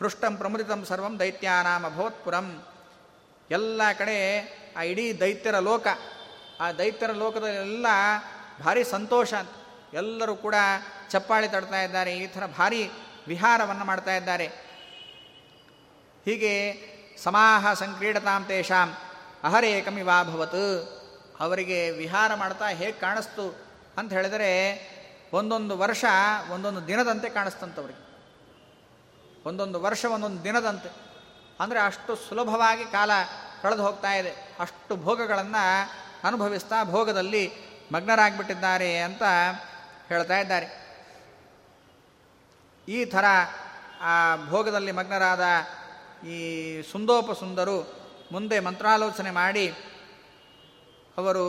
ಹೃಷ್ಟಂ 0.00 0.36
ಪ್ರಮುದಿತಂ 0.36 0.80
ಸರ್ವಂ 0.84 1.14
ದೈತ್ಯಾನಾಮ 1.18 1.88
ಭವತ್ಪುರಂ. 1.88 2.46
ಎಲ್ಲ 3.50 3.82
ಕಡೆ 3.98 4.16
ಆ 4.76 4.82
ಇಡೀ 4.82 5.04
ದೈತ್ಯರ 5.20 5.58
ಲೋಕ, 5.58 5.86
ಆ 6.60 6.66
ದೈತ್ಯರ 6.72 7.12
ಲೋಕದಲ್ಲೆಲ್ಲ 7.12 7.86
ಭಾರಿ 8.64 8.84
ಸಂತೋಷ 8.84 9.30
ಅಂತ. 9.34 9.54
ಎಲ್ಲರೂ 9.94 10.34
ಕೂಡ 10.36 10.56
ಚಪ್ಪಾಳಿ 11.10 11.48
ತಡ್ತಾ 11.48 11.80
ಇದ್ದಾರೆ, 11.82 12.12
ಈ 12.18 12.26
ಥರ 12.26 12.44
ಭಾರಿ 12.58 12.82
ವಿಹಾರವನ್ನು 13.28 13.84
ಮಾಡ್ತಾ 13.84 14.14
ಇದ್ದಾರೆ. 14.16 14.46
ಹೀಗೆ 16.24 16.52
ಸಮಾಹ 17.24 17.72
ಸಂಕ್ರೀಡತಾಂ 17.74 18.44
ತೇಷಾಂ. 18.44 18.90
ಅಹರೇಕಮಿವಾಭವತ್ 19.44 20.62
ಅವರಿಗೆ 21.40 21.90
ವಿಹಾರ 21.90 22.34
ಮಾಡ್ತಾ 22.34 22.68
ಹೇಗೆ 22.68 22.92
ಕಾಣಿಸ್ತು 22.92 23.64
ಅಂತ 23.98 24.12
ಹೇಳಿದರೆ, 24.12 24.50
ಒಂದೊಂದು 25.32 25.78
ವರ್ಷ 25.78 26.04
ಒಂದೊಂದು 26.50 26.86
ದಿನದಂತೆ 26.86 27.28
ಕಾಣಿಸ್ತಂತವ್ರಿಗೆ 27.28 28.12
ಒಂದೊಂದು 29.44 29.80
ವರ್ಷ 29.80 30.04
ಒಂದೊಂದು 30.04 30.44
ದಿನದಂತೆ. 30.44 30.90
ಅಂದರೆ 31.60 31.80
ಅಷ್ಟು 31.80 32.16
ಸುಲಭವಾಗಿ 32.16 32.84
ಕಾಲ 32.84 33.10
ಕಳೆದು 33.62 33.82
ಹೋಗ್ತಾ 33.82 34.12
ಇದೆ. 34.12 34.56
ಅಷ್ಟು 34.60 34.96
ಭೋಗಗಳನ್ನು 34.96 35.62
ಅನುಭವಿಸ್ತಾ 36.24 36.84
ಭೋಗದಲ್ಲಿ 36.84 37.52
ಮಗ್ನರಾಗಿಬಿಟ್ಟಿದ್ದಾರೆ 37.92 38.98
ಅಂತ 38.98 39.22
ಹೇಳ್ತಾ 40.08 40.38
ಇದ್ದಾರೆ. 40.38 40.82
ಈ 42.88 43.04
ಥರ 43.04 43.24
ಆ 44.00 44.36
ಭೋಗದಲ್ಲಿ 44.48 44.92
ಮಗ್ನರಾದ 44.92 45.44
ಈ 46.26 46.38
ಸುಂದೋಪ 46.82 47.32
ಸುಂದರು 47.32 48.01
ಮುಂದೆ 48.32 48.60
ಮಂತ್ರಾಲೋಚನೆ 48.60 49.30
ಮಾಡಿ 49.30 49.66
ಅವರು 51.16 51.44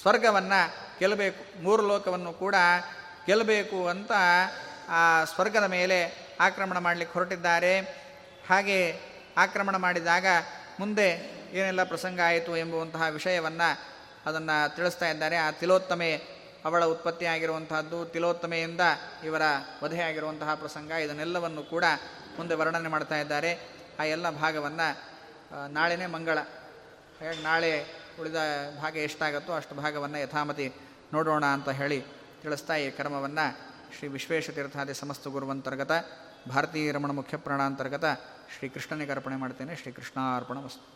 ಸ್ವರ್ಗವನ್ನು 0.00 0.60
ಗೆಲ್ಲಬೇಕು, 0.98 1.62
ಮೂರು 1.62 1.82
ಲೋಕವನ್ನು 1.86 2.32
ಕೂಡ 2.32 2.54
ಗೆಲ್ಲಬೇಕು 3.26 3.88
ಅಂತ 3.88 4.12
ಆ 4.88 5.24
ಸ್ವರ್ಗದ 5.24 5.64
ಮೇಲೆ 5.64 5.98
ಆಕ್ರಮಣ 6.40 6.78
ಮಾಡಲಿಕ್ಕೆ 6.78 7.18
ಹೊರಟಿದ್ದಾರೆ. 7.18 7.80
ಹಾಗೆ 8.50 9.00
ಆಕ್ರಮಣ 9.36 9.76
ಮಾಡಿದಾಗ 9.76 10.26
ಮುಂದೆ 10.80 11.08
ಏನೆಲ್ಲ 11.52 11.82
ಪ್ರಸಂಗ 11.84 12.20
ಆಯಿತು 12.24 12.56
ಎಂಬುವಂತಹ 12.56 13.02
ವಿಷಯವನ್ನು 13.10 13.68
ಅದನ್ನು 14.26 14.76
ತಿಳಿಸ್ತಾ 14.76 15.08
ಇದ್ದಾರೆ. 15.08 15.36
ಆ 15.36 15.50
ತಿಲೋತ್ತಮೆ 15.50 16.10
ಅವಳ 16.64 16.84
ಉತ್ಪತ್ತಿಯಾಗಿರುವಂತಹದ್ದು, 16.84 18.04
ತಿಲೋತ್ತಮೆಯಿಂದ 18.04 18.80
ಇವರ 19.24 19.42
ವಧೆಯಾಗಿರುವಂತಹ 19.84 20.54
ಪ್ರಸಂಗ, 20.54 20.90
ಇದನ್ನೆಲ್ಲವನ್ನು 20.90 21.62
ಕೂಡ 21.62 21.84
ಮುಂದೆ 22.38 22.54
ವರ್ಣನೆ 22.54 22.88
ಮಾಡ್ತಾ 22.88 23.18
ಇದ್ದಾರೆ. 23.18 23.75
ಆ 24.00 24.04
ಎಲ್ಲ 24.04 24.30
ಭಾಗವನ್ನು 24.30 25.16
ನಾಳೆನೇ 25.72 26.06
ಮಂಗಳ. 26.06 26.38
ಹಾಗಾಗಿ 27.20 27.42
ನಾಳೆ 27.42 27.84
ಉಳಿದ 28.20 28.36
ಭಾಗ 28.82 28.96
ಎಷ್ಟಾಗತ್ತೋ 28.96 29.52
ಅಷ್ಟು 29.52 29.74
ಭಾಗವನ್ನು 29.74 30.18
ಯಥಾಮತಿ 30.18 30.72
ನೋಡೋಣ 31.12 31.44
ಅಂತ 31.44 31.68
ಹೇಳಿ 31.68 32.04
ತಿಳಿಸ್ತಾ 32.42 32.76
ಈ 32.76 32.90
ಕರ್ಮವನ್ನು 32.90 33.58
ಶ್ರೀ 33.98 34.08
ವಿಶ್ವೇಶತೀರ್ಥಾದಿ 34.08 34.94
ಸಮಸ್ತ 34.94 35.28
ಗುರುವಂತರ್ಗತ 35.28 35.92
ಭಾರತೀಯ 36.48 36.92
ರಮಣ 36.92 37.10
ಮುಖ್ಯ 37.10 37.36
ಪ್ರಾಣಾಂತರ್ಗತ 37.36 38.04
ಶ್ರೀ 38.58 38.68
ಕೃಷ್ಣನಿಗೆ 38.68 39.12
ಅರ್ಪಣೆ 39.12 39.36
ಮಾಡ್ತೇನೆ. 39.36 39.76
ಶ್ರೀಕೃಷ್ಣಾರ್ಪಣ 39.76 40.58
ವಸ್ತು. 40.58 40.95